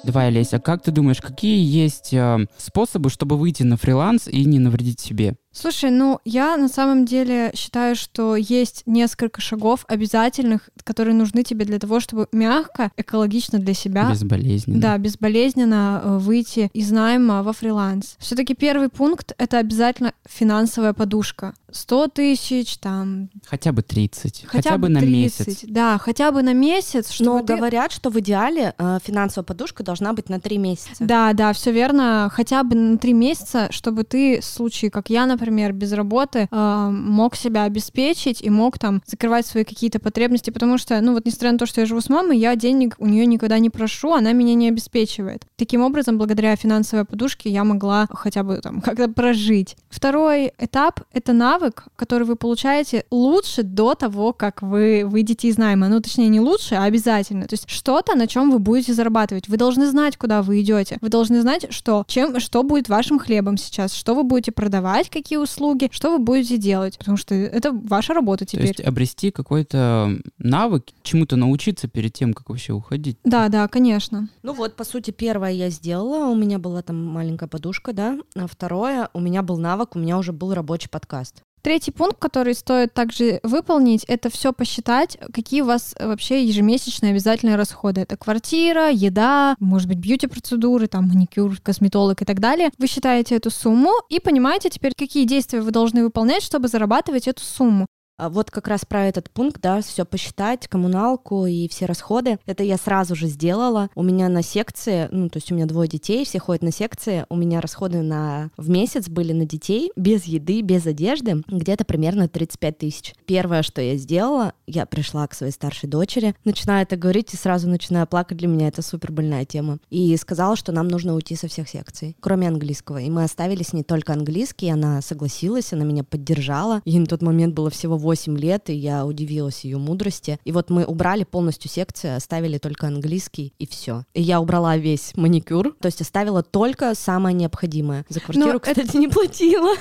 Давай, 0.04 0.28
Олеся, 0.28 0.60
как 0.60 0.84
ты 0.84 0.92
думаешь, 0.92 1.20
какие 1.20 1.62
есть 1.62 2.14
э, 2.14 2.48
способы, 2.58 3.10
чтобы 3.10 3.38
выйти 3.38 3.64
на 3.64 3.76
фриланс 3.76 4.30
и 4.30 4.46
не 4.46 4.58
навредить 4.58 5.02
себе? 5.02 5.36
Слушай, 5.60 5.90
ну 5.90 6.20
я 6.24 6.56
на 6.56 6.68
самом 6.68 7.06
деле 7.06 7.52
считаю, 7.56 7.96
что 7.96 8.36
есть 8.36 8.84
несколько 8.86 9.42
шагов 9.42 9.86
обязательных, 9.88 10.70
которые 10.84 11.16
нужны 11.16 11.42
тебе 11.42 11.66
для 11.66 11.80
того, 11.80 12.00
чтобы 12.00 12.28
мягко, 12.32 12.92
экологично 12.96 13.58
для 13.58 13.74
себя, 13.74 14.08
Безболезненно. 14.12 14.80
да, 14.80 14.98
безболезненно 15.00 16.02
э, 16.04 16.18
выйти 16.20 16.70
из 16.74 16.92
найма 16.92 17.42
во 17.42 17.54
фриланс. 17.54 18.18
Все-таки 18.20 18.54
первый 18.54 18.90
пункт— 18.90 19.34
это 19.40 19.58
обязательно 19.58 20.14
финансовая 20.30 20.94
подушка. 20.94 21.56
100 21.72 22.08
тысяч, 22.10 22.78
там, 22.78 23.30
Хотя 23.46 23.72
бы 23.72 23.82
30. 23.82 24.46
хотя, 24.48 24.78
бы, 24.78 24.90
на 24.90 25.00
30, 25.02 25.48
месяц. 25.48 25.60
Да, 25.68 25.98
хотя 25.98 26.32
бы 26.32 26.42
на 26.44 26.54
месяц, 26.54 27.12
чтобы 27.12 27.40
Но 27.40 27.44
ты- 27.44 27.56
говорят, 27.58 27.92
что 27.92 28.10
в 28.10 28.20
идеале 28.20 28.74
э, 28.78 29.00
финансовая 29.04 29.44
подушка 29.46 29.84
должна 29.84 30.14
быть 30.14 30.30
на 30.30 30.40
три 30.40 30.58
месяца. 30.60 30.96
Да, 31.00 31.34
да, 31.34 31.52
все 31.52 31.72
верно. 31.72 32.30
Хотя 32.32 32.64
бы 32.64 32.76
на 32.76 32.98
три 32.98 33.14
месяца, 33.14 33.68
чтобы 33.72 34.04
ты 34.04 34.40
в 34.40 34.46
случае, 34.46 34.92
как 34.92 35.10
я, 35.10 35.26
например, 35.26 35.47
без 35.74 35.94
работы, 35.94 36.48
э, 36.52 36.90
мог 36.92 37.36
себя 37.36 37.64
обеспечить 37.64 38.42
и 38.42 38.50
мог 38.50 38.80
там 38.80 39.02
закрывать 39.06 39.46
свои 39.46 39.64
какие-то 39.64 40.00
потребности, 40.00 40.50
потому 40.50 40.78
что, 40.78 41.00
ну 41.02 41.14
вот 41.14 41.26
несмотря 41.26 41.52
на 41.52 41.58
то, 41.58 41.66
что 41.66 41.82
я 41.82 41.88
живу 41.88 42.02
с 42.02 42.10
мамой, 42.10 42.38
я 42.38 42.56
денег 42.56 42.96
у 43.00 43.08
нее 43.08 43.26
никогда 43.26 43.60
не 43.60 43.70
прошу, 43.70 44.14
она 44.14 44.32
меня 44.34 44.54
не 44.54 44.70
обеспечивает. 44.70 45.44
Таким 45.56 45.82
образом, 45.82 46.18
благодаря 46.18 46.56
финансовой 46.56 47.06
подушке 47.06 47.50
я 47.50 47.64
могла 47.64 48.08
хотя 48.12 48.44
бы 48.44 48.58
там 48.58 48.82
как-то 48.82 49.10
прожить. 49.10 49.76
Второй 49.90 50.52
этап— 50.58 51.02
это 51.14 51.34
навык, 51.34 51.86
который 51.96 52.24
вы 52.24 52.36
получаете 52.36 53.06
лучше 53.12 53.64
до 53.64 53.96
того, 53.96 54.34
как 54.34 54.62
вы 54.62 55.04
выйдете 55.06 55.48
из 55.48 55.58
найма. 55.58 55.88
Ну, 55.88 56.00
точнее, 56.00 56.28
не 56.30 56.40
лучше, 56.40 56.76
а 56.76 56.84
обязательно. 56.84 57.48
То 57.48 57.54
есть 57.54 57.70
что-то, 57.70 58.16
на 58.16 58.28
чем 58.28 58.52
вы 58.52 58.60
будете 58.60 58.94
зарабатывать. 58.94 59.48
Вы 59.48 59.58
должны 59.58 59.88
знать, 59.88 60.18
куда 60.18 60.42
вы 60.42 60.62
идете. 60.62 60.98
Вы 61.02 61.10
должны 61.10 61.42
знать, 61.42 61.68
что, 61.70 62.06
чем, 62.08 62.40
что 62.40 62.64
будет 62.64 62.90
вашим 62.90 63.20
хлебом 63.20 63.58
сейчас, 63.58 63.94
что 63.94 64.16
вы 64.16 64.24
будете 64.24 64.52
продавать, 64.52 65.10
какие 65.10 65.37
услуги, 65.40 65.90
что 65.92 66.12
вы 66.12 66.20
будете 66.20 66.58
делать. 66.58 66.98
Потому 66.98 67.18
что 67.18 67.36
это 67.36 67.72
ваша 67.72 68.14
работа 68.14 68.46
То 68.46 68.52
теперь. 68.52 68.68
есть 68.68 68.82
обрести 68.82 69.32
какой-то 69.32 70.18
навык, 70.38 70.86
чему-то 71.04 71.36
научиться 71.36 71.88
перед 71.88 72.14
тем, 72.14 72.34
как 72.34 72.50
вообще 72.50 72.74
уходить. 72.74 73.18
Да, 73.24 73.50
да, 73.50 73.68
конечно. 73.68 74.30
Ну 74.44 74.54
вот, 74.54 74.76
по 74.76 74.84
сути, 74.84 75.12
первое 75.12 75.52
я 75.52 75.70
сделала, 75.70 76.28
у 76.28 76.36
меня 76.36 76.60
была 76.60 76.82
там 76.82 77.04
маленькая 77.06 77.48
подушка, 77.48 77.94
да. 77.94 78.18
А 78.36 78.48
второе, 78.48 79.10
у 79.14 79.20
меня 79.20 79.42
был 79.42 79.58
навык, 79.58 79.96
у 79.96 80.00
меня 80.00 80.18
уже 80.18 80.32
был 80.32 80.54
рабочий 80.54 80.90
подкаст. 80.90 81.44
Третий 81.68 81.92
пункт, 81.92 82.18
который 82.18 82.54
стоит 82.54 82.94
также 82.94 83.42
выполнить, 83.44 84.06
это 84.06 84.30
все 84.30 84.54
посчитать, 84.54 85.18
какие 85.34 85.60
у 85.64 85.66
вас 85.66 85.96
вообще 86.00 86.46
ежемесячные 86.46 87.12
обязательные 87.12 87.58
расходы. 87.58 88.00
Это 88.00 88.16
квартира, 88.16 88.90
еда, 88.90 89.58
может 89.60 89.90
быть, 89.90 89.98
бьюти-процедуры, 89.98 90.88
там, 90.88 91.10
маникюр, 91.10 91.60
косметолог 91.62 92.22
и 92.22 92.26
так 92.26 92.40
далее. 92.40 92.70
Вы 92.78 92.88
считаете 92.88 93.36
эту 93.36 93.50
сумму 93.50 93.92
и 94.08 94.22
понимаете 94.22 94.70
теперь, 94.70 94.94
какие 94.98 95.26
действия 95.26 95.60
вы 95.60 95.72
должны 95.72 96.06
выполнять, 96.06 96.42
чтобы 96.42 96.70
зарабатывать 96.70 97.28
эту 97.28 97.44
сумму. 97.44 97.86
А 98.18 98.30
Вот 98.30 98.50
как 98.50 98.68
раз 98.68 98.84
про 98.84 99.06
этот 99.06 99.30
пункт, 99.30 99.62
да, 99.62 99.80
все 99.82 100.04
посчитать, 100.04 100.68
коммуналку 100.68 101.46
и 101.46 101.68
все 101.68 101.86
расходы. 101.86 102.40
Это 102.48 102.64
я 102.64 102.78
сразу 102.78 103.16
же 103.16 103.28
сделала. 103.28 103.90
У 103.94 104.02
меня 104.02 104.28
на 104.28 104.42
секции, 104.42 105.08
ну, 105.12 105.30
то 105.30 105.38
есть 105.38 105.52
у 105.52 105.56
меня 105.56 105.68
двое 105.68 105.88
детей, 105.88 106.26
все 106.26 106.40
ходят 106.40 106.64
на 106.64 106.72
секции. 106.72 107.28
У 107.30 107.36
меня 107.36 107.62
расходы 107.62 108.02
на 108.02 108.50
в 108.58 108.70
месяц 108.70 109.08
были 109.08 109.34
на 109.34 109.46
детей 109.46 109.92
без 109.96 110.26
еды, 110.26 110.62
без 110.62 110.88
одежды, 110.88 111.44
где-то 111.48 111.86
примерно 111.86 112.28
35 112.28 112.78
тысяч. 112.80 113.14
Первое, 113.28 113.62
что 113.62 113.84
я 113.84 113.96
сделала, 113.98 114.54
я 114.66 114.88
пришла 114.88 115.28
к 115.28 115.36
своей 115.36 115.52
старшей 115.52 115.88
дочери, 115.88 116.34
начинаю 116.44 116.84
это 116.84 116.96
говорить 116.96 117.36
и 117.36 117.38
сразу 117.38 117.70
начинаю 117.70 118.08
плакать. 118.08 118.40
Для 118.40 118.48
меня 118.48 118.68
это 118.68 118.82
супер 118.82 119.12
больная 119.12 119.46
тема. 119.46 119.78
И 119.92 120.18
сказала, 120.18 120.56
что 120.56 120.72
нам 120.72 120.88
нужно 120.88 121.14
уйти 121.14 121.36
со 121.36 121.48
всех 121.48 121.70
секций, 121.70 122.18
кроме 122.20 122.48
английского. 122.48 122.98
И 122.98 123.12
мы 123.12 123.26
оставили 123.26 123.62
с 123.62 123.74
ней 123.74 123.84
только 123.84 124.14
английский, 124.14 124.70
она 124.70 125.04
согласилась, 125.04 125.72
она 125.72 125.86
меня 125.86 126.04
поддержала. 126.04 126.82
Ей 126.84 126.98
на 126.98 127.06
тот 127.06 127.22
момент 127.22 127.54
было 127.54 127.70
всего 127.70 127.96
8 128.08 128.38
лет, 128.38 128.70
и 128.70 128.74
я 128.74 129.06
удивилась 129.06 129.66
ее 129.66 129.78
мудрости. 129.78 130.40
И 130.46 130.54
вот 130.54 130.70
мы 130.70 130.86
убрали 130.86 131.26
полностью 131.26 131.70
секции, 131.70 132.16
оставили 132.16 132.58
только 132.58 132.88
английский, 132.88 133.54
и 133.60 133.68
все. 133.68 134.06
И 134.14 134.22
я 134.22 134.40
убрала 134.40 134.78
весь 134.78 135.12
маникюр, 135.18 135.76
то 135.82 135.88
есть 135.88 136.00
оставила 136.00 136.42
только 136.42 136.96
самое 136.96 137.36
необходимое. 137.36 138.06
За 138.08 138.22
квартиру, 138.22 138.50
это- 138.58 138.60
кстати, 138.60 138.96
не 139.04 139.10
платила. 139.10 139.74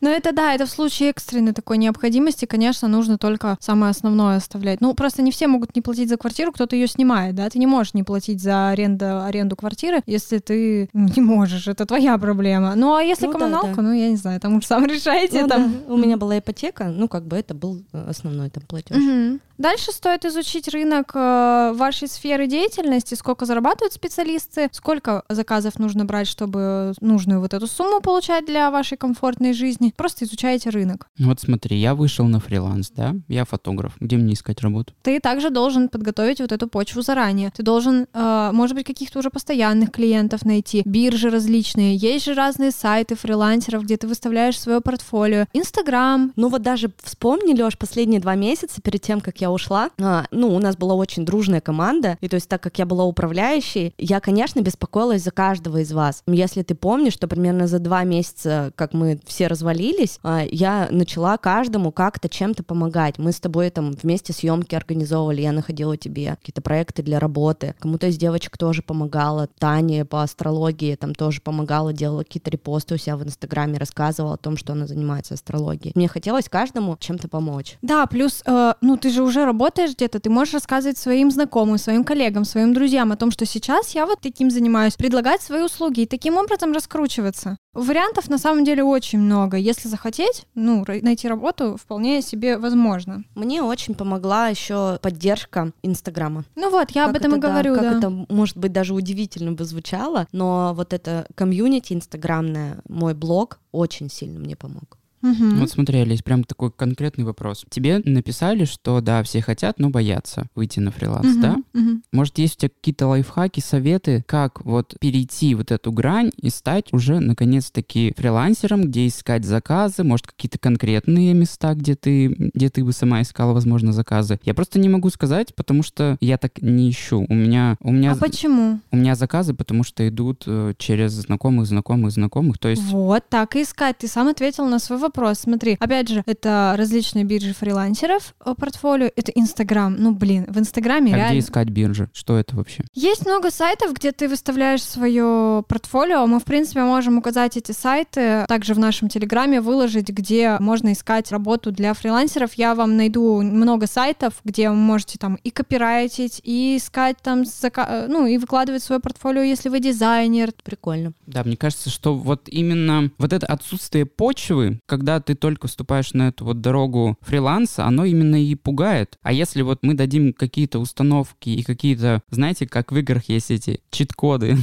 Но 0.00 0.08
это 0.08 0.32
да, 0.32 0.54
это 0.54 0.64
в 0.64 0.70
случае 0.70 1.10
экстренной 1.10 1.52
такой 1.52 1.76
необходимости, 1.76 2.46
конечно, 2.46 2.88
нужно 2.88 3.18
только 3.18 3.58
самое 3.60 3.90
основное 3.90 4.36
оставлять. 4.38 4.80
Ну, 4.80 4.94
просто 4.94 5.20
не 5.20 5.30
все 5.30 5.46
могут 5.46 5.76
не 5.76 5.82
платить 5.82 6.08
за 6.08 6.16
квартиру, 6.16 6.52
кто-то 6.52 6.74
ее 6.74 6.86
снимает, 6.86 7.34
да, 7.34 7.50
ты 7.50 7.58
не 7.58 7.66
можешь 7.66 7.92
не 7.92 8.02
платить 8.02 8.40
за 8.40 8.70
аренду, 8.70 9.22
аренду 9.22 9.56
квартиры, 9.56 10.02
если 10.06 10.38
ты 10.38 10.88
не 10.94 11.20
можешь, 11.20 11.68
это 11.68 11.84
твоя 11.84 12.16
проблема. 12.16 12.74
Ну, 12.76 12.94
а 12.94 13.02
если 13.02 13.26
Ну 13.26 13.32
да, 13.34 13.38
коммуналка, 13.38 13.76
да. 13.76 13.82
ну, 13.82 13.92
я 13.92 14.08
не 14.08 14.16
знаю, 14.16 14.40
там 14.40 14.56
уж 14.56 14.64
сам 14.64 14.86
решайте, 14.94 15.42
Ну 15.42 15.48
там. 15.48 15.74
да, 15.86 15.92
У 15.92 15.96
меня 15.98 16.16
была 16.16 16.38
ипотека, 16.38 16.84
ну 16.86 17.08
как 17.08 17.26
бы 17.26 17.41
это 17.42 17.54
был 17.54 17.84
э, 17.92 18.04
основной 18.08 18.50
там 18.50 18.62
платеж. 18.64 18.96
Мгм. 18.96 19.40
Дальше 19.62 19.92
стоит 19.92 20.24
изучить 20.24 20.66
рынок 20.66 21.12
э, 21.14 21.72
вашей 21.76 22.08
сферы 22.08 22.48
деятельности, 22.48 23.14
сколько 23.14 23.46
зарабатывают 23.46 23.92
специалисты, 23.92 24.68
сколько 24.72 25.22
заказов 25.28 25.78
нужно 25.78 26.04
брать, 26.04 26.26
чтобы 26.26 26.94
нужную 27.00 27.40
вот 27.40 27.54
эту 27.54 27.68
сумму 27.68 28.00
получать 28.00 28.44
для 28.44 28.72
вашей 28.72 28.98
комфортной 28.98 29.52
жизни. 29.52 29.94
Просто 29.96 30.24
изучайте 30.24 30.70
рынок. 30.70 31.06
Вот 31.16 31.38
смотри, 31.38 31.76
я 31.76 31.94
вышел 31.94 32.24
на 32.26 32.40
фриланс, 32.40 32.90
да, 32.90 33.14
я 33.28 33.44
фотограф. 33.44 33.92
Где 34.00 34.16
мне 34.16 34.34
искать 34.34 34.60
работу? 34.62 34.94
Ты 35.02 35.20
также 35.20 35.48
должен 35.48 35.88
подготовить 35.88 36.40
вот 36.40 36.50
эту 36.50 36.66
почву 36.66 37.02
заранее. 37.02 37.52
Ты 37.56 37.62
должен, 37.62 38.08
э, 38.12 38.50
может 38.52 38.74
быть, 38.74 38.84
каких-то 38.84 39.20
уже 39.20 39.30
постоянных 39.30 39.92
клиентов 39.92 40.44
найти, 40.44 40.82
биржи 40.84 41.30
различные. 41.30 41.94
Есть 41.94 42.24
же 42.24 42.34
разные 42.34 42.72
сайты 42.72 43.14
фрилансеров, 43.14 43.84
где 43.84 43.96
ты 43.96 44.08
выставляешь 44.08 44.58
свое 44.58 44.80
портфолио. 44.80 45.46
Инстаграм. 45.52 46.32
Ну 46.34 46.48
вот 46.48 46.62
даже 46.62 46.90
вспомни, 47.00 47.54
Лёш, 47.54 47.78
последние 47.78 48.20
два 48.20 48.34
месяца 48.34 48.82
перед 48.82 49.00
тем, 49.02 49.20
как 49.20 49.40
я 49.40 49.51
ушла, 49.52 49.90
а, 50.00 50.24
ну, 50.30 50.54
у 50.54 50.58
нас 50.58 50.76
была 50.76 50.94
очень 50.94 51.24
дружная 51.24 51.60
команда, 51.60 52.18
и 52.20 52.28
то 52.28 52.36
есть 52.36 52.48
так 52.48 52.62
как 52.62 52.78
я 52.78 52.86
была 52.86 53.04
управляющей, 53.04 53.94
я, 53.98 54.20
конечно, 54.20 54.60
беспокоилась 54.60 55.22
за 55.22 55.30
каждого 55.30 55.78
из 55.78 55.92
вас. 55.92 56.22
Если 56.26 56.62
ты 56.62 56.74
помнишь, 56.74 57.14
что 57.14 57.28
примерно 57.28 57.66
за 57.66 57.78
два 57.78 58.04
месяца, 58.04 58.72
как 58.74 58.92
мы 58.92 59.20
все 59.26 59.46
развалились, 59.46 60.18
а, 60.22 60.42
я 60.50 60.88
начала 60.90 61.36
каждому 61.36 61.92
как-то 61.92 62.28
чем-то 62.28 62.62
помогать. 62.62 63.18
Мы 63.18 63.32
с 63.32 63.40
тобой 63.40 63.70
там 63.70 63.92
вместе 63.92 64.32
съемки 64.32 64.74
организовывали, 64.74 65.42
я 65.42 65.52
находила 65.52 65.96
тебе 65.96 66.36
какие-то 66.36 66.62
проекты 66.62 67.02
для 67.02 67.18
работы. 67.18 67.74
Кому-то 67.78 68.06
из 68.06 68.16
девочек 68.16 68.56
тоже 68.58 68.82
помогала. 68.82 69.48
Таня 69.58 70.04
по 70.04 70.22
астрологии 70.22 70.94
там 70.94 71.14
тоже 71.14 71.40
помогала, 71.40 71.92
делала 71.92 72.22
какие-то 72.22 72.50
репосты 72.50 72.94
у 72.94 72.98
себя 72.98 73.16
в 73.16 73.22
Инстаграме, 73.22 73.78
рассказывала 73.78 74.34
о 74.34 74.36
том, 74.36 74.56
что 74.56 74.72
она 74.72 74.86
занимается 74.86 75.34
астрологией. 75.34 75.92
Мне 75.94 76.08
хотелось 76.08 76.48
каждому 76.48 76.96
чем-то 76.98 77.28
помочь. 77.28 77.78
Да, 77.82 78.06
плюс, 78.06 78.42
э, 78.44 78.74
ну, 78.80 78.96
ты 78.96 79.10
же 79.10 79.22
уже 79.22 79.31
работаешь 79.40 79.94
где-то, 79.94 80.20
ты 80.20 80.30
можешь 80.30 80.54
рассказывать 80.54 80.98
своим 80.98 81.30
знакомым, 81.30 81.78
своим 81.78 82.04
коллегам, 82.04 82.44
своим 82.44 82.72
друзьям 82.72 83.12
о 83.12 83.16
том, 83.16 83.30
что 83.30 83.46
сейчас 83.46 83.94
я 83.94 84.06
вот 84.06 84.20
таким 84.20 84.50
занимаюсь, 84.50 84.94
предлагать 84.94 85.42
свои 85.42 85.62
услуги 85.62 86.00
и 86.00 86.06
таким 86.06 86.36
образом 86.36 86.72
раскручиваться. 86.72 87.56
Вариантов 87.74 88.28
на 88.28 88.36
самом 88.36 88.64
деле 88.64 88.84
очень 88.84 89.18
много. 89.18 89.56
Если 89.56 89.88
захотеть, 89.88 90.46
ну, 90.54 90.84
найти 90.86 91.26
работу 91.26 91.78
вполне 91.82 92.20
себе 92.20 92.58
возможно. 92.58 93.24
Мне 93.34 93.62
очень 93.62 93.94
помогла 93.94 94.48
еще 94.48 94.98
поддержка 95.00 95.72
Инстаграма. 95.82 96.44
Ну 96.54 96.70
вот, 96.70 96.90
я 96.90 97.06
об 97.06 97.12
Как 97.12 97.22
этом 97.22 97.34
и 97.34 97.38
это, 97.38 97.42
да, 97.42 97.48
говорю, 97.48 97.74
Как 97.74 97.82
да. 97.82 97.98
это, 97.98 98.10
может 98.10 98.58
быть, 98.58 98.72
даже 98.72 98.92
удивительно 98.92 99.52
бы 99.52 99.64
звучало, 99.64 100.28
но 100.32 100.74
вот 100.74 100.92
это 100.92 101.26
комьюнити 101.34 101.94
инстаграмное, 101.94 102.82
мой 102.88 103.14
блог 103.14 103.58
очень 103.72 104.10
сильно 104.10 104.38
мне 104.38 104.54
помог. 104.54 104.98
Мгм. 105.22 105.60
Вот 105.60 105.70
смотри, 105.70 105.98
Олесь, 106.00 106.22
прям 106.22 106.44
такой 106.44 106.70
конкретный 106.72 107.24
вопрос. 107.24 107.64
Тебе 107.70 108.00
написали, 108.04 108.64
что 108.64 109.00
да, 109.00 109.22
все 109.22 109.40
хотят, 109.40 109.78
но 109.78 109.88
боятся 109.88 110.46
выйти 110.54 110.80
на 110.80 110.90
фриланс, 110.90 111.26
Мгм, 111.36 111.40
да? 111.40 111.56
мгм. 111.72 112.02
Может, 112.12 112.38
есть 112.38 112.56
у 112.56 112.58
тебя 112.60 112.70
какие-то 112.70 113.06
лайфхаки, 113.06 113.60
советы, 113.60 114.24
как 114.26 114.64
вот 114.64 114.96
перейти 115.00 115.54
вот 115.54 115.70
эту 115.70 115.92
грань 115.92 116.30
и 116.36 116.50
стать 116.50 116.92
уже, 116.92 117.20
наконец-таки, 117.20 118.12
фрилансером, 118.16 118.82
где 118.82 119.06
искать 119.06 119.44
заказы, 119.44 120.02
может, 120.02 120.26
какие-то 120.26 120.58
конкретные 120.58 121.34
места, 121.34 121.74
где 121.74 121.94
ты, 121.94 122.28
где 122.28 122.68
ты 122.68 122.84
бы 122.84 122.92
сама 122.92 123.22
искала, 123.22 123.52
возможно, 123.52 123.92
заказы. 123.92 124.40
Я 124.44 124.54
просто 124.54 124.78
не 124.80 124.88
могу 124.88 125.08
сказать, 125.10 125.54
потому 125.54 125.82
что 125.82 126.16
я 126.20 126.36
так 126.38 126.60
не 126.60 126.90
ищу. 126.90 127.24
У 127.28 127.34
меня, 127.34 127.76
у 127.80 127.92
меня, 127.92 128.12
А 128.12 128.16
почему? 128.16 128.80
у 128.90 128.96
меня 128.96 129.14
заказы, 129.14 129.54
потому 129.54 129.84
что 129.84 130.06
идут 130.08 130.44
э, 130.46 130.74
через 130.78 131.12
знакомых, 131.12 131.66
знакомых, 131.66 132.10
знакомых. 132.10 132.58
То 132.58 132.68
есть 132.68 132.82
Вот 132.82 133.24
так 133.28 133.54
и 133.56 133.62
искать. 133.62 133.98
Ты 133.98 134.08
сам 134.08 134.28
ответил 134.28 134.66
на 134.66 134.78
свой 134.78 134.98
вопрос. 134.98 135.11
Смотри, 135.34 135.76
опять 135.80 136.08
же, 136.08 136.22
это 136.26 136.74
различные 136.76 137.24
биржи 137.24 137.54
фрилансеров, 137.54 138.34
э, 138.44 138.54
портфолио, 138.56 139.10
это 139.14 139.32
Инстаграм. 139.32 139.94
Ну, 139.98 140.12
блин, 140.12 140.46
в 140.48 140.58
Инстаграме 140.58 141.12
а 141.14 141.16
реально... 141.16 141.30
где 141.32 141.38
искать 141.40 141.68
биржи? 141.68 142.10
Что 142.12 142.38
это 142.38 142.56
вообще? 142.56 142.84
Есть 142.94 143.26
много 143.26 143.50
сайтов, 143.50 143.92
где 143.92 144.12
ты 144.12 144.28
выставляешь 144.28 144.82
свое 144.82 145.64
портфолио. 145.68 146.26
Мы, 146.26 146.40
в 146.40 146.44
принципе, 146.44 146.82
можем 146.82 147.18
указать 147.18 147.56
эти 147.56 147.72
сайты. 147.72 148.44
Также 148.48 148.74
в 148.74 148.78
нашем 148.78 149.08
Телеграме 149.08 149.60
выложить, 149.60 150.08
где 150.08 150.56
можно 150.58 150.92
искать 150.92 151.30
работу 151.32 151.72
для 151.72 151.94
фрилансеров. 151.94 152.54
Я 152.54 152.74
вам 152.74 152.96
найду 152.96 153.42
много 153.42 153.86
сайтов, 153.86 154.34
где 154.44 154.70
вы 154.70 154.76
можете 154.76 155.18
там 155.18 155.36
и 155.36 155.50
копирайтить, 155.50 156.40
и 156.44 156.76
искать 156.76 157.16
там, 157.22 157.42
зака- 157.42 157.86
э, 157.88 158.06
ну, 158.08 158.26
и 158.26 158.38
выкладывать 158.38 158.82
свое 158.82 159.00
портфолио, 159.00 159.42
если 159.42 159.68
вы 159.68 159.80
дизайнер. 159.80 160.52
Прикольно. 160.64 161.12
Да, 161.26 161.44
мне 161.44 161.56
кажется, 161.56 161.90
что 161.90 162.14
вот 162.14 162.48
именно 162.48 163.10
вот 163.18 163.32
это 163.32 163.46
отсутствие 163.46 164.06
почвы, 164.06 164.80
когда 165.02 165.18
ты 165.18 165.34
только 165.34 165.66
вступаешь 165.66 166.12
на 166.12 166.28
эту 166.28 166.44
вот 166.44 166.60
дорогу 166.60 167.18
фриланса, 167.22 167.86
оно 167.86 168.04
именно 168.04 168.40
и 168.40 168.54
пугает. 168.54 169.18
А 169.22 169.32
если 169.32 169.62
вот 169.62 169.80
мы 169.82 169.94
дадим 169.94 170.32
какие-то 170.32 170.78
установки 170.78 171.50
и 171.50 171.64
какие-то, 171.64 172.22
знаете, 172.30 172.68
как 172.68 172.92
в 172.92 172.96
играх 172.96 173.24
есть 173.24 173.50
эти 173.50 173.80
чит-коды, 173.90 174.58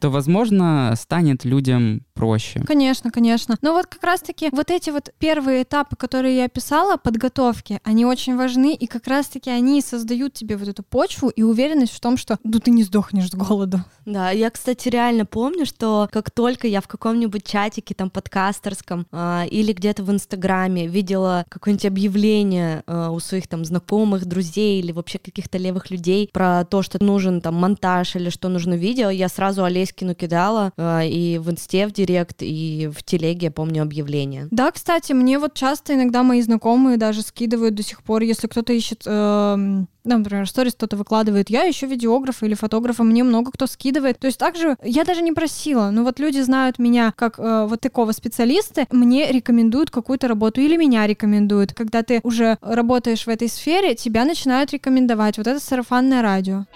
то, 0.00 0.08
возможно, 0.08 0.94
станет 0.98 1.44
людям 1.44 2.00
проще. 2.14 2.60
Конечно, 2.60 3.10
конечно. 3.10 3.58
Но 3.60 3.74
вот 3.74 3.86
как 3.86 4.02
раз-таки 4.02 4.48
вот 4.52 4.70
эти 4.70 4.88
вот 4.88 5.12
первые 5.18 5.64
этапы, 5.64 5.96
которые 5.96 6.38
я 6.38 6.46
описала, 6.46 6.96
подготовки, 6.96 7.78
они 7.84 8.06
очень 8.06 8.36
важны, 8.36 8.74
и 8.74 8.86
как 8.86 9.06
раз-таки 9.06 9.50
они 9.50 9.82
создают 9.82 10.32
тебе 10.32 10.56
вот 10.56 10.68
эту 10.68 10.82
почву 10.82 11.28
и 11.28 11.42
уверенность 11.42 11.92
в 11.92 12.00
том, 12.00 12.16
что 12.16 12.38
ну 12.42 12.58
ты 12.58 12.70
не 12.70 12.84
сдохнешь 12.84 13.28
с 13.28 13.34
голоду. 13.34 13.84
Да, 14.06 14.30
я, 14.30 14.50
кстати, 14.50 14.88
реально 14.88 15.26
помню, 15.26 15.66
что 15.66 16.08
как 16.10 16.30
только 16.30 16.66
я 16.66 16.80
в 16.80 16.88
каком-нибудь 16.88 17.44
чатике, 17.44 17.94
там, 17.94 18.08
подкастерском 18.08 19.06
а, 19.12 19.25
или 19.50 19.72
где-то 19.72 20.02
в 20.02 20.10
Инстаграме 20.10 20.86
видела 20.86 21.44
какое-нибудь 21.48 21.86
объявление 21.86 22.82
а, 22.86 23.10
у 23.10 23.20
своих 23.20 23.48
там 23.48 23.64
знакомых, 23.64 24.26
друзей 24.26 24.80
или 24.80 24.92
вообще 24.92 25.18
каких-то 25.18 25.58
левых 25.58 25.90
людей 25.90 26.28
про 26.32 26.64
то, 26.64 26.82
что 26.82 27.02
нужен 27.02 27.40
там 27.40 27.54
монтаж 27.54 28.16
или 28.16 28.30
что 28.30 28.48
нужно 28.48 28.74
видео, 28.74 29.10
я 29.10 29.28
сразу 29.28 29.64
Олеськину 29.64 30.14
кидала 30.14 30.72
а, 30.76 31.04
и 31.04 31.38
в 31.38 31.50
Инсте 31.50 31.86
в 31.86 31.92
Директ, 31.92 32.36
и 32.40 32.90
в 32.94 33.02
Телеге, 33.02 33.46
я 33.46 33.50
помню, 33.50 33.82
объявление. 33.82 34.48
Да, 34.50 34.70
кстати, 34.70 35.12
мне 35.12 35.38
вот 35.38 35.54
часто 35.54 35.94
иногда 35.94 36.22
мои 36.22 36.42
знакомые 36.42 36.96
даже 36.96 37.22
скидывают 37.22 37.74
до 37.74 37.82
сих 37.82 38.02
пор, 38.02 38.22
если 38.22 38.46
кто-то 38.46 38.72
ищет, 38.72 39.02
эм, 39.06 39.88
ну, 40.06 40.18
например, 40.18 40.48
сторис 40.48 40.74
кто-то 40.74 40.96
выкладывает, 40.96 41.50
я 41.50 41.68
ищу 41.68 41.86
видеографа 41.86 42.46
или 42.46 42.54
фотографа, 42.54 43.02
мне 43.02 43.24
много 43.24 43.50
кто 43.50 43.66
скидывает. 43.66 44.18
То 44.18 44.28
есть 44.28 44.38
также 44.38 44.76
я 44.82 45.04
даже 45.04 45.20
не 45.20 45.32
просила, 45.32 45.90
но 45.90 46.04
вот 46.04 46.20
люди 46.20 46.40
знают 46.40 46.78
меня 46.78 47.12
как 47.16 47.38
э, 47.38 47.66
вот 47.68 47.80
такого 47.80 48.12
специалиста, 48.12 48.86
мне 48.90 49.30
рекомендуют 49.32 49.90
какую-то 49.90 50.28
работу 50.28 50.60
или 50.60 50.76
меня 50.76 51.06
рекомендуют. 51.06 51.74
Когда 51.74 52.02
ты 52.02 52.20
уже 52.22 52.56
работаешь 52.60 53.26
в 53.26 53.28
этой 53.28 53.48
сфере, 53.48 53.94
тебя 53.94 54.24
начинают 54.24 54.72
рекомендовать. 54.72 55.38
Вот 55.38 55.46
это 55.46 55.60
сарафанное 55.60 56.22
радио. 56.22 56.66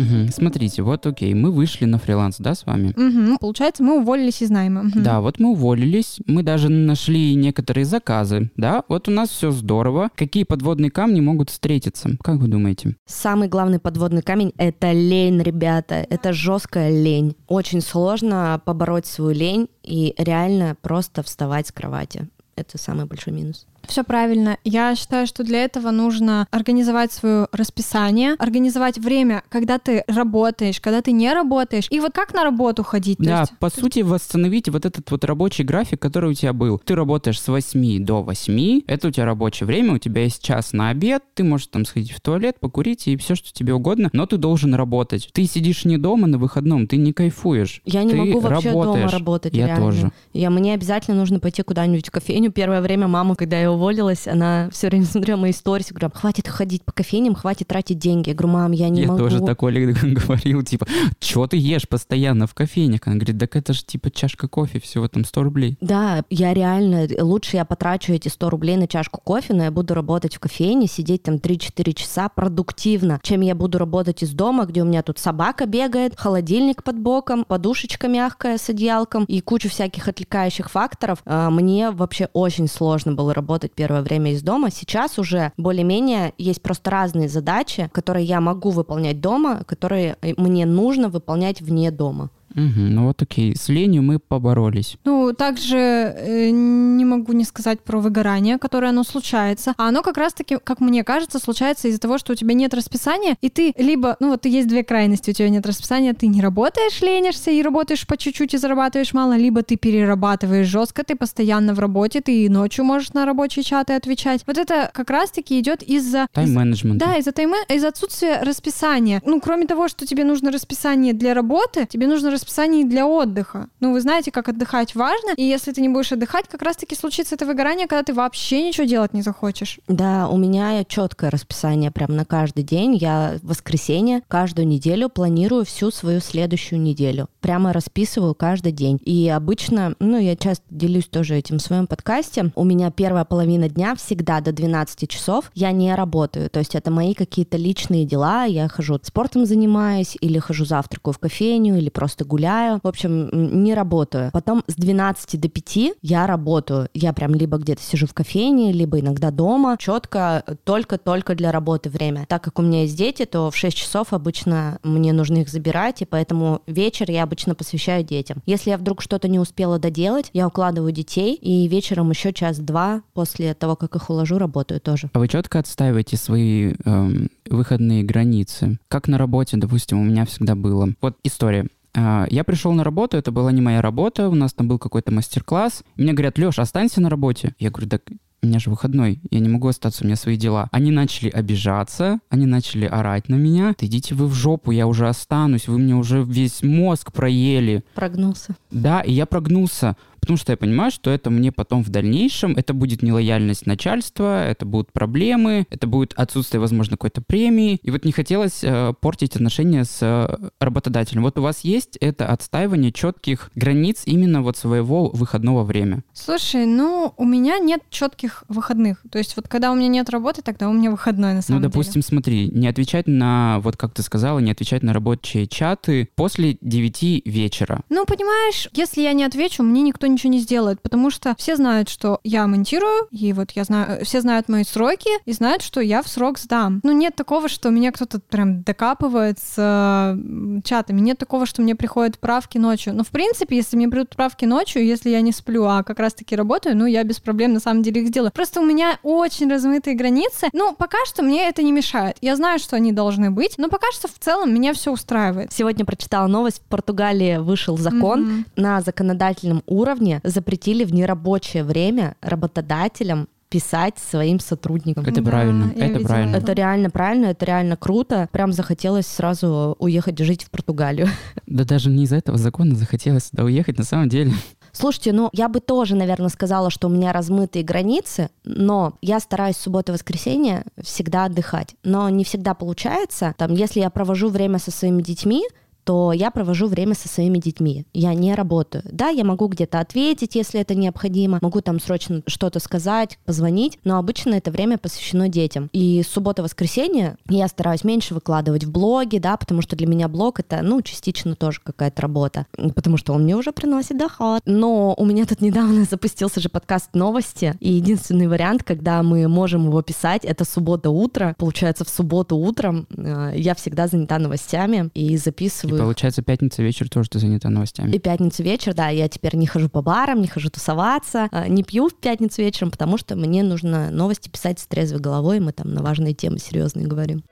Мгм. 0.00 0.28
Смотрите, 0.32 0.82
вот 0.82 1.06
окей, 1.06 1.34
мы 1.34 1.50
вышли 1.50 1.84
на 1.84 1.98
фриланс, 1.98 2.36
да, 2.38 2.54
с 2.54 2.66
вами? 2.66 2.92
Мгм. 2.96 3.38
Получается, 3.38 3.82
мы 3.82 4.00
уволились 4.00 4.42
из 4.42 4.50
найма. 4.50 4.82
Мгм. 4.82 5.02
Да, 5.02 5.20
вот 5.20 5.38
мы 5.38 5.50
уволились, 5.50 6.18
мы 6.26 6.42
даже 6.42 6.68
нашли 6.68 7.34
некоторые 7.34 7.84
заказы, 7.84 8.50
да, 8.56 8.82
вот 8.88 9.08
у 9.08 9.10
нас 9.10 9.28
все 9.30 9.50
здорово. 9.50 10.10
Какие 10.14 10.44
подводные 10.44 10.90
камни 10.90 11.20
могут 11.20 11.50
встретиться? 11.50 12.10
Как 12.22 12.38
вы 12.38 12.48
думаете? 12.48 12.96
Самый 13.06 13.48
главный 13.48 13.78
подводный 13.78 14.22
камень— 14.22 14.52
это 14.56 14.92
лень, 14.92 15.42
ребята. 15.42 16.06
Это 16.08 16.32
жесткая 16.32 16.90
лень. 16.90 17.36
Очень 17.46 17.80
сложно 17.80 18.60
побороть 18.64 19.06
свою 19.06 19.32
лень 19.32 19.68
и 19.82 20.14
реально 20.18 20.76
просто 20.80 21.22
вставать 21.22 21.66
с 21.66 21.72
кровати. 21.72 22.28
Это 22.56 22.78
самый 22.78 23.06
большой 23.06 23.32
минус. 23.32 23.66
Все 23.86 24.04
правильно. 24.04 24.56
Я 24.64 24.94
считаю, 24.94 25.26
что 25.26 25.42
для 25.42 25.64
этого 25.64 25.90
нужно 25.90 26.46
организовать 26.50 27.12
свое 27.12 27.48
расписание, 27.52 28.34
организовать 28.38 28.98
время, 28.98 29.42
когда 29.48 29.78
ты 29.78 30.04
работаешь, 30.06 30.80
когда 30.80 31.02
ты 31.02 31.12
не 31.12 31.32
работаешь, 31.32 31.86
и 31.90 32.00
вот 32.00 32.12
как 32.12 32.34
на 32.34 32.44
работу 32.44 32.82
ходить. 32.84 33.18
да, 33.18 33.40
есть- 33.40 33.52
по 33.58 33.70
сути, 33.70 34.00
восстановить 34.00 34.68
вот 34.68 34.84
этот 34.86 35.10
вот 35.10 35.24
рабочий 35.24 35.64
график, 35.64 36.00
который 36.00 36.30
у 36.30 36.34
тебя 36.34 36.52
был. 36.52 36.78
Ты 36.84 36.94
работаешь 36.94 37.40
с 37.40 37.48
8 37.48 37.98
до 38.04 38.22
8, 38.22 38.82
это 38.86 39.08
у 39.08 39.10
тебя 39.10 39.24
рабочее 39.24 39.66
время, 39.66 39.94
у 39.94 39.98
тебя 39.98 40.22
есть 40.22 40.42
час 40.42 40.72
на 40.72 40.90
обед, 40.90 41.22
ты 41.34 41.44
можешь 41.44 41.66
там 41.68 41.84
сходить 41.84 42.12
в 42.12 42.20
туалет, 42.20 42.60
покурить 42.60 43.08
и 43.08 43.16
все, 43.16 43.34
что 43.34 43.52
тебе 43.52 43.74
угодно, 43.74 44.10
но 44.12 44.26
ты 44.26 44.36
должен 44.36 44.74
работать. 44.74 45.30
Ты 45.32 45.46
сидишь 45.46 45.84
не 45.84 45.98
дома 45.98 46.26
на 46.26 46.38
выходном, 46.38 46.86
ты 46.86 46.96
не 46.96 47.12
кайфуешь. 47.12 47.82
Я 47.84 48.02
не 48.04 48.10
Ты 48.10 48.16
могу 48.16 48.40
вообще 48.40 48.70
дома 48.72 48.84
работаешь. 48.84 49.12
работать, 49.12 49.54
Я 49.54 49.66
реально. 49.66 49.84
тоже. 49.86 50.12
Я, 50.32 50.50
мне 50.50 50.74
обязательно 50.74 51.16
нужно 51.16 51.40
пойти 51.40 51.62
куда-нибудь 51.62 52.08
в 52.08 52.10
кофейню. 52.10 52.52
Первое 52.52 52.80
время 52.80 53.08
мама, 53.08 53.34
когда 53.36 53.58
я 53.60 53.69
я 53.70 53.74
уволилась, 53.76 54.26
она 54.26 54.68
все 54.70 54.88
время 54.88 55.04
смотрела 55.04 55.38
мои 55.38 55.52
сторис, 55.52 55.88
говорю, 55.90 56.10
хватит 56.14 56.48
ходить 56.48 56.84
по 56.84 56.92
кофейням, 56.92 57.34
хватит 57.34 57.68
тратить 57.68 57.98
деньги. 57.98 58.30
Я 58.30 58.34
говорю, 58.34 58.54
мам, 58.54 58.72
я 58.72 58.88
не 58.88 59.02
я 59.02 59.08
могу. 59.08 59.24
Я 59.24 59.30
тоже 59.30 59.44
так 59.44 59.62
Оле 59.62 59.92
говорил, 60.02 60.62
типа, 60.62 60.86
что 61.20 61.46
ты 61.46 61.56
ешь 61.56 61.88
постоянно 61.88 62.46
в 62.46 62.54
кофейнях? 62.54 63.00
Она 63.06 63.16
говорит, 63.16 63.38
так 63.38 63.56
это 63.56 63.72
же 63.72 63.84
типа 63.84 64.10
чашка 64.10 64.48
кофе, 64.48 64.80
всего 64.80 65.08
там 65.08 65.24
100 65.24 65.42
рублей. 65.42 65.78
Да, 65.80 66.24
я 66.30 66.52
реально, 66.54 67.06
лучше 67.20 67.56
я 67.56 67.64
потрачу 67.64 68.12
эти 68.12 68.28
100 68.28 68.50
рублей 68.50 68.76
на 68.76 68.86
чашку 68.86 69.20
кофе, 69.22 69.54
но 69.54 69.64
я 69.64 69.70
буду 69.70 69.94
работать 69.94 70.34
в 70.34 70.40
кофейне, 70.40 70.86
сидеть 70.86 71.22
там 71.22 71.36
3-4 71.36 71.92
часа 71.94 72.28
продуктивно, 72.28 73.20
чем 73.22 73.40
я 73.40 73.54
буду 73.54 73.78
работать 73.78 74.22
из 74.22 74.30
дома, 74.30 74.64
где 74.64 74.82
у 74.82 74.84
меня 74.84 75.02
тут 75.02 75.18
собака 75.18 75.66
бегает, 75.66 76.14
холодильник 76.16 76.82
под 76.82 76.98
боком, 76.98 77.44
подушечка 77.44 78.08
мягкая 78.08 78.58
с 78.58 78.68
одеялком 78.68 79.24
и 79.24 79.40
куча 79.40 79.68
всяких 79.68 80.08
отвлекающих 80.08 80.70
факторов. 80.70 81.22
А, 81.24 81.50
мне 81.50 81.90
вообще 81.90 82.28
очень 82.32 82.68
сложно 82.68 83.12
было 83.12 83.34
работать 83.34 83.59
первое 83.68 84.02
время 84.02 84.32
из 84.32 84.42
дома. 84.42 84.70
Сейчас 84.70 85.18
уже 85.18 85.52
более-менее 85.56 86.32
есть 86.38 86.62
просто 86.62 86.90
разные 86.90 87.28
задачи, 87.28 87.88
которые 87.92 88.24
я 88.24 88.40
могу 88.40 88.70
выполнять 88.70 89.20
дома, 89.20 89.64
которые 89.64 90.16
мне 90.36 90.66
нужно 90.66 91.08
выполнять 91.08 91.60
вне 91.60 91.90
дома. 91.90 92.30
Угу, 92.54 92.80
ну 92.80 93.06
вот 93.06 93.22
окей, 93.22 93.54
с 93.56 93.68
ленью 93.68 94.02
мы 94.02 94.18
поборолись. 94.18 94.96
Ну, 95.04 95.32
также 95.32 95.76
э, 95.76 96.50
не 96.50 97.04
могу 97.04 97.32
не 97.32 97.44
сказать 97.44 97.80
про 97.80 98.00
выгорание, 98.00 98.58
которое 98.58 98.88
оно 98.88 99.04
случается. 99.04 99.74
А 99.76 99.88
оно 99.88 100.02
как 100.02 100.16
раз-таки, 100.16 100.58
как 100.62 100.80
мне 100.80 101.04
кажется, 101.04 101.38
случается 101.38 101.88
из-за 101.88 102.00
того, 102.00 102.18
что 102.18 102.32
у 102.32 102.36
тебя 102.36 102.54
нет 102.54 102.74
расписания, 102.74 103.36
и 103.40 103.48
ты 103.48 103.72
либо, 103.76 104.16
ну 104.20 104.30
вот 104.30 104.46
есть 104.46 104.68
две 104.68 104.82
крайности, 104.82 105.30
у 105.30 105.32
тебя 105.32 105.48
нет 105.48 105.64
расписания, 105.66 106.12
ты 106.12 106.26
не 106.26 106.40
работаешь, 106.40 107.00
ленишься 107.00 107.50
и 107.50 107.62
работаешь 107.62 108.06
по 108.06 108.16
чуть-чуть 108.16 108.54
и 108.54 108.58
зарабатываешь 108.58 109.12
мало, 109.12 109.36
либо 109.36 109.62
ты 109.62 109.76
перерабатываешь 109.76 110.66
жестко, 110.66 111.04
ты 111.04 111.14
постоянно 111.14 111.74
в 111.74 111.78
работе, 111.78 112.20
ты 112.20 112.44
и 112.44 112.48
ночью 112.48 112.84
можешь 112.84 113.12
на 113.12 113.26
рабочие 113.26 113.62
чаты 113.62 113.94
отвечать. 113.94 114.42
Вот 114.46 114.58
это 114.58 114.90
как 114.92 115.10
раз-таки 115.10 115.58
идет 115.60 115.82
из-за... 115.82 116.26
Тайм-менеджмента. 116.32 117.06
Да, 117.06 117.16
из-за 117.16 117.32
тайм 117.32 117.52
из 117.68 117.84
отсутствия 117.84 118.42
расписания. 118.42 119.22
Ну, 119.24 119.40
кроме 119.40 119.66
того, 119.66 119.88
что 119.88 120.06
тебе 120.06 120.24
нужно 120.24 120.50
расписание 120.52 121.12
для 121.12 121.34
работы, 121.34 121.86
тебе 121.86 122.06
нужно 122.06 122.30
расписании 122.40 122.84
для 122.84 123.06
отдыха. 123.06 123.68
Ну, 123.80 123.92
вы 123.92 124.00
знаете, 124.00 124.30
как 124.30 124.48
отдыхать 124.48 124.94
важно, 124.94 125.32
и 125.36 125.42
если 125.42 125.72
ты 125.72 125.80
не 125.80 125.88
будешь 125.88 126.12
отдыхать, 126.12 126.48
как 126.48 126.62
раз-таки 126.62 126.94
случится 126.94 127.34
это 127.34 127.46
выгорание, 127.46 127.86
когда 127.86 128.02
ты 128.02 128.14
вообще 128.14 128.62
ничего 128.62 128.86
делать 128.86 129.12
не 129.12 129.22
захочешь. 129.22 129.78
Да, 129.88 130.28
у 130.28 130.36
меня 130.36 130.84
четкое 130.84 131.30
расписание 131.30 131.90
прям 131.90 132.16
на 132.16 132.24
каждый 132.24 132.64
день. 132.64 132.96
Я 132.96 133.38
в 133.42 133.48
воскресенье 133.48 134.22
каждую 134.28 134.66
неделю 134.66 135.08
планирую 135.08 135.64
всю 135.64 135.90
свою 135.90 136.20
следующую 136.20 136.80
неделю. 136.80 137.28
Прямо 137.40 137.72
расписываю 137.72 138.34
каждый 138.34 138.72
день. 138.72 138.98
И 139.04 139.28
обычно, 139.28 139.94
ну, 140.00 140.18
я 140.18 140.36
часто 140.36 140.64
делюсь 140.70 141.06
тоже 141.06 141.36
этим 141.36 141.58
в 141.58 141.62
своем 141.62 141.86
подкасте, 141.86 142.52
у 142.54 142.64
меня 142.64 142.90
первая 142.90 143.24
половина 143.24 143.68
дня 143.68 143.94
всегда 143.96 144.40
до 144.40 144.52
12 144.52 145.08
часов 145.08 145.50
я 145.54 145.72
не 145.72 145.94
работаю. 145.94 146.48
То 146.50 146.58
есть 146.60 146.74
это 146.74 146.90
мои 146.90 147.14
какие-то 147.14 147.56
личные 147.56 148.04
дела, 148.04 148.44
я 148.44 148.68
хожу 148.68 148.98
спортом 149.02 149.46
занимаюсь, 149.46 150.16
или 150.20 150.38
хожу 150.38 150.64
завтракаю 150.64 151.14
в 151.14 151.18
кофейню, 151.18 151.76
или 151.76 151.90
просто 151.90 152.24
гуляю. 152.30 152.80
В 152.82 152.88
общем, 152.88 153.28
не 153.62 153.74
работаю. 153.74 154.30
Потом 154.32 154.62
с 154.66 154.74
12 154.74 155.40
до 155.40 155.48
5 155.48 155.96
я 156.00 156.26
работаю. 156.26 156.88
Я 156.94 157.12
прям 157.12 157.34
либо 157.34 157.58
где-то 157.58 157.82
сижу 157.82 158.06
в 158.06 158.14
кофейне, 158.14 158.72
либо 158.72 159.00
иногда 159.00 159.30
дома. 159.30 159.76
Четко, 159.78 160.44
только-только 160.64 161.34
для 161.34 161.52
работы 161.52 161.90
время. 161.90 162.24
Так 162.28 162.44
как 162.44 162.58
у 162.58 162.62
меня 162.62 162.82
есть 162.82 162.96
дети, 162.96 163.24
то 163.24 163.50
в 163.50 163.56
6 163.56 163.76
часов 163.76 164.12
обычно 164.12 164.78
мне 164.82 165.12
нужно 165.12 165.38
их 165.38 165.48
забирать, 165.48 166.02
и 166.02 166.04
поэтому 166.04 166.62
вечер 166.66 167.10
я 167.10 167.24
обычно 167.24 167.54
посвящаю 167.54 168.04
детям. 168.04 168.42
Если 168.46 168.70
я 168.70 168.78
вдруг 168.78 169.02
что-то 169.02 169.28
не 169.28 169.38
успела 169.38 169.78
доделать, 169.78 170.30
я 170.32 170.46
укладываю 170.46 170.92
детей, 170.92 171.34
и 171.34 171.66
вечером 171.66 172.10
еще 172.10 172.32
час-два 172.32 173.02
после 173.12 173.54
того, 173.54 173.76
как 173.76 173.96
их 173.96 174.08
уложу, 174.10 174.38
работаю 174.38 174.80
тоже. 174.80 175.10
А 175.12 175.18
вы 175.18 175.28
четко 175.28 175.58
отстаиваете 175.58 176.16
свои 176.16 176.74
эм, 176.84 177.28
выходные 177.48 178.02
границы? 178.04 178.78
Как 178.88 179.08
на 179.08 179.18
работе, 179.18 179.56
допустим, 179.56 180.00
у 180.00 180.04
меня 180.04 180.24
всегда 180.26 180.54
было. 180.54 180.90
Вот 181.00 181.16
история. 181.24 181.66
А, 181.94 182.26
я 182.30 182.44
пришел 182.44 182.72
на 182.72 182.84
работу, 182.84 183.16
это 183.16 183.32
была 183.32 183.52
не 183.52 183.60
моя 183.60 183.82
работа, 183.82 184.28
у 184.28 184.34
нас 184.34 184.52
там 184.52 184.68
был 184.68 184.78
какой-то 184.78 185.12
мастер-класс. 185.12 185.84
Мне 185.96 186.12
говорят, 186.12 186.38
Леш, 186.38 186.58
останься 186.58 187.00
на 187.00 187.10
работе. 187.10 187.54
Я 187.58 187.70
говорю, 187.70 187.88
так 187.88 188.02
у 188.42 188.46
меня 188.46 188.58
же 188.58 188.70
выходной, 188.70 189.20
я 189.30 189.40
не 189.40 189.48
могу 189.48 189.68
остаться, 189.68 190.02
у 190.02 190.06
меня 190.06 190.16
свои 190.16 190.36
дела. 190.36 190.68
Они 190.72 190.90
начали 190.90 191.28
обижаться, 191.28 192.20
они 192.30 192.46
начали 192.46 192.86
орать 192.86 193.28
на 193.28 193.34
меня. 193.34 193.74
Да 193.78 193.86
идите 193.86 194.14
вы 194.14 194.26
в 194.26 194.32
жопу, 194.32 194.70
я 194.70 194.86
уже 194.86 195.08
останусь, 195.08 195.68
вы 195.68 195.78
мне 195.78 195.94
уже 195.94 196.22
весь 196.22 196.62
мозг 196.62 197.12
проели. 197.12 197.84
Прогнулся. 197.94 198.56
Да, 198.70 199.00
и 199.02 199.12
я 199.12 199.26
прогнулся. 199.26 199.96
Потому 200.20 200.36
что 200.36 200.52
я 200.52 200.56
понимаю, 200.56 200.90
что 200.90 201.10
это 201.10 201.30
мне 201.30 201.52
потом 201.52 201.82
в 201.82 201.88
дальнейшем, 201.88 202.54
это 202.56 202.74
будет 202.74 203.02
нелояльность 203.02 203.66
начальства, 203.66 204.44
это 204.44 204.66
будут 204.66 204.92
проблемы, 204.92 205.66
это 205.70 205.86
будет 205.86 206.12
отсутствие, 206.14 206.60
возможно, 206.60 206.96
какой-то 206.96 207.22
премии. 207.22 207.78
И 207.82 207.90
вот 207.90 208.04
не 208.04 208.12
хотелось 208.12 208.62
э, 208.62 208.92
портить 209.00 209.36
отношения 209.36 209.84
с 209.84 209.98
э, 210.02 210.50
работодателем. 210.60 211.22
Вот 211.22 211.38
у 211.38 211.42
вас 211.42 211.60
есть 211.60 211.96
это 212.00 212.26
отстаивание 212.28 212.92
четких 212.92 213.50
границ 213.54 214.02
именно 214.04 214.42
вот 214.42 214.56
своего 214.56 215.08
выходного 215.10 215.64
времени? 215.64 216.02
Слушай, 216.12 216.66
ну, 216.66 217.14
у 217.16 217.24
меня 217.24 217.58
нет 217.58 217.82
четких 217.90 218.44
выходных. 218.48 219.02
То 219.10 219.18
есть 219.18 219.36
вот 219.36 219.48
когда 219.48 219.72
у 219.72 219.74
меня 219.74 219.88
нет 219.88 220.10
работы, 220.10 220.42
тогда 220.42 220.68
у 220.68 220.72
меня 220.72 220.90
выходной 220.90 221.30
на 221.30 221.36
ну, 221.36 221.42
самом 221.42 221.60
деле. 221.60 221.68
Ну, 221.68 221.72
допустим, 221.72 221.94
деле. 221.94 222.02
смотри, 222.04 222.50
не 222.50 222.68
отвечать 222.68 223.06
на, 223.06 223.60
вот 223.60 223.76
как 223.76 223.92
ты 223.92 224.02
сказала, 224.02 224.38
не 224.38 224.50
отвечать 224.50 224.82
на 224.82 224.92
рабочие 224.92 225.46
чаты 225.46 226.08
после 226.14 226.58
9 226.60 227.26
вечера. 227.26 227.80
Ну, 227.88 228.04
понимаешь, 228.04 228.68
если 228.72 229.02
я 229.02 229.12
не 229.12 229.24
отвечу, 229.24 229.62
мне 229.62 229.82
никто 229.82 230.06
ничего 230.12 230.32
не 230.32 230.40
сделает, 230.40 230.80
потому 230.82 231.10
что 231.10 231.34
все 231.38 231.56
знают, 231.56 231.88
что 231.88 232.20
я 232.24 232.46
монтирую, 232.46 233.08
и 233.10 233.32
вот 233.32 233.52
я 233.52 233.64
знаю, 233.64 234.04
все 234.04 234.20
знают 234.20 234.48
мои 234.48 234.64
сроки, 234.64 235.10
и 235.24 235.32
знают, 235.32 235.62
что 235.62 235.80
я 235.80 236.02
в 236.02 236.08
срок 236.08 236.38
сдам. 236.38 236.80
Ну, 236.82 236.92
нет 236.92 237.14
такого, 237.16 237.48
что 237.48 237.70
меня 237.70 237.92
кто-то 237.92 238.20
прям 238.20 238.62
докапывает 238.62 239.38
с 239.38 239.54
э, 239.56 240.60
чатами, 240.64 241.00
нет 241.00 241.18
такого, 241.18 241.46
что 241.46 241.62
мне 241.62 241.74
приходят 241.74 242.18
правки 242.18 242.58
ночью. 242.58 242.94
Но, 242.94 243.04
в 243.04 243.08
принципе, 243.08 243.56
если 243.56 243.76
мне 243.76 243.88
придут 243.88 244.16
правки 244.16 244.44
ночью, 244.44 244.84
если 244.84 245.10
я 245.10 245.20
не 245.20 245.32
сплю, 245.32 245.64
а 245.64 245.82
как 245.82 245.98
раз-таки 245.98 246.36
работаю, 246.36 246.76
ну, 246.76 246.86
я 246.86 247.04
без 247.04 247.20
проблем 247.20 247.52
на 247.52 247.60
самом 247.60 247.82
деле 247.82 248.02
их 248.02 248.08
сделаю. 248.08 248.32
Просто 248.32 248.60
у 248.60 248.64
меня 248.64 248.98
очень 249.02 249.50
размытые 249.50 249.96
границы. 249.96 250.48
Ну, 250.52 250.74
пока 250.74 250.98
что 251.06 251.22
мне 251.22 251.48
это 251.48 251.62
не 251.62 251.72
мешает. 251.72 252.16
Я 252.20 252.36
знаю, 252.36 252.58
что 252.58 252.76
они 252.76 252.92
должны 252.92 253.30
быть, 253.30 253.54
но 253.58 253.68
пока 253.68 253.86
что 253.92 254.08
в 254.08 254.18
целом 254.18 254.52
меня 254.54 254.72
все 254.72 254.92
устраивает. 254.92 255.52
Сегодня 255.52 255.84
прочитала 255.84 256.26
новость, 256.26 256.58
в 256.58 256.68
Португалии 256.68 257.38
вышел 257.38 257.76
закон 257.76 258.24
mm-hmm. 258.24 258.44
на 258.56 258.80
законодательном 258.80 259.62
уровне, 259.66 259.99
запретили 260.24 260.84
в 260.84 260.92
нерабочее 260.92 261.64
время 261.64 262.16
работодателям 262.20 263.28
писать 263.50 263.98
своим 263.98 264.38
сотрудникам. 264.38 265.04
Это 265.04 265.20
да, 265.20 265.30
правильно, 265.30 265.72
это 265.74 265.86
видела. 265.86 266.06
правильно. 266.06 266.36
Это 266.36 266.52
реально 266.52 266.90
правильно, 266.90 267.26
это 267.26 267.44
реально 267.44 267.76
круто. 267.76 268.28
Прям 268.30 268.52
захотелось 268.52 269.06
сразу 269.06 269.76
уехать 269.78 270.18
жить 270.18 270.44
в 270.44 270.50
Португалию. 270.50 271.08
Да 271.46 271.64
даже 271.64 271.90
не 271.90 272.04
из-за 272.04 272.16
этого 272.16 272.38
закона 272.38 272.76
захотелось 272.76 273.24
сюда 273.24 273.42
уехать 273.42 273.76
на 273.76 273.84
самом 273.84 274.08
деле. 274.08 274.32
Слушайте, 274.72 275.12
ну 275.12 275.30
я 275.32 275.48
бы 275.48 275.58
тоже, 275.58 275.96
наверное, 275.96 276.28
сказала, 276.28 276.70
что 276.70 276.86
у 276.86 276.90
меня 276.90 277.12
размытые 277.12 277.64
границы, 277.64 278.30
но 278.44 278.96
я 279.02 279.18
стараюсь 279.18 279.56
в 279.56 279.60
субботу 279.60 279.90
и 279.90 279.94
воскресенье 279.94 280.64
всегда 280.80 281.24
отдыхать. 281.24 281.74
Но 281.82 282.08
не 282.08 282.22
всегда 282.22 282.54
получается. 282.54 283.34
Там, 283.36 283.52
если 283.54 283.80
я 283.80 283.90
провожу 283.90 284.28
время 284.28 284.60
со 284.60 284.70
своими 284.70 285.02
детьми, 285.02 285.42
то 285.84 286.12
я 286.12 286.30
провожу 286.30 286.66
время 286.66 286.94
со 286.94 287.08
своими 287.08 287.38
детьми. 287.38 287.86
Я 287.92 288.14
не 288.14 288.34
работаю. 288.34 288.82
Да, 288.90 289.08
я 289.08 289.24
могу 289.24 289.48
где-то 289.48 289.80
ответить, 289.80 290.34
если 290.34 290.60
это 290.60 290.74
необходимо, 290.74 291.38
могу 291.42 291.60
там 291.60 291.80
срочно 291.80 292.22
что-то 292.26 292.60
сказать, 292.60 293.18
позвонить, 293.24 293.78
но 293.84 293.98
обычно 293.98 294.34
это 294.34 294.50
время 294.50 294.78
посвящено 294.78 295.28
детям. 295.28 295.68
И 295.72 296.02
суббота-воскресенье 296.08 297.16
я 297.28 297.48
стараюсь 297.48 297.84
меньше 297.84 298.14
выкладывать 298.14 298.64
в 298.64 298.70
блоге, 298.70 299.20
да, 299.20 299.36
потому 299.36 299.62
что 299.62 299.76
для 299.76 299.86
меня 299.86 300.08
блог 300.08 300.40
это, 300.40 300.60
ну, 300.62 300.82
частично 300.82 301.34
тоже 301.34 301.60
какая-то 301.62 302.02
работа, 302.02 302.46
потому 302.74 302.96
что 302.96 303.12
он 303.12 303.24
мне 303.24 303.36
уже 303.36 303.52
приносит 303.52 303.98
доход. 303.98 304.42
Но 304.46 304.94
у 304.96 305.04
меня 305.04 305.26
тут 305.26 305.40
недавно 305.40 305.84
запустился 305.84 306.40
же 306.40 306.48
подкаст 306.48 306.94
новости, 306.94 307.56
и 307.60 307.72
единственный 307.72 308.28
вариант, 308.28 308.62
когда 308.64 309.02
мы 309.02 309.28
можем 309.28 309.66
его 309.66 309.82
писать, 309.82 310.24
это 310.24 310.44
суббота 310.44 310.90
утро. 310.90 311.34
Получается, 311.38 311.84
в 311.84 311.88
субботу 311.88 312.36
утром 312.36 312.86
э, 312.96 313.32
я 313.36 313.54
всегда 313.54 313.86
занята 313.86 314.18
новостями 314.18 314.90
и 314.94 315.16
записываю 315.16 315.69
и 315.74 315.78
получается, 315.78 316.22
пятница 316.22 316.62
вечер 316.62 316.88
тоже 316.88 317.10
ты 317.10 317.18
занята 317.18 317.48
новостями. 317.50 317.92
И 317.92 317.98
пятница 317.98 318.42
вечер, 318.42 318.74
да, 318.74 318.88
я 318.88 319.08
теперь 319.08 319.36
не 319.36 319.46
хожу 319.46 319.68
по 319.68 319.82
барам, 319.82 320.20
не 320.20 320.28
хожу 320.28 320.50
тусоваться, 320.50 321.28
а, 321.30 321.48
не 321.48 321.62
пью 321.62 321.88
в 321.88 321.94
пятницу 321.94 322.42
вечером, 322.42 322.70
потому 322.70 322.98
что 322.98 323.16
мне 323.16 323.42
нужно 323.42 323.90
новости 323.90 324.28
писать 324.28 324.58
с 324.58 324.66
трезвой 324.66 325.00
головой, 325.00 325.40
мы 325.40 325.52
там 325.52 325.72
на 325.72 325.82
важные 325.82 326.14
темы 326.14 326.38
серьезные 326.38 326.86
говорим. 326.86 327.22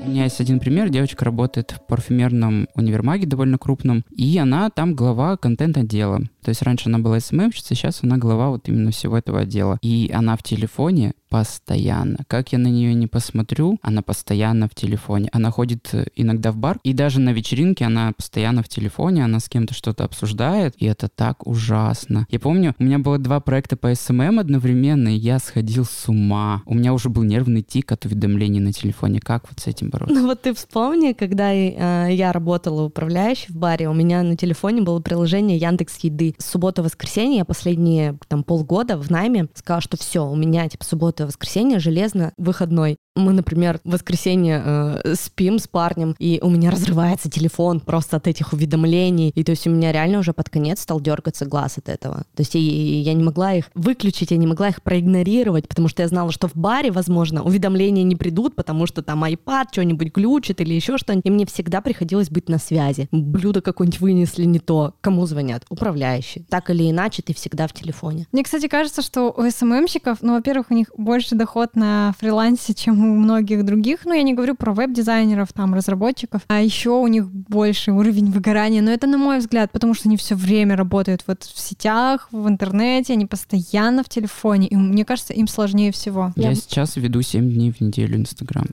У 0.00 0.12
меня 0.12 0.24
есть 0.24 0.40
один 0.40 0.58
пример. 0.58 0.88
Девочка 0.88 1.24
работает 1.24 1.70
в 1.70 1.86
парфюмерном 1.86 2.68
универмаге 2.74 3.26
довольно 3.26 3.58
крупном, 3.58 4.04
и 4.10 4.38
она 4.38 4.68
там 4.70 4.96
глава 4.96 5.36
контент-отдела. 5.36 6.22
То 6.42 6.48
есть 6.48 6.62
раньше 6.62 6.88
она 6.88 6.98
была 6.98 7.20
СММщицей, 7.20 7.76
сейчас 7.76 8.00
она 8.02 8.16
глава 8.16 8.48
вот 8.48 8.66
именно 8.68 8.90
всего 8.90 9.18
этого 9.18 9.40
отдела. 9.40 9.78
И 9.82 10.10
она 10.12 10.36
в 10.36 10.42
телефоне 10.42 11.12
постоянно. 11.30 12.18
Как 12.26 12.52
я 12.52 12.58
на 12.58 12.66
нее 12.66 12.92
не 12.92 13.06
посмотрю, 13.06 13.78
она 13.82 14.02
постоянно 14.02 14.68
в 14.68 14.74
телефоне. 14.74 15.30
Она 15.32 15.50
ходит 15.50 15.88
э, 15.92 16.06
иногда 16.16 16.50
в 16.52 16.56
бар, 16.56 16.78
и 16.82 16.92
даже 16.92 17.20
на 17.20 17.30
вечеринке 17.30 17.84
она 17.84 18.12
постоянно 18.14 18.62
в 18.62 18.68
телефоне, 18.68 19.24
она 19.24 19.38
с 19.38 19.48
кем-то 19.48 19.72
что-то 19.72 20.04
обсуждает, 20.04 20.74
и 20.76 20.86
это 20.86 21.08
так 21.08 21.46
ужасно. 21.46 22.26
Я 22.30 22.40
помню, 22.40 22.74
у 22.78 22.82
меня 22.82 22.98
было 22.98 23.16
два 23.18 23.40
проекта 23.40 23.76
по 23.76 23.94
СММ 23.94 24.40
одновременно, 24.40 25.08
и 25.08 25.18
я 25.18 25.38
сходил 25.38 25.84
с 25.84 26.08
ума. 26.08 26.62
У 26.66 26.74
меня 26.74 26.92
уже 26.92 27.08
был 27.08 27.22
нервный 27.22 27.62
тик 27.62 27.92
от 27.92 28.04
уведомлений 28.04 28.60
на 28.60 28.72
телефоне. 28.72 29.20
Как 29.20 29.48
вот 29.48 29.60
с 29.60 29.68
этим 29.68 29.90
бороться? 29.90 30.14
Ну 30.14 30.26
вот 30.26 30.42
ты 30.42 30.52
вспомни, 30.52 31.12
когда 31.12 31.52
э, 31.54 32.08
я 32.12 32.32
работала 32.32 32.82
управляющей 32.82 33.52
в 33.52 33.56
баре, 33.56 33.88
у 33.88 33.94
меня 33.94 34.24
на 34.24 34.36
телефоне 34.36 34.82
было 34.82 34.98
приложение 34.98 35.56
Яндекс 35.56 35.98
Еды. 35.98 36.34
Суббота-воскресенье 36.38 37.38
я 37.38 37.44
последние 37.44 38.18
там 38.26 38.42
полгода 38.42 38.98
в 38.98 39.10
найме 39.10 39.46
сказала, 39.54 39.80
что 39.80 39.96
все, 39.96 40.26
у 40.26 40.34
меня 40.34 40.68
типа 40.68 40.84
суббота-воскресенье 41.20 41.78
железно 41.78 42.32
выходной 42.36 42.96
мы, 43.20 43.32
например, 43.32 43.80
в 43.84 43.92
воскресенье 43.92 44.62
э, 44.64 45.14
спим 45.14 45.58
с 45.58 45.68
парнем, 45.68 46.14
и 46.18 46.40
у 46.42 46.50
меня 46.50 46.70
разрывается 46.70 47.30
телефон 47.30 47.80
просто 47.80 48.16
от 48.16 48.26
этих 48.26 48.52
уведомлений. 48.52 49.30
И 49.34 49.44
то 49.44 49.50
есть 49.50 49.66
у 49.66 49.70
меня 49.70 49.92
реально 49.92 50.18
уже 50.18 50.32
под 50.32 50.48
конец 50.48 50.80
стал 50.80 51.00
дергаться 51.00 51.46
глаз 51.46 51.78
от 51.78 51.88
этого. 51.88 52.24
То 52.34 52.40
есть 52.40 52.54
я, 52.54 52.60
я 52.60 53.14
не 53.14 53.22
могла 53.22 53.54
их 53.54 53.66
выключить, 53.74 54.30
я 54.30 54.36
не 54.36 54.46
могла 54.46 54.68
их 54.68 54.82
проигнорировать, 54.82 55.68
потому 55.68 55.88
что 55.88 56.02
я 56.02 56.08
знала, 56.08 56.32
что 56.32 56.48
в 56.48 56.56
баре, 56.56 56.90
возможно, 56.90 57.42
уведомления 57.42 58.02
не 58.02 58.16
придут, 58.16 58.54
потому 58.54 58.86
что 58.86 59.02
там 59.02 59.24
iPad 59.24 59.66
что-нибудь 59.72 60.14
глючит 60.14 60.60
или 60.60 60.74
еще 60.74 60.98
что-нибудь. 60.98 61.26
И 61.26 61.30
мне 61.30 61.46
всегда 61.46 61.80
приходилось 61.80 62.30
быть 62.30 62.48
на 62.48 62.58
связи. 62.58 63.08
Блюдо 63.10 63.60
какое-нибудь 63.60 64.00
вынесли 64.00 64.44
не 64.44 64.58
то. 64.58 64.94
Кому 65.00 65.26
звонят? 65.26 65.64
Управляющий. 65.68 66.44
Так 66.48 66.70
или 66.70 66.90
иначе, 66.90 67.22
ты 67.22 67.34
всегда 67.34 67.66
в 67.66 67.72
телефоне. 67.72 68.26
Мне, 68.32 68.42
кстати, 68.44 68.68
кажется, 68.68 69.02
что 69.02 69.32
у 69.36 69.50
СММщиков, 69.50 70.18
ну, 70.22 70.34
во-первых, 70.34 70.70
у 70.70 70.74
них 70.74 70.88
больше 70.96 71.34
доход 71.34 71.76
на 71.76 72.14
фрилансе, 72.18 72.74
чем 72.74 73.04
у 73.04 73.09
многих 73.16 73.64
других. 73.64 74.00
Ну, 74.04 74.12
я 74.12 74.22
не 74.22 74.34
говорю 74.34 74.54
про 74.54 74.72
веб-дизайнеров, 74.72 75.52
там, 75.52 75.74
разработчиков. 75.74 76.42
А 76.48 76.60
еще 76.60 76.90
у 76.90 77.06
них 77.06 77.30
больше 77.30 77.92
уровень 77.92 78.30
выгорания. 78.30 78.82
Но 78.82 78.90
это 78.90 79.06
на 79.06 79.18
мой 79.18 79.38
взгляд, 79.38 79.72
потому 79.72 79.94
что 79.94 80.08
они 80.08 80.16
все 80.16 80.34
время 80.34 80.76
работают 80.76 81.24
вот 81.26 81.42
в 81.42 81.58
сетях, 81.58 82.28
в 82.32 82.48
интернете, 82.48 83.12
они 83.12 83.26
постоянно 83.26 84.02
в 84.02 84.08
телефоне. 84.08 84.68
И 84.68 84.76
мне 84.76 85.04
кажется, 85.04 85.32
им 85.32 85.48
сложнее 85.48 85.92
всего. 85.92 86.32
Я, 86.36 86.50
я... 86.50 86.54
сейчас 86.54 86.96
веду 86.96 87.22
7 87.22 87.50
дней 87.50 87.72
в 87.72 87.80
неделю 87.80 88.16
Инстаграм. 88.16 88.66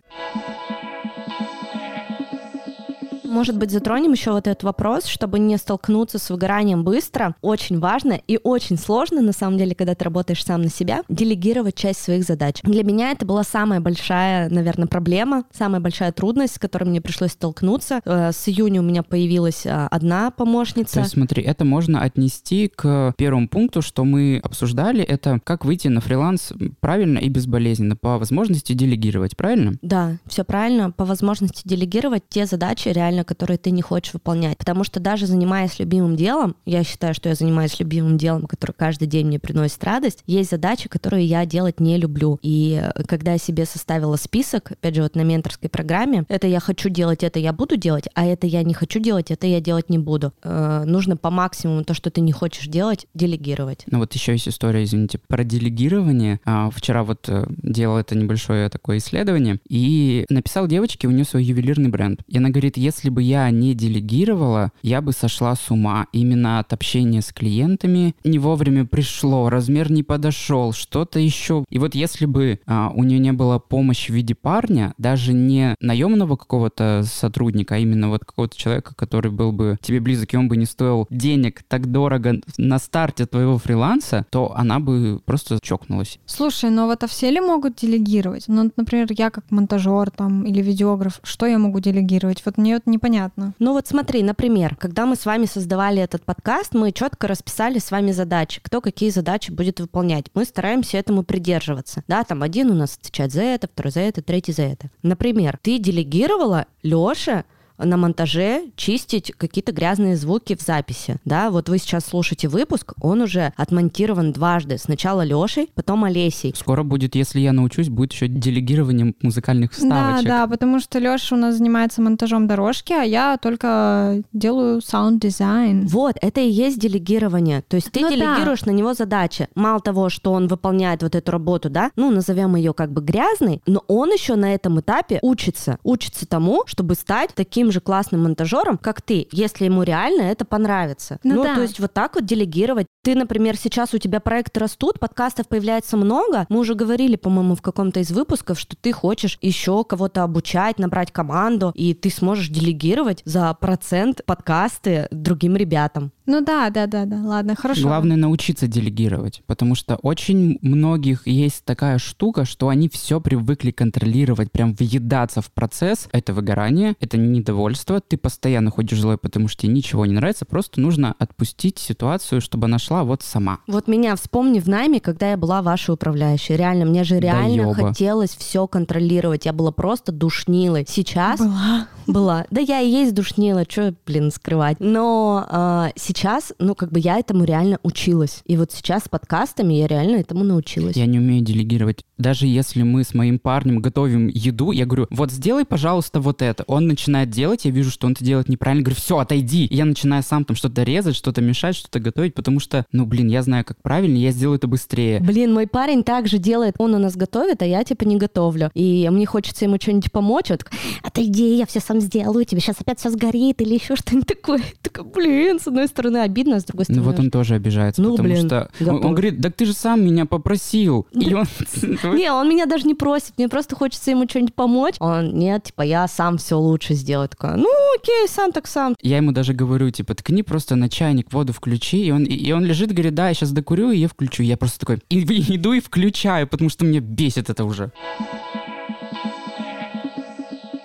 Может 3.38 3.60
быть, 3.60 3.70
затронем 3.70 4.14
еще 4.14 4.32
вот 4.32 4.48
этот 4.48 4.64
вопрос, 4.64 5.06
чтобы 5.06 5.38
не 5.38 5.58
столкнуться 5.58 6.18
с 6.18 6.32
выгоранием 6.32 6.84
быстро. 6.84 7.36
Очень 7.42 7.78
важно 7.78 8.14
и 8.14 8.40
очень 8.44 8.80
сложно, 8.80 9.22
на 9.22 9.32
самом 9.32 9.60
деле, 9.60 9.76
когда 9.76 9.94
ты 9.94 10.06
работаешь 10.06 10.44
сам 10.44 10.64
на 10.64 10.70
себя, 10.70 11.04
делегировать 11.08 11.76
часть 11.76 12.02
своих 12.02 12.24
задач. 12.24 12.62
Для 12.64 12.84
меня 12.84 13.12
это 13.12 13.28
была 13.28 13.44
самая 13.44 13.80
большая, 13.80 14.50
наверное, 14.50 14.88
проблема, 14.88 15.44
самая 15.56 15.80
большая 15.80 16.12
трудность, 16.14 16.56
с 16.56 16.58
которой 16.58 16.86
мне 16.86 17.00
пришлось 17.00 17.34
столкнуться. 17.34 18.02
Э, 18.06 18.32
с 18.32 18.50
июня 18.50 18.82
у 18.82 18.84
меня 18.84 19.04
появилась 19.04 19.68
а, 19.68 19.88
одна 19.92 20.32
помощница. 20.32 20.96
То 20.96 21.00
есть, 21.02 21.12
смотри, 21.12 21.44
это 21.44 21.64
можно 21.64 22.02
отнести 22.02 22.72
к 22.76 23.14
первому 23.20 23.48
пункту, 23.48 23.84
что 23.84 24.04
мы 24.04 24.42
обсуждали, 24.44 25.04
это 25.04 25.40
как 25.44 25.64
выйти 25.64 25.90
на 25.90 26.02
фриланс 26.02 26.54
правильно 26.80 27.20
и 27.20 27.30
безболезненно, 27.30 27.96
по 27.96 28.18
возможности 28.18 28.74
делегировать, 28.74 29.38
правильно? 29.38 29.74
Да, 29.84 30.18
все 30.26 30.44
правильно, 30.44 30.90
по 30.90 31.06
возможности 31.06 31.62
делегировать 31.68 32.24
те 32.28 32.48
задачи 32.48 32.88
реально, 32.88 33.27
которые 33.28 33.58
ты 33.58 33.70
не 33.72 33.84
хочешь 33.84 34.14
выполнять. 34.14 34.58
Потому 34.58 34.84
что 34.84 35.00
даже 35.00 35.28
занимаясь 35.28 35.78
любимым 35.80 36.16
делом, 36.16 36.56
я 36.66 36.84
считаю, 36.84 37.14
что 37.14 37.30
я 37.30 37.36
занимаюсь 37.36 37.80
любимым 37.80 38.18
делом, 38.18 38.48
которое 38.48 38.74
каждый 38.74 39.08
день 39.08 39.28
мне 39.28 39.40
приносит 39.40 39.84
радость, 39.84 40.24
есть 40.26 40.50
задачи, 40.50 40.90
которые 40.90 41.26
я 41.26 41.46
делать 41.46 41.80
не 41.80 41.98
люблю. 41.98 42.40
И 42.42 42.82
э, 42.82 43.04
когда 43.04 43.34
я 43.34 43.38
себе 43.38 43.66
составила 43.66 44.16
список, 44.16 44.72
опять 44.72 44.96
же, 44.96 45.04
вот 45.04 45.16
на 45.16 45.22
менторской 45.22 45.70
программе, 45.70 46.26
это 46.30 46.48
я 46.48 46.60
хочу 46.60 46.90
делать, 46.90 47.24
это 47.24 47.40
я 47.40 47.54
буду 47.54 47.76
делать, 47.76 48.08
а 48.16 48.26
это 48.26 48.48
я 48.48 48.64
не 48.64 48.74
хочу 48.74 49.00
делать, 49.00 49.32
это 49.32 49.46
я 49.46 49.60
делать 49.60 49.90
не 49.90 49.98
буду. 49.98 50.34
Э, 50.44 50.84
нужно 50.86 51.18
по 51.18 51.30
максимуму 51.30 51.84
то, 51.84 51.94
что 51.94 52.10
ты 52.10 52.22
не 52.22 52.32
хочешь 52.32 52.68
делать, 52.68 53.08
делегировать. 53.14 53.84
Ну 53.88 54.00
вот 54.00 54.14
еще 54.14 54.32
есть 54.32 54.48
история, 54.48 54.84
извините, 54.84 55.20
про 55.28 55.44
делегирование. 55.44 56.40
А, 56.46 56.70
вчера 56.70 57.04
вот 57.04 57.28
э, 57.28 57.46
делал 57.50 57.98
это 57.98 58.18
небольшое 58.18 58.70
такое 58.70 58.98
исследование 58.98 59.60
и 59.68 60.26
написал 60.30 60.68
девочке, 60.68 61.08
у 61.08 61.12
нее 61.12 61.26
свой 61.26 61.44
ювелирный 61.44 61.90
бренд. 61.90 62.22
И 62.28 62.38
она 62.38 62.50
говорит, 62.50 62.78
если 62.78 63.07
если 63.08 63.16
бы 63.16 63.22
я 63.22 63.50
не 63.52 63.74
делегировала, 63.74 64.74
я 64.82 65.00
бы 65.02 65.14
сошла 65.14 65.56
с 65.56 65.72
ума 65.72 66.08
именно 66.12 66.60
от 66.60 66.74
общения 66.74 67.22
с 67.22 67.32
клиентами. 67.32 68.16
Не 68.26 68.38
вовремя 68.38 68.84
пришло, 68.84 69.50
размер 69.50 69.90
не 69.90 70.04
подошел, 70.04 70.74
что-то 70.74 71.20
еще. 71.20 71.64
И 71.70 71.80
вот 71.80 71.96
если 71.96 72.26
бы 72.26 72.60
а, 72.66 72.92
у 72.94 73.06
нее 73.06 73.20
не 73.20 73.32
было 73.32 73.60
помощи 73.60 74.12
в 74.12 74.16
виде 74.16 74.36
парня, 74.36 74.94
даже 74.98 75.32
не 75.32 75.76
наемного 75.80 76.36
какого-то 76.36 77.04
сотрудника, 77.06 77.76
а 77.76 77.78
именно 77.78 78.10
вот 78.10 78.26
какого-то 78.26 78.58
человека, 78.58 78.94
который 78.94 79.32
был 79.32 79.54
бы 79.54 79.78
тебе 79.82 80.02
близок, 80.02 80.34
и 80.34 80.38
он 80.38 80.50
бы 80.50 80.58
не 80.58 80.66
стоил 80.66 81.08
денег 81.10 81.64
так 81.66 81.90
дорого 81.90 82.42
на 82.58 82.78
старте 82.78 83.26
твоего 83.26 83.58
фриланса, 83.58 84.26
то 84.32 84.54
она 84.54 84.82
бы 84.82 85.22
просто 85.24 85.60
чокнулась. 85.62 86.20
Слушай, 86.26 86.72
но 86.72 86.88
вот 86.88 87.06
а 87.06 87.08
все 87.08 87.32
ли 87.32 87.40
могут 87.40 87.78
делегировать? 87.78 88.50
Ну, 88.50 88.70
например, 88.76 89.08
я 89.12 89.30
как 89.30 89.50
монтажер 89.50 90.12
там 90.12 90.44
или 90.44 90.62
видеограф, 90.62 91.22
что 91.24 91.46
я 91.46 91.58
могу 91.58 91.80
делегировать? 91.80 92.42
Вот 92.44 92.58
мне 92.58 92.74
вот 92.74 92.86
не 92.86 92.97
непонятно. 92.98 93.54
Ну 93.60 93.74
вот 93.74 93.88
смотри, 93.88 94.24
например, 94.24 94.76
когда 94.76 95.06
мы 95.06 95.16
с 95.16 95.26
вами 95.26 95.46
создавали 95.46 96.02
этот 96.02 96.24
подкаст, 96.24 96.74
мы 96.74 96.92
четко 96.92 97.28
расписали 97.28 97.80
с 97.80 97.92
вами 97.92 98.12
задачи, 98.12 98.60
кто 98.62 98.82
какие 98.82 99.10
задачи 99.10 99.52
будет 99.52 99.80
выполнять. 99.80 100.26
Мы 100.34 100.46
стараемся 100.46 100.98
этому 100.98 101.24
придерживаться. 101.24 102.04
Да, 102.08 102.24
там 102.24 102.44
один 102.44 102.72
у 102.72 102.74
нас 102.74 102.98
отвечает 103.00 103.32
за 103.32 103.44
это, 103.44 103.68
второй 103.68 103.92
за 103.92 104.02
это, 104.02 104.22
третий 104.22 104.52
за 104.52 104.64
это. 104.64 104.90
Например, 105.04 105.60
ты 105.62 105.78
делегировала 105.78 106.66
Лёше 106.84 107.46
на 107.78 107.98
монтаже 107.98 108.64
чистить 108.76 109.34
какие-то 109.38 109.72
грязные 109.72 110.16
звуки 110.16 110.56
в 110.56 110.62
записи. 110.62 111.18
Да, 111.26 111.52
вот 111.52 111.70
вы 111.70 111.78
сейчас 111.78 112.06
слушаете 112.06 112.48
выпуск, 112.48 112.94
он 113.02 113.22
уже 113.22 113.54
отмонтирован 113.56 114.32
дважды. 114.32 114.78
Сначала 114.78 115.22
Лешей, 115.22 115.70
потом 115.76 116.04
Олесей. 116.04 116.54
Скоро 116.56 116.84
будет, 116.84 117.16
если 117.16 117.40
я 117.40 117.54
научусь, 117.54 117.90
будет 117.90 118.14
еще 118.14 118.28
делегирование 118.28 119.14
музыкальных 119.22 119.72
вставочек. 119.74 120.28
Да, 120.28 120.46
да, 120.46 120.48
потому 120.48 120.80
что 120.80 121.00
Леша 121.00 121.36
у 121.36 121.40
нас 121.40 121.56
занимается 121.58 122.02
монтажом 122.02 122.48
дорожки, 122.48 122.94
а 122.94 123.04
я 123.04 123.38
только 123.38 124.24
делаю 124.34 124.82
саунд-дизайн. 124.82 125.88
Вот, 125.88 126.16
это 126.22 126.42
и 126.42 126.50
есть 126.50 126.80
делегирование. 126.80 127.62
То 127.62 127.76
есть 127.76 127.92
ты 127.92 128.02
ну, 128.02 128.10
делегируешь 128.10 128.62
да. 128.62 128.72
на 128.72 128.76
него 128.76 128.94
задачи. 128.94 129.48
Мало 129.56 129.80
того, 129.80 130.10
что 130.10 130.34
он 130.34 130.48
выполняет 130.48 131.04
вот 131.04 131.16
эту 131.16 131.32
работу, 131.32 131.70
да, 131.70 131.92
ну, 131.96 132.12
назовем 132.12 132.56
ее 132.56 132.74
как 132.74 132.92
бы 132.92 133.02
грязной, 133.02 133.62
но 133.66 133.84
он 133.88 134.12
еще 134.12 134.36
на 134.36 134.54
этом 134.54 134.80
этапе 134.80 135.20
учится. 135.22 135.78
Учится 135.84 136.28
тому, 136.28 136.64
чтобы 136.66 136.96
стать 136.96 137.32
таким 137.36 137.67
таким 137.68 137.72
же 137.72 137.82
классным 137.82 138.24
монтажером, 138.24 138.78
как 138.78 139.02
ты, 139.02 139.28
если 139.32 139.66
ему 139.66 139.84
реально 139.84 140.24
это 140.24 140.46
понравится. 140.46 141.20
Ну, 141.24 141.36
ну 141.36 141.44
да. 141.44 141.56
то 141.56 141.62
есть 141.62 141.80
вот 141.80 141.94
так 141.94 142.16
вот 142.16 142.26
делегировать. 142.26 142.88
Ты, 143.04 143.16
например, 143.16 143.58
сейчас 143.58 143.94
у 143.94 143.98
тебя 143.98 144.20
проекты 144.20 144.60
растут, 144.60 145.00
подкастов 145.00 145.48
появляется 145.48 145.98
много. 145.98 146.46
Мы 146.50 146.60
уже 146.60 146.76
говорили, 146.76 147.16
по-моему, 147.16 147.56
в 147.56 147.62
каком-то 147.62 148.00
из 148.00 148.12
выпусков, 148.12 148.60
что 148.60 148.76
ты 148.76 148.92
хочешь 148.92 149.38
еще 149.42 149.84
кого-то 149.84 150.24
обучать, 150.24 150.80
набрать 150.80 151.12
команду, 151.12 151.72
и 151.76 151.94
ты 151.94 152.10
сможешь 152.10 152.50
делегировать 152.50 153.22
за 153.26 153.54
процент 153.54 154.22
подкасты 154.26 155.08
другим 155.12 155.56
ребятам. 155.56 156.12
Ну 156.28 156.42
да, 156.42 156.70
да, 156.70 156.88
да, 156.88 157.06
да. 157.06 157.22
Ладно, 157.24 157.56
хорошо. 157.56 157.84
Главное 157.84 158.18
научиться 158.18 158.68
делегировать, 158.68 159.42
потому 159.48 159.76
что 159.76 159.96
очень 159.96 160.60
многих 160.62 161.26
есть 161.26 161.64
такая 161.64 161.98
штука, 161.98 162.46
что 162.46 162.68
они 162.68 162.90
все 162.90 163.20
привыкли 163.22 163.72
контролировать, 163.72 164.52
прям 164.52 164.74
въедаться 164.74 165.42
в 165.42 165.52
процесс. 165.52 166.08
Это 166.12 166.34
выгорание, 166.34 166.96
это 167.00 167.18
недовольство. 167.18 168.02
Ты 168.02 168.18
постоянно 168.18 168.72
ходишь 168.72 169.00
злой, 169.00 169.18
потому 169.18 169.48
что 169.48 169.64
тебе 169.64 169.74
ничего 169.74 170.06
не 170.06 170.14
нравится. 170.14 170.46
Просто 170.46 170.82
нужно 170.82 171.16
отпустить 171.18 171.80
ситуацию, 171.80 172.42
чтобы 172.42 172.66
она 172.66 172.78
шла 172.78 173.04
вот 173.04 173.24
сама. 173.24 173.60
Вот 173.68 173.88
меня 173.88 174.16
вспомни 174.16 174.60
в 174.60 174.68
найме, 174.68 175.00
когда 175.00 175.32
я 175.32 175.38
была 175.38 175.62
вашей 175.62 175.94
управляющей. 175.94 176.56
Реально, 176.56 176.86
мне 176.86 177.04
же 177.06 177.20
реально 177.20 177.74
да 177.74 177.88
хотелось 177.88 178.36
все 178.36 178.68
контролировать. 178.68 179.46
Я 179.46 179.54
была 179.54 179.72
просто 179.72 180.12
душнилой. 180.12 180.86
Сейчас... 180.88 181.40
Была. 181.40 181.88
Была. 182.08 182.46
Да 182.50 182.62
я 182.62 182.80
и 182.80 182.90
есть 182.90 183.14
душнила, 183.14 183.66
что, 183.68 183.94
блин, 184.06 184.32
скрывать. 184.32 184.78
Но 184.80 185.46
э, 185.50 185.92
сейчас, 185.96 186.17
ну, 186.60 186.76
как 186.76 186.92
бы 186.92 187.00
я 187.00 187.20
этому 187.20 187.44
реально 187.44 187.80
училась. 187.84 188.42
И 188.46 188.58
вот 188.58 188.72
сейчас 188.72 189.06
с 189.06 189.10
подкастами 189.10 189.76
я 189.76 189.88
реально 189.88 190.18
этому 190.18 190.44
научилась. 190.44 190.96
Я 190.96 191.06
не 191.06 191.20
умею 191.20 191.44
делегировать. 191.44 192.04
Даже 192.18 192.48
если 192.48 192.82
мы 192.82 193.04
с 193.04 193.14
моим 193.14 193.38
парнем 193.38 193.80
готовим 193.80 194.28
еду, 194.28 194.72
я 194.72 194.86
говорю, 194.86 195.08
вот 195.12 195.32
сделай, 195.32 195.66
пожалуйста, 195.66 196.20
вот 196.20 196.42
это. 196.42 196.64
Он 196.68 196.88
начинает 196.88 197.30
делать, 197.30 197.66
я 197.66 197.72
вижу, 197.72 197.92
что 197.92 198.08
он 198.08 198.14
это 198.14 198.26
делает 198.26 198.50
неправильно. 198.50 198.84
Говорю, 198.84 199.00
все, 199.00 199.20
отойди. 199.20 199.66
И 199.66 199.76
я 199.76 199.86
начинаю 199.86 200.24
сам 200.24 200.44
там 200.44 200.56
что-то 200.56 200.84
резать, 200.84 201.16
что-то 201.16 201.42
мешать, 201.42 201.76
что-то 201.76 202.00
готовить, 202.00 202.34
потому 202.34 202.60
что, 202.60 202.86
ну, 202.92 203.06
блин, 203.06 203.28
я 203.28 203.44
знаю, 203.44 203.64
как 203.64 203.82
правильно, 203.82 204.18
я 204.18 204.32
сделаю 204.32 204.58
это 204.58 204.68
быстрее. 204.68 205.20
Блин, 205.20 205.54
мой 205.54 205.68
парень 205.68 206.04
также 206.04 206.40
делает, 206.40 206.76
он 206.80 206.96
у 206.96 206.98
нас 206.98 207.16
готовит, 207.16 207.62
а 207.62 207.66
я 207.66 207.84
типа 207.84 208.04
не 208.06 208.18
готовлю. 208.18 208.72
И 208.74 209.08
мне 209.12 209.26
хочется 209.28 209.66
ему 209.66 209.78
что-нибудь 209.80 210.12
помочь. 210.12 210.50
Вот, 210.50 210.66
отойди, 211.04 211.56
я 211.56 211.68
все 211.68 211.80
сам 211.80 212.02
сделаю, 212.02 212.46
тебе 212.46 212.62
сейчас 212.62 212.78
опять 212.80 213.00
все 213.00 213.12
сгорит 213.12 213.62
или 213.62 213.76
еще 213.76 213.96
что-нибудь 213.96 214.28
такое. 214.28 214.64
Такая, 214.82 215.06
блин, 215.06 215.60
с 215.60 215.68
одной 215.68 215.88
стороны 215.88 216.07
стороны 216.08 216.24
обидно, 216.24 216.56
а 216.56 216.60
с 216.60 216.64
другой 216.64 216.86
стороны... 216.86 217.04
Ну 217.04 217.12
вот 217.12 217.20
он 217.20 217.32
тоже 217.32 217.56
обижается, 217.56 218.02
Ну, 218.02 218.12
потому 218.12 218.30
блин, 218.30 218.48
что 218.48 218.70
он, 218.80 218.86
готов. 218.86 219.06
он 219.06 219.12
говорит, 219.12 219.42
так 219.42 219.56
ты 219.56 219.66
же 219.66 219.74
сам 219.74 220.06
меня 220.06 220.26
попросил. 220.26 221.08
И 221.12 221.34
он... 221.34 221.46
Не, 222.16 222.32
он 222.32 222.50
меня 222.50 222.66
даже 222.66 222.86
не 222.88 222.96
просит, 222.96 223.34
мне 223.38 223.48
просто 223.50 223.76
хочется 223.76 224.12
ему 224.12 224.28
что-нибудь 224.28 224.54
помочь. 224.54 224.96
Он, 225.00 225.38
нет, 225.38 225.64
типа, 225.64 225.82
я 225.82 226.08
сам 226.08 226.38
все 226.38 226.58
лучше 226.58 226.94
сделаю. 226.94 227.30
Такая, 227.30 227.56
ну 227.58 227.70
окей, 227.96 228.28
сам 228.28 228.52
так 228.52 228.68
сам. 228.68 228.96
Я 229.02 229.18
ему 229.18 229.32
даже 229.32 229.54
говорю, 229.54 229.90
типа, 229.92 230.16
ткни 230.16 230.44
просто 230.44 230.76
на 230.76 230.90
чайник, 230.90 231.32
воду 231.34 231.54
включи, 231.54 232.06
и 232.06 232.12
он, 232.12 232.24
и, 232.24 232.52
он 232.52 232.64
лежит, 232.66 232.92
говорит, 232.92 233.14
да, 233.14 233.30
я 233.30 233.34
сейчас 233.34 233.52
докурю, 233.52 233.92
и 233.92 233.98
я 233.98 234.08
включу. 234.08 234.44
Я 234.44 234.58
просто 234.58 234.80
такой, 234.80 235.00
и, 235.10 235.20
и 235.20 235.56
иду 235.56 235.74
и 235.74 235.80
включаю, 235.80 236.48
потому 236.48 236.70
что 236.70 236.86
мне 236.86 237.00
бесит 237.00 237.50
это 237.50 237.66
уже. 237.66 237.92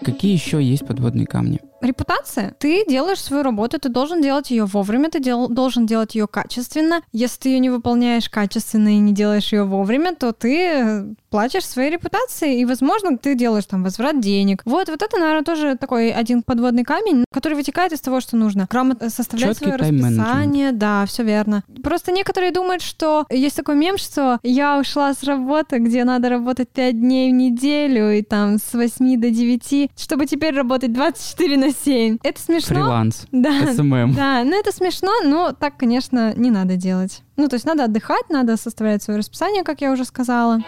Какие 0.05 0.33
еще 0.33 0.63
есть 0.63 0.87
подводные 0.87 1.27
камни? 1.27 1.61
Репутация. 1.83 2.55
Ты 2.59 2.85
делаешь 2.89 3.21
свою 3.21 3.43
работу, 3.43 3.79
ты 3.79 3.89
должен 3.89 4.23
делать 4.23 4.51
ее 4.51 4.65
вовремя, 4.65 5.11
ты 5.11 5.21
дел- 5.21 5.49
должен 5.49 5.87
делать 5.87 6.15
ее 6.15 6.27
качественно. 6.27 7.03
Если 7.13 7.41
ты 7.41 7.49
ее 7.51 7.59
не 7.59 7.71
выполняешь 7.71 8.29
качественно 8.31 8.89
и 8.89 8.99
не 8.99 9.13
делаешь 9.13 9.53
ее 9.53 9.65
вовремя, 9.65 10.15
то 10.15 10.33
ты 10.33 10.57
э, 10.59 11.05
платишь 11.31 11.67
своей 11.67 11.91
репутации, 11.91 12.61
и, 12.61 12.65
возможно, 12.65 13.19
ты 13.19 13.35
делаешь 13.35 13.65
там 13.67 13.83
возврат 13.83 14.21
денег. 14.21 14.63
Вот, 14.65 14.89
вот 14.89 15.03
это, 15.03 15.19
наверное, 15.19 15.45
тоже 15.45 15.77
такой 15.77 16.11
один 16.11 16.43
подводный 16.43 16.85
камень, 16.85 17.25
который 17.33 17.55
вытекает 17.55 17.93
из 17.93 18.01
того, 18.01 18.21
что 18.21 18.37
нужно 18.37 18.67
грамотно 18.71 19.11
составлять 19.11 19.59
Чёткий 19.59 19.73
свое 19.73 19.77
расписание. 19.77 20.73
Да, 20.73 21.05
все 21.07 21.23
верно. 21.25 21.65
Просто 21.83 22.13
некоторые 22.13 22.53
думают, 22.53 22.83
что 22.83 23.27
есть 23.31 23.57
такой 23.57 23.75
мем, 23.75 23.99
что 23.99 24.39
я 24.43 24.79
ушла 24.79 25.13
с 25.15 25.23
работы, 25.25 25.79
где 25.79 26.05
надо 26.05 26.29
работать 26.29 26.69
5 26.69 27.01
дней 27.01 27.31
в 27.33 27.35
неделю, 27.35 28.13
и 28.13 28.23
там 28.23 28.59
с 28.59 28.73
8 28.75 29.21
до 29.21 29.31
9, 29.31 29.91
чтобы 29.97 30.27
теперь 30.27 30.55
работать 30.55 30.93
24 30.93 31.57
на 31.57 31.72
7. 31.73 32.19
Это 32.23 32.41
смешно. 32.41 32.75
Фриланс, 32.75 33.27
Да, 33.33 33.73
СММ. 33.75 34.15
да, 34.15 34.45
ну 34.45 34.59
это 34.59 34.73
смешно, 34.73 35.13
но 35.25 35.53
так, 35.53 35.77
конечно, 35.77 36.33
не 36.37 36.51
надо 36.51 36.77
делать. 36.77 37.23
Ну, 37.37 37.49
то 37.49 37.55
есть 37.55 37.67
надо 37.67 37.85
отдыхать, 37.85 38.29
надо 38.31 38.57
составлять 38.57 39.03
свое 39.03 39.19
расписание, 39.19 39.63
как 39.65 39.81
я 39.81 39.93
уже 39.93 40.05
сказала. 40.05 40.61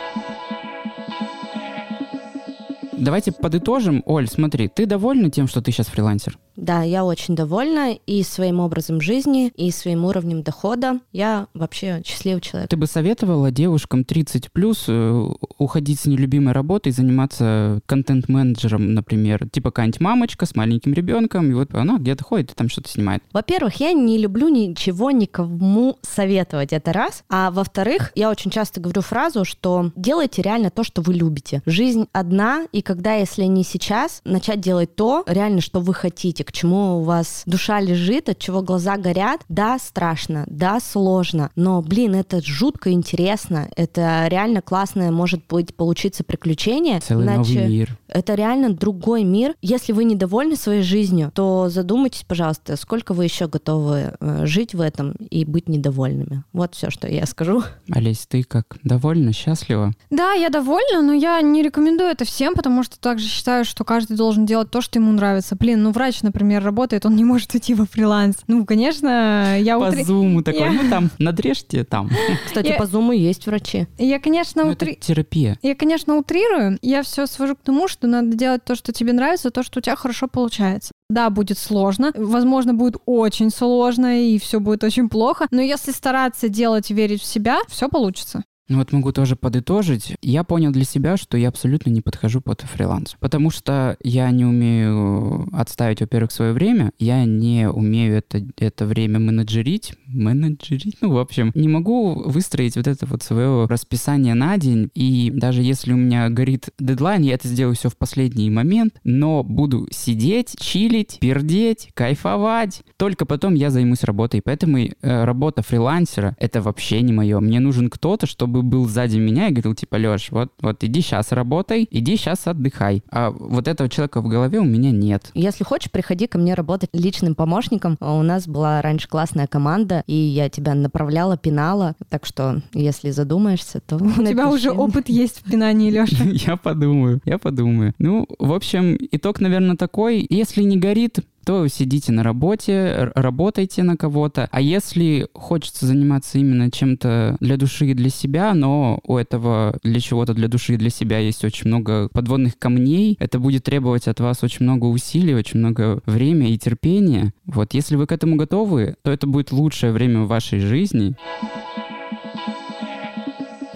Давайте 2.92 3.32
подытожим. 3.32 4.02
Оль, 4.06 4.28
смотри, 4.28 4.68
ты 4.68 4.86
довольна 4.86 5.30
тем, 5.30 5.46
что 5.48 5.60
ты 5.60 5.72
сейчас 5.72 5.88
фрилансер? 5.88 6.38
Да, 6.56 6.82
я 6.82 7.04
очень 7.04 7.34
довольна 7.34 7.92
и 8.06 8.22
своим 8.22 8.60
образом 8.60 9.00
жизни, 9.00 9.48
и 9.56 9.70
своим 9.70 10.04
уровнем 10.04 10.42
дохода. 10.42 11.00
Я 11.12 11.48
вообще 11.54 12.02
счастливый 12.04 12.40
человек. 12.40 12.70
Ты 12.70 12.76
бы 12.76 12.86
советовала 12.86 13.50
девушкам 13.50 14.04
30 14.04 14.52
плюс 14.52 14.84
э, 14.88 15.28
уходить 15.58 16.00
с 16.00 16.06
нелюбимой 16.06 16.52
работы 16.52 16.90
и 16.90 16.92
заниматься 16.92 17.80
контент-менеджером, 17.86 18.94
например, 18.94 19.48
типа 19.50 19.70
какая-нибудь 19.70 20.00
мамочка 20.00 20.46
с 20.46 20.54
маленьким 20.54 20.92
ребенком, 20.92 21.50
и 21.50 21.54
вот 21.54 21.74
она 21.74 21.98
где-то 21.98 22.24
ходит 22.24 22.52
и 22.52 22.54
там 22.54 22.68
что-то 22.68 22.88
снимает. 22.88 23.22
Во-первых, 23.32 23.76
я 23.80 23.92
не 23.92 24.18
люблю 24.18 24.48
ничего 24.48 25.10
никому 25.10 25.98
советовать, 26.02 26.72
это 26.72 26.92
раз. 26.92 27.24
А 27.28 27.50
во-вторых, 27.50 28.12
я 28.14 28.30
очень 28.30 28.50
часто 28.50 28.80
говорю 28.80 29.02
фразу, 29.02 29.44
что 29.44 29.90
делайте 29.96 30.42
реально 30.42 30.70
то, 30.70 30.84
что 30.84 31.02
вы 31.02 31.14
любите. 31.14 31.62
Жизнь 31.66 32.06
одна, 32.12 32.66
и 32.72 32.82
когда, 32.82 33.14
если 33.14 33.44
не 33.44 33.64
сейчас, 33.64 34.20
начать 34.24 34.60
делать 34.60 34.94
то, 34.94 35.24
реально, 35.26 35.60
что 35.60 35.80
вы 35.80 35.94
хотите, 35.94 36.43
к 36.44 36.52
чему 36.52 36.98
у 36.98 37.02
вас 37.02 37.42
душа 37.46 37.80
лежит, 37.80 38.28
от 38.28 38.38
чего 38.38 38.62
глаза 38.62 38.96
горят, 38.96 39.40
да, 39.48 39.78
страшно, 39.78 40.44
да, 40.46 40.78
сложно, 40.80 41.50
но, 41.56 41.82
блин, 41.82 42.14
это 42.14 42.40
жутко 42.42 42.92
интересно, 42.92 43.68
это 43.76 44.26
реально 44.28 44.62
классное 44.62 45.10
может 45.10 45.46
быть 45.48 45.74
получиться 45.74 46.24
приключение. 46.24 47.00
Целый 47.00 47.24
иначе- 47.26 47.54
новый 47.54 47.68
мир. 47.68 47.98
это 48.08 48.34
реально 48.34 48.70
другой 48.74 49.24
мир. 49.24 49.54
Если 49.62 49.92
вы 49.92 50.04
недовольны 50.04 50.56
своей 50.56 50.82
жизнью, 50.82 51.30
то 51.34 51.68
задумайтесь, 51.68 52.24
пожалуйста, 52.26 52.76
сколько 52.76 53.14
вы 53.14 53.24
еще 53.24 53.48
готовы 53.48 54.14
э, 54.20 54.46
жить 54.46 54.74
в 54.74 54.80
этом 54.80 55.12
и 55.12 55.44
быть 55.44 55.68
недовольными. 55.68 56.44
Вот 56.52 56.74
все, 56.74 56.90
что 56.90 57.08
я 57.08 57.26
скажу. 57.26 57.62
Олесь, 57.90 58.26
ты 58.26 58.42
как? 58.42 58.76
Довольна? 58.84 59.32
Счастлива? 59.32 59.92
Да, 60.10 60.32
я 60.32 60.50
довольна, 60.50 61.02
но 61.02 61.12
я 61.12 61.40
не 61.40 61.62
рекомендую 61.62 62.10
это 62.10 62.24
всем, 62.24 62.54
потому 62.54 62.82
что 62.82 62.98
также 63.00 63.26
считаю, 63.26 63.64
что 63.64 63.84
каждый 63.84 64.16
должен 64.16 64.46
делать 64.46 64.70
то, 64.70 64.80
что 64.80 64.98
ему 64.98 65.12
нравится. 65.12 65.56
Блин, 65.56 65.82
ну 65.82 65.90
врач, 65.92 66.22
например, 66.22 66.33
работает, 66.38 67.06
он 67.06 67.16
не 67.16 67.24
может 67.24 67.52
уйти 67.54 67.74
во 67.74 67.86
фриланс. 67.86 68.36
Ну, 68.46 68.64
конечно, 68.66 69.58
я 69.58 69.78
По 69.78 69.84
утри- 69.88 70.04
зуму 70.04 70.42
такой, 70.42 70.60
Я- 70.60 70.72
ну 70.72 70.90
там, 70.90 71.10
надрежьте 71.18 71.84
там. 71.84 72.10
Кстати, 72.46 72.68
Я- 72.68 72.76
по 72.76 72.86
зуму 72.86 73.12
есть 73.12 73.46
врачи. 73.46 73.86
Я, 73.98 74.18
конечно, 74.20 74.64
Ну, 74.64 74.70
это 74.72 74.84
утри- 74.84 74.98
терапия. 75.00 75.58
Я, 75.62 75.74
конечно, 75.74 76.16
утрирую. 76.16 76.78
Я 76.82 77.02
все 77.02 77.26
свожу 77.26 77.54
к 77.56 77.60
тому, 77.62 77.88
что 77.88 78.06
надо 78.06 78.36
делать 78.36 78.64
то, 78.64 78.74
что 78.74 78.92
тебе 78.92 79.12
нравится, 79.12 79.50
то, 79.50 79.62
что 79.62 79.78
у 79.78 79.82
тебя 79.82 79.96
хорошо 79.96 80.28
получается. 80.28 80.92
Да, 81.10 81.28
будет 81.30 81.58
сложно, 81.58 82.12
возможно, 82.16 82.74
будет 82.74 82.96
очень 83.06 83.50
сложно, 83.50 84.20
и 84.26 84.38
все 84.38 84.58
будет 84.58 84.82
очень 84.84 85.08
плохо, 85.08 85.46
но 85.50 85.60
если 85.60 85.92
стараться 85.92 86.48
делать 86.48 86.90
и 86.90 86.94
верить 86.94 87.20
в 87.20 87.26
себя, 87.26 87.58
все 87.68 87.88
получится. 87.88 88.42
Ну 88.68 88.78
вот 88.78 88.92
могу 88.92 89.12
тоже 89.12 89.36
подытожить. 89.36 90.14
Я 90.22 90.42
понял 90.42 90.72
для 90.72 90.84
себя, 90.84 91.18
что 91.18 91.36
я 91.36 91.48
абсолютно 91.48 91.90
не 91.90 92.00
подхожу 92.00 92.40
под 92.40 92.62
фриланс. 92.62 93.14
Потому 93.20 93.50
что 93.50 93.96
я 94.02 94.30
не 94.30 94.46
умею 94.46 95.48
отставить, 95.52 96.00
во-первых, 96.00 96.32
свое 96.32 96.52
время, 96.52 96.92
я 96.98 97.24
не 97.26 97.68
умею 97.68 98.16
это, 98.16 98.42
это 98.58 98.86
время 98.86 99.18
менеджерить. 99.18 99.94
Менеджерить? 100.06 100.96
Ну, 101.02 101.12
в 101.12 101.18
общем, 101.18 101.52
не 101.54 101.68
могу 101.68 102.14
выстроить 102.14 102.76
вот 102.76 102.86
это 102.86 103.04
вот 103.04 103.22
свое 103.22 103.66
расписание 103.66 104.32
на 104.32 104.56
день. 104.56 104.90
И 104.94 105.30
даже 105.30 105.62
если 105.62 105.92
у 105.92 105.96
меня 105.96 106.30
горит 106.30 106.70
дедлайн, 106.78 107.22
я 107.22 107.34
это 107.34 107.48
сделаю 107.48 107.74
все 107.74 107.90
в 107.90 107.98
последний 107.98 108.48
момент, 108.48 108.94
но 109.04 109.42
буду 109.42 109.88
сидеть, 109.90 110.56
чилить, 110.58 111.18
пердеть, 111.20 111.90
кайфовать. 111.92 112.82
Только 112.96 113.26
потом 113.26 113.54
я 113.54 113.68
займусь 113.68 114.04
работой. 114.04 114.40
Поэтому 114.42 114.78
э, 114.78 115.24
работа 115.24 115.62
фрилансера— 115.62 116.34
это 116.38 116.62
вообще 116.62 117.02
не 117.02 117.12
мое. 117.12 117.40
Мне 117.40 117.60
нужен 117.60 117.90
кто-то, 117.90 118.26
чтобы 118.26 118.53
был 118.62 118.86
сзади 118.88 119.18
меня 119.18 119.48
и 119.48 119.52
говорил, 119.52 119.74
типа, 119.74 119.96
Леш, 119.96 120.30
вот, 120.30 120.52
вот 120.60 120.82
иди 120.84 121.00
сейчас 121.00 121.32
работай, 121.32 121.86
иди 121.90 122.16
сейчас 122.16 122.46
отдыхай. 122.46 123.02
А 123.10 123.30
вот 123.30 123.68
этого 123.68 123.88
человека 123.88 124.20
в 124.20 124.28
голове 124.28 124.58
у 124.58 124.64
меня 124.64 124.90
нет. 124.90 125.30
Если 125.34 125.64
хочешь, 125.64 125.90
приходи 125.90 126.26
ко 126.26 126.38
мне 126.38 126.54
работать 126.54 126.90
личным 126.92 127.34
помощником. 127.34 127.96
У 128.00 128.22
нас 128.22 128.46
была 128.46 128.82
раньше 128.82 129.08
классная 129.08 129.46
команда, 129.46 130.02
и 130.06 130.14
я 130.14 130.48
тебя 130.48 130.74
направляла, 130.74 131.36
пинала. 131.36 131.94
Так 132.08 132.26
что, 132.26 132.62
если 132.72 133.10
задумаешься, 133.10 133.80
то 133.80 133.96
У 133.96 134.24
тебя 134.24 134.48
уже 134.48 134.70
опыт 134.70 135.08
есть 135.08 135.40
в 135.40 135.50
пинании, 135.50 135.90
Леша. 135.90 136.24
Я 136.24 136.56
подумаю, 136.56 137.20
я 137.24 137.38
подумаю. 137.38 137.94
Ну, 137.98 138.26
в 138.38 138.52
общем, 138.52 138.98
итог, 139.12 139.40
наверное, 139.40 139.76
такой. 139.76 140.26
Если 140.28 140.62
не 140.62 140.76
горит, 140.76 141.20
то 141.44 141.66
сидите 141.68 142.12
на 142.12 142.22
работе, 142.22 142.72
р- 142.72 143.12
работайте 143.14 143.82
на 143.82 143.96
кого-то. 143.96 144.48
А 144.50 144.60
если 144.60 145.28
хочется 145.34 145.86
заниматься 145.86 146.38
именно 146.38 146.70
чем-то 146.70 147.36
для 147.40 147.56
души 147.56 147.86
и 147.86 147.94
для 147.94 148.10
себя, 148.10 148.54
но 148.54 149.00
у 149.04 149.16
этого 149.16 149.78
для 149.82 150.00
чего-то 150.00 150.34
для 150.34 150.48
души 150.48 150.74
и 150.74 150.76
для 150.76 150.90
себя 150.90 151.18
есть 151.18 151.44
очень 151.44 151.68
много 151.68 152.08
подводных 152.12 152.58
камней, 152.58 153.16
это 153.20 153.38
будет 153.38 153.64
требовать 153.64 154.08
от 154.08 154.20
вас 154.20 154.42
очень 154.42 154.64
много 154.64 154.86
усилий, 154.86 155.34
очень 155.34 155.60
много 155.60 156.00
времени 156.06 156.52
и 156.52 156.58
терпения. 156.58 157.32
Вот, 157.46 157.74
если 157.74 157.96
вы 157.96 158.06
к 158.06 158.12
этому 158.12 158.36
готовы, 158.36 158.96
то 159.02 159.10
это 159.10 159.26
будет 159.26 159.52
лучшее 159.52 159.92
время 159.92 160.22
в 160.22 160.28
вашей 160.28 160.60
жизни. 160.60 161.14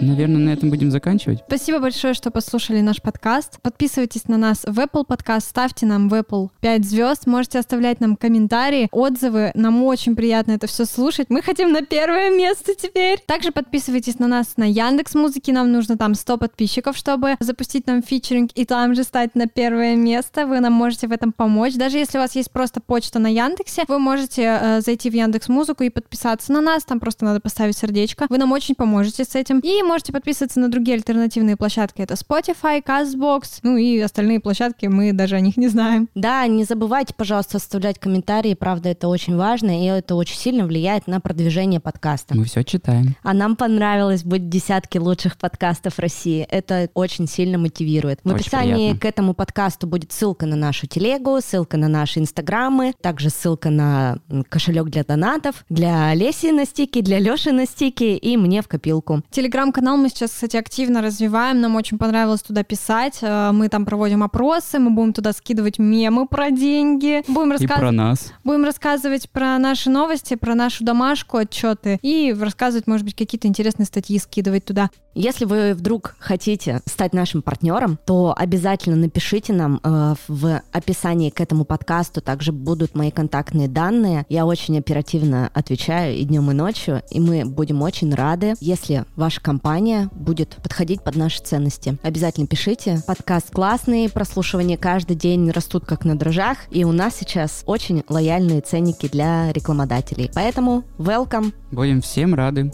Наверное, 0.01 0.37
на 0.37 0.49
этом 0.51 0.69
будем 0.69 0.91
заканчивать. 0.91 1.43
Спасибо 1.47 1.79
большое, 1.79 2.13
что 2.13 2.31
послушали 2.31 2.79
наш 2.79 3.01
подкаст. 3.01 3.59
Подписывайтесь 3.61 4.27
на 4.27 4.37
нас 4.37 4.63
в 4.65 4.79
Apple 4.79 5.03
подкаст, 5.05 5.49
ставьте 5.49 5.85
нам 5.85 6.07
в 6.07 6.13
Apple 6.13 6.49
5 6.61 6.85
звезд, 6.85 7.27
можете 7.27 7.59
оставлять 7.59 7.99
нам 7.99 8.15
комментарии, 8.15 8.87
отзывы. 8.91 9.51
Нам 9.55 9.83
очень 9.83 10.15
приятно 10.15 10.53
это 10.53 10.67
все 10.67 10.85
слушать. 10.85 11.27
Мы 11.29 11.41
хотим 11.41 11.71
на 11.73 11.81
первое 11.81 12.29
место 12.29 12.75
теперь. 12.75 13.19
Также 13.25 13.51
подписывайтесь 13.51 14.19
на 14.19 14.27
нас 14.27 14.53
на 14.55 14.63
Яндекс 14.63 15.15
Музыки. 15.15 15.51
Нам 15.51 15.71
нужно 15.71 15.97
там 15.97 16.15
100 16.15 16.37
подписчиков, 16.37 16.95
чтобы 16.95 17.35
запустить 17.39 17.85
нам 17.87 18.01
фичеринг 18.01 18.51
и 18.55 18.65
там 18.65 18.95
же 18.95 19.03
стать 19.03 19.35
на 19.35 19.47
первое 19.47 19.95
место. 19.95 20.45
Вы 20.45 20.61
нам 20.61 20.73
можете 20.73 21.07
в 21.07 21.11
этом 21.11 21.33
помочь. 21.33 21.75
Даже 21.75 21.97
если 21.97 22.17
у 22.17 22.21
вас 22.21 22.35
есть 22.35 22.51
просто 22.51 22.79
почта 22.79 23.19
на 23.19 23.27
Яндексе, 23.27 23.83
вы 23.87 23.99
можете 23.99 24.59
э, 24.61 24.81
зайти 24.81 25.09
в 25.09 25.13
Яндекс 25.13 25.49
Музыку 25.49 25.83
и 25.83 25.89
подписаться 25.89 26.53
на 26.53 26.61
нас. 26.61 26.85
Там 26.85 26.99
просто 26.99 27.25
надо 27.25 27.41
поставить 27.41 27.77
сердечко. 27.77 28.27
Вы 28.29 28.37
нам 28.37 28.51
очень 28.53 28.75
поможете 28.75 29.25
с 29.25 29.35
этим. 29.35 29.59
И 29.59 29.83
можете 29.89 30.13
подписываться 30.13 30.59
на 30.59 30.69
другие 30.69 30.95
альтернативные 30.95 31.57
площадки. 31.57 32.01
Это 32.01 32.13
Spotify, 32.13 32.83
CastBox, 32.83 33.41
ну 33.63 33.75
и 33.75 33.99
остальные 33.99 34.39
площадки, 34.39 34.85
мы 34.85 35.13
даже 35.13 35.35
о 35.35 35.39
них 35.39 35.57
не 35.57 35.67
знаем. 35.67 36.07
Да, 36.13 36.45
не 36.45 36.63
забывайте, 36.63 37.15
пожалуйста, 37.17 37.57
оставлять 37.57 37.97
комментарии. 37.97 38.53
Правда, 38.53 38.89
это 38.89 39.07
очень 39.07 39.35
важно, 39.35 39.83
и 39.83 39.87
это 39.87 40.13
очень 40.13 40.37
сильно 40.37 40.65
влияет 40.65 41.07
на 41.07 41.19
продвижение 41.19 41.79
подкаста. 41.79 42.37
Мы 42.37 42.43
все 42.45 42.63
читаем. 42.63 43.15
А 43.23 43.33
нам 43.33 43.55
понравилось 43.55 44.23
быть 44.23 44.43
в 44.43 44.49
десятке 44.49 44.99
лучших 44.99 45.37
подкастов 45.37 45.97
России. 45.97 46.45
Это 46.49 46.89
очень 46.93 47.27
сильно 47.27 47.57
мотивирует. 47.57 48.19
В 48.23 48.27
Очень 48.27 48.35
описании 48.41 48.73
приятно. 48.91 48.99
к 48.99 49.05
этому 49.05 49.33
подкасту 49.33 49.87
будет 49.87 50.11
ссылка 50.11 50.45
на 50.45 50.55
нашу 50.55 50.85
телегу, 50.85 51.39
ссылка 51.41 51.77
на 51.77 51.87
наши 51.87 52.19
инстаграмы, 52.19 52.93
также 53.01 53.31
ссылка 53.31 53.71
на 53.71 54.19
кошелек 54.49 54.85
для 54.89 55.03
донатов, 55.03 55.65
для 55.69 56.13
Леси 56.13 56.51
на 56.51 56.65
стике, 56.65 57.01
для 57.01 57.17
Леши 57.17 57.51
на 57.51 57.65
стике 57.65 58.15
и 58.17 58.37
мне 58.37 58.61
в 58.61 58.67
копилку. 58.67 59.23
Телеграм-канал 59.31 59.78
телеграм-канал 59.79 59.97
мы 59.97 60.09
сейчас, 60.09 60.31
кстати, 60.31 60.57
активно 60.57 61.01
развиваем. 61.01 61.61
Нам 61.61 61.75
очень 61.75 61.97
понравилось 61.97 62.41
туда 62.41 62.63
писать. 62.63 63.19
Э, 63.21 63.51
мы 63.51 63.69
там 63.69 63.85
проводим 63.85 64.23
опросы, 64.23 64.79
мы 64.79 64.91
будем 64.91 65.13
туда 65.13 65.33
скидывать 65.33 65.79
мемы 65.79 66.27
про 66.27 66.51
деньги. 66.51 67.23
Будем 67.27 67.53
И 67.53 67.67
про 67.67 67.91
нас. 67.91 68.33
Будем 68.43 68.65
рассказывать 68.65 69.29
про 69.29 69.57
наши 69.57 69.89
новости, 69.89 70.35
про 70.35 70.55
нашу 70.55 70.83
домашку, 70.83 71.37
отчеты 71.37 71.99
и 72.01 72.35
рассказывать, 72.37 72.87
может 72.87 73.05
быть, 73.05 73.15
какие-то 73.15 73.47
интересные 73.47 73.85
статьи 73.85 74.19
скидывать 74.19 74.65
туда. 74.65 74.89
Если 75.15 75.45
вы 75.45 75.73
вдруг 75.73 76.15
хотите 76.19 76.81
стать 76.85 77.13
нашим 77.13 77.41
партнером, 77.41 77.99
то 78.05 78.33
обязательно 78.37 78.95
напишите 78.95 79.53
нам 79.53 79.79
э, 79.83 80.15
в 80.27 80.61
описании 80.71 81.29
к 81.29 81.41
этому 81.41 81.65
подкасту. 81.65 82.21
Также 82.21 82.51
будут 82.51 82.95
мои 82.95 83.11
контактные 83.11 83.67
данные. 83.67 84.25
Я 84.29 84.45
очень 84.45 84.77
оперативно 84.77 85.49
отвечаю 85.53 86.15
и 86.15 86.23
днем, 86.23 86.51
и 86.51 86.53
ночью, 86.53 87.01
и 87.09 87.19
мы 87.19 87.43
будем 87.43 87.81
очень 87.81 88.13
рады, 88.13 88.53
если 88.59 89.05
ваша 89.15 89.41
компания 89.69 90.09
будет 90.13 90.55
подходить 90.63 91.03
под 91.03 91.15
наши 91.15 91.43
ценности. 91.43 91.99
Обязательно 92.01 92.47
пишите. 92.47 93.03
Подкаст 93.05 93.51
классный, 93.51 94.09
прослушивания 94.09 94.77
каждый 94.77 95.15
день 95.15 95.51
растут 95.51 95.85
как 95.85 96.05
на 96.05 96.17
дрожжах, 96.17 96.57
и 96.71 96.83
у 96.85 96.91
нас 96.91 97.15
сейчас 97.15 97.61
очень 97.67 98.03
лояльные 98.09 98.61
ценники 98.61 99.07
для 99.07 99.53
рекламодателей. 99.53 100.31
Поэтому 100.33 100.85
welcome! 100.97 101.53
Будем 101.71 102.01
всем 102.01 102.33
рады. 102.33 102.71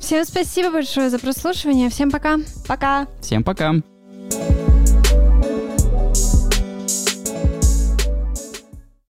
Всем 0.00 0.24
спасибо 0.24 0.72
большое 0.72 1.10
за 1.10 1.20
прослушивание. 1.20 1.88
Всем 1.90 2.10
пока. 2.10 2.38
Пока. 2.66 3.06
Всем 3.20 3.44
пока. 3.44 3.74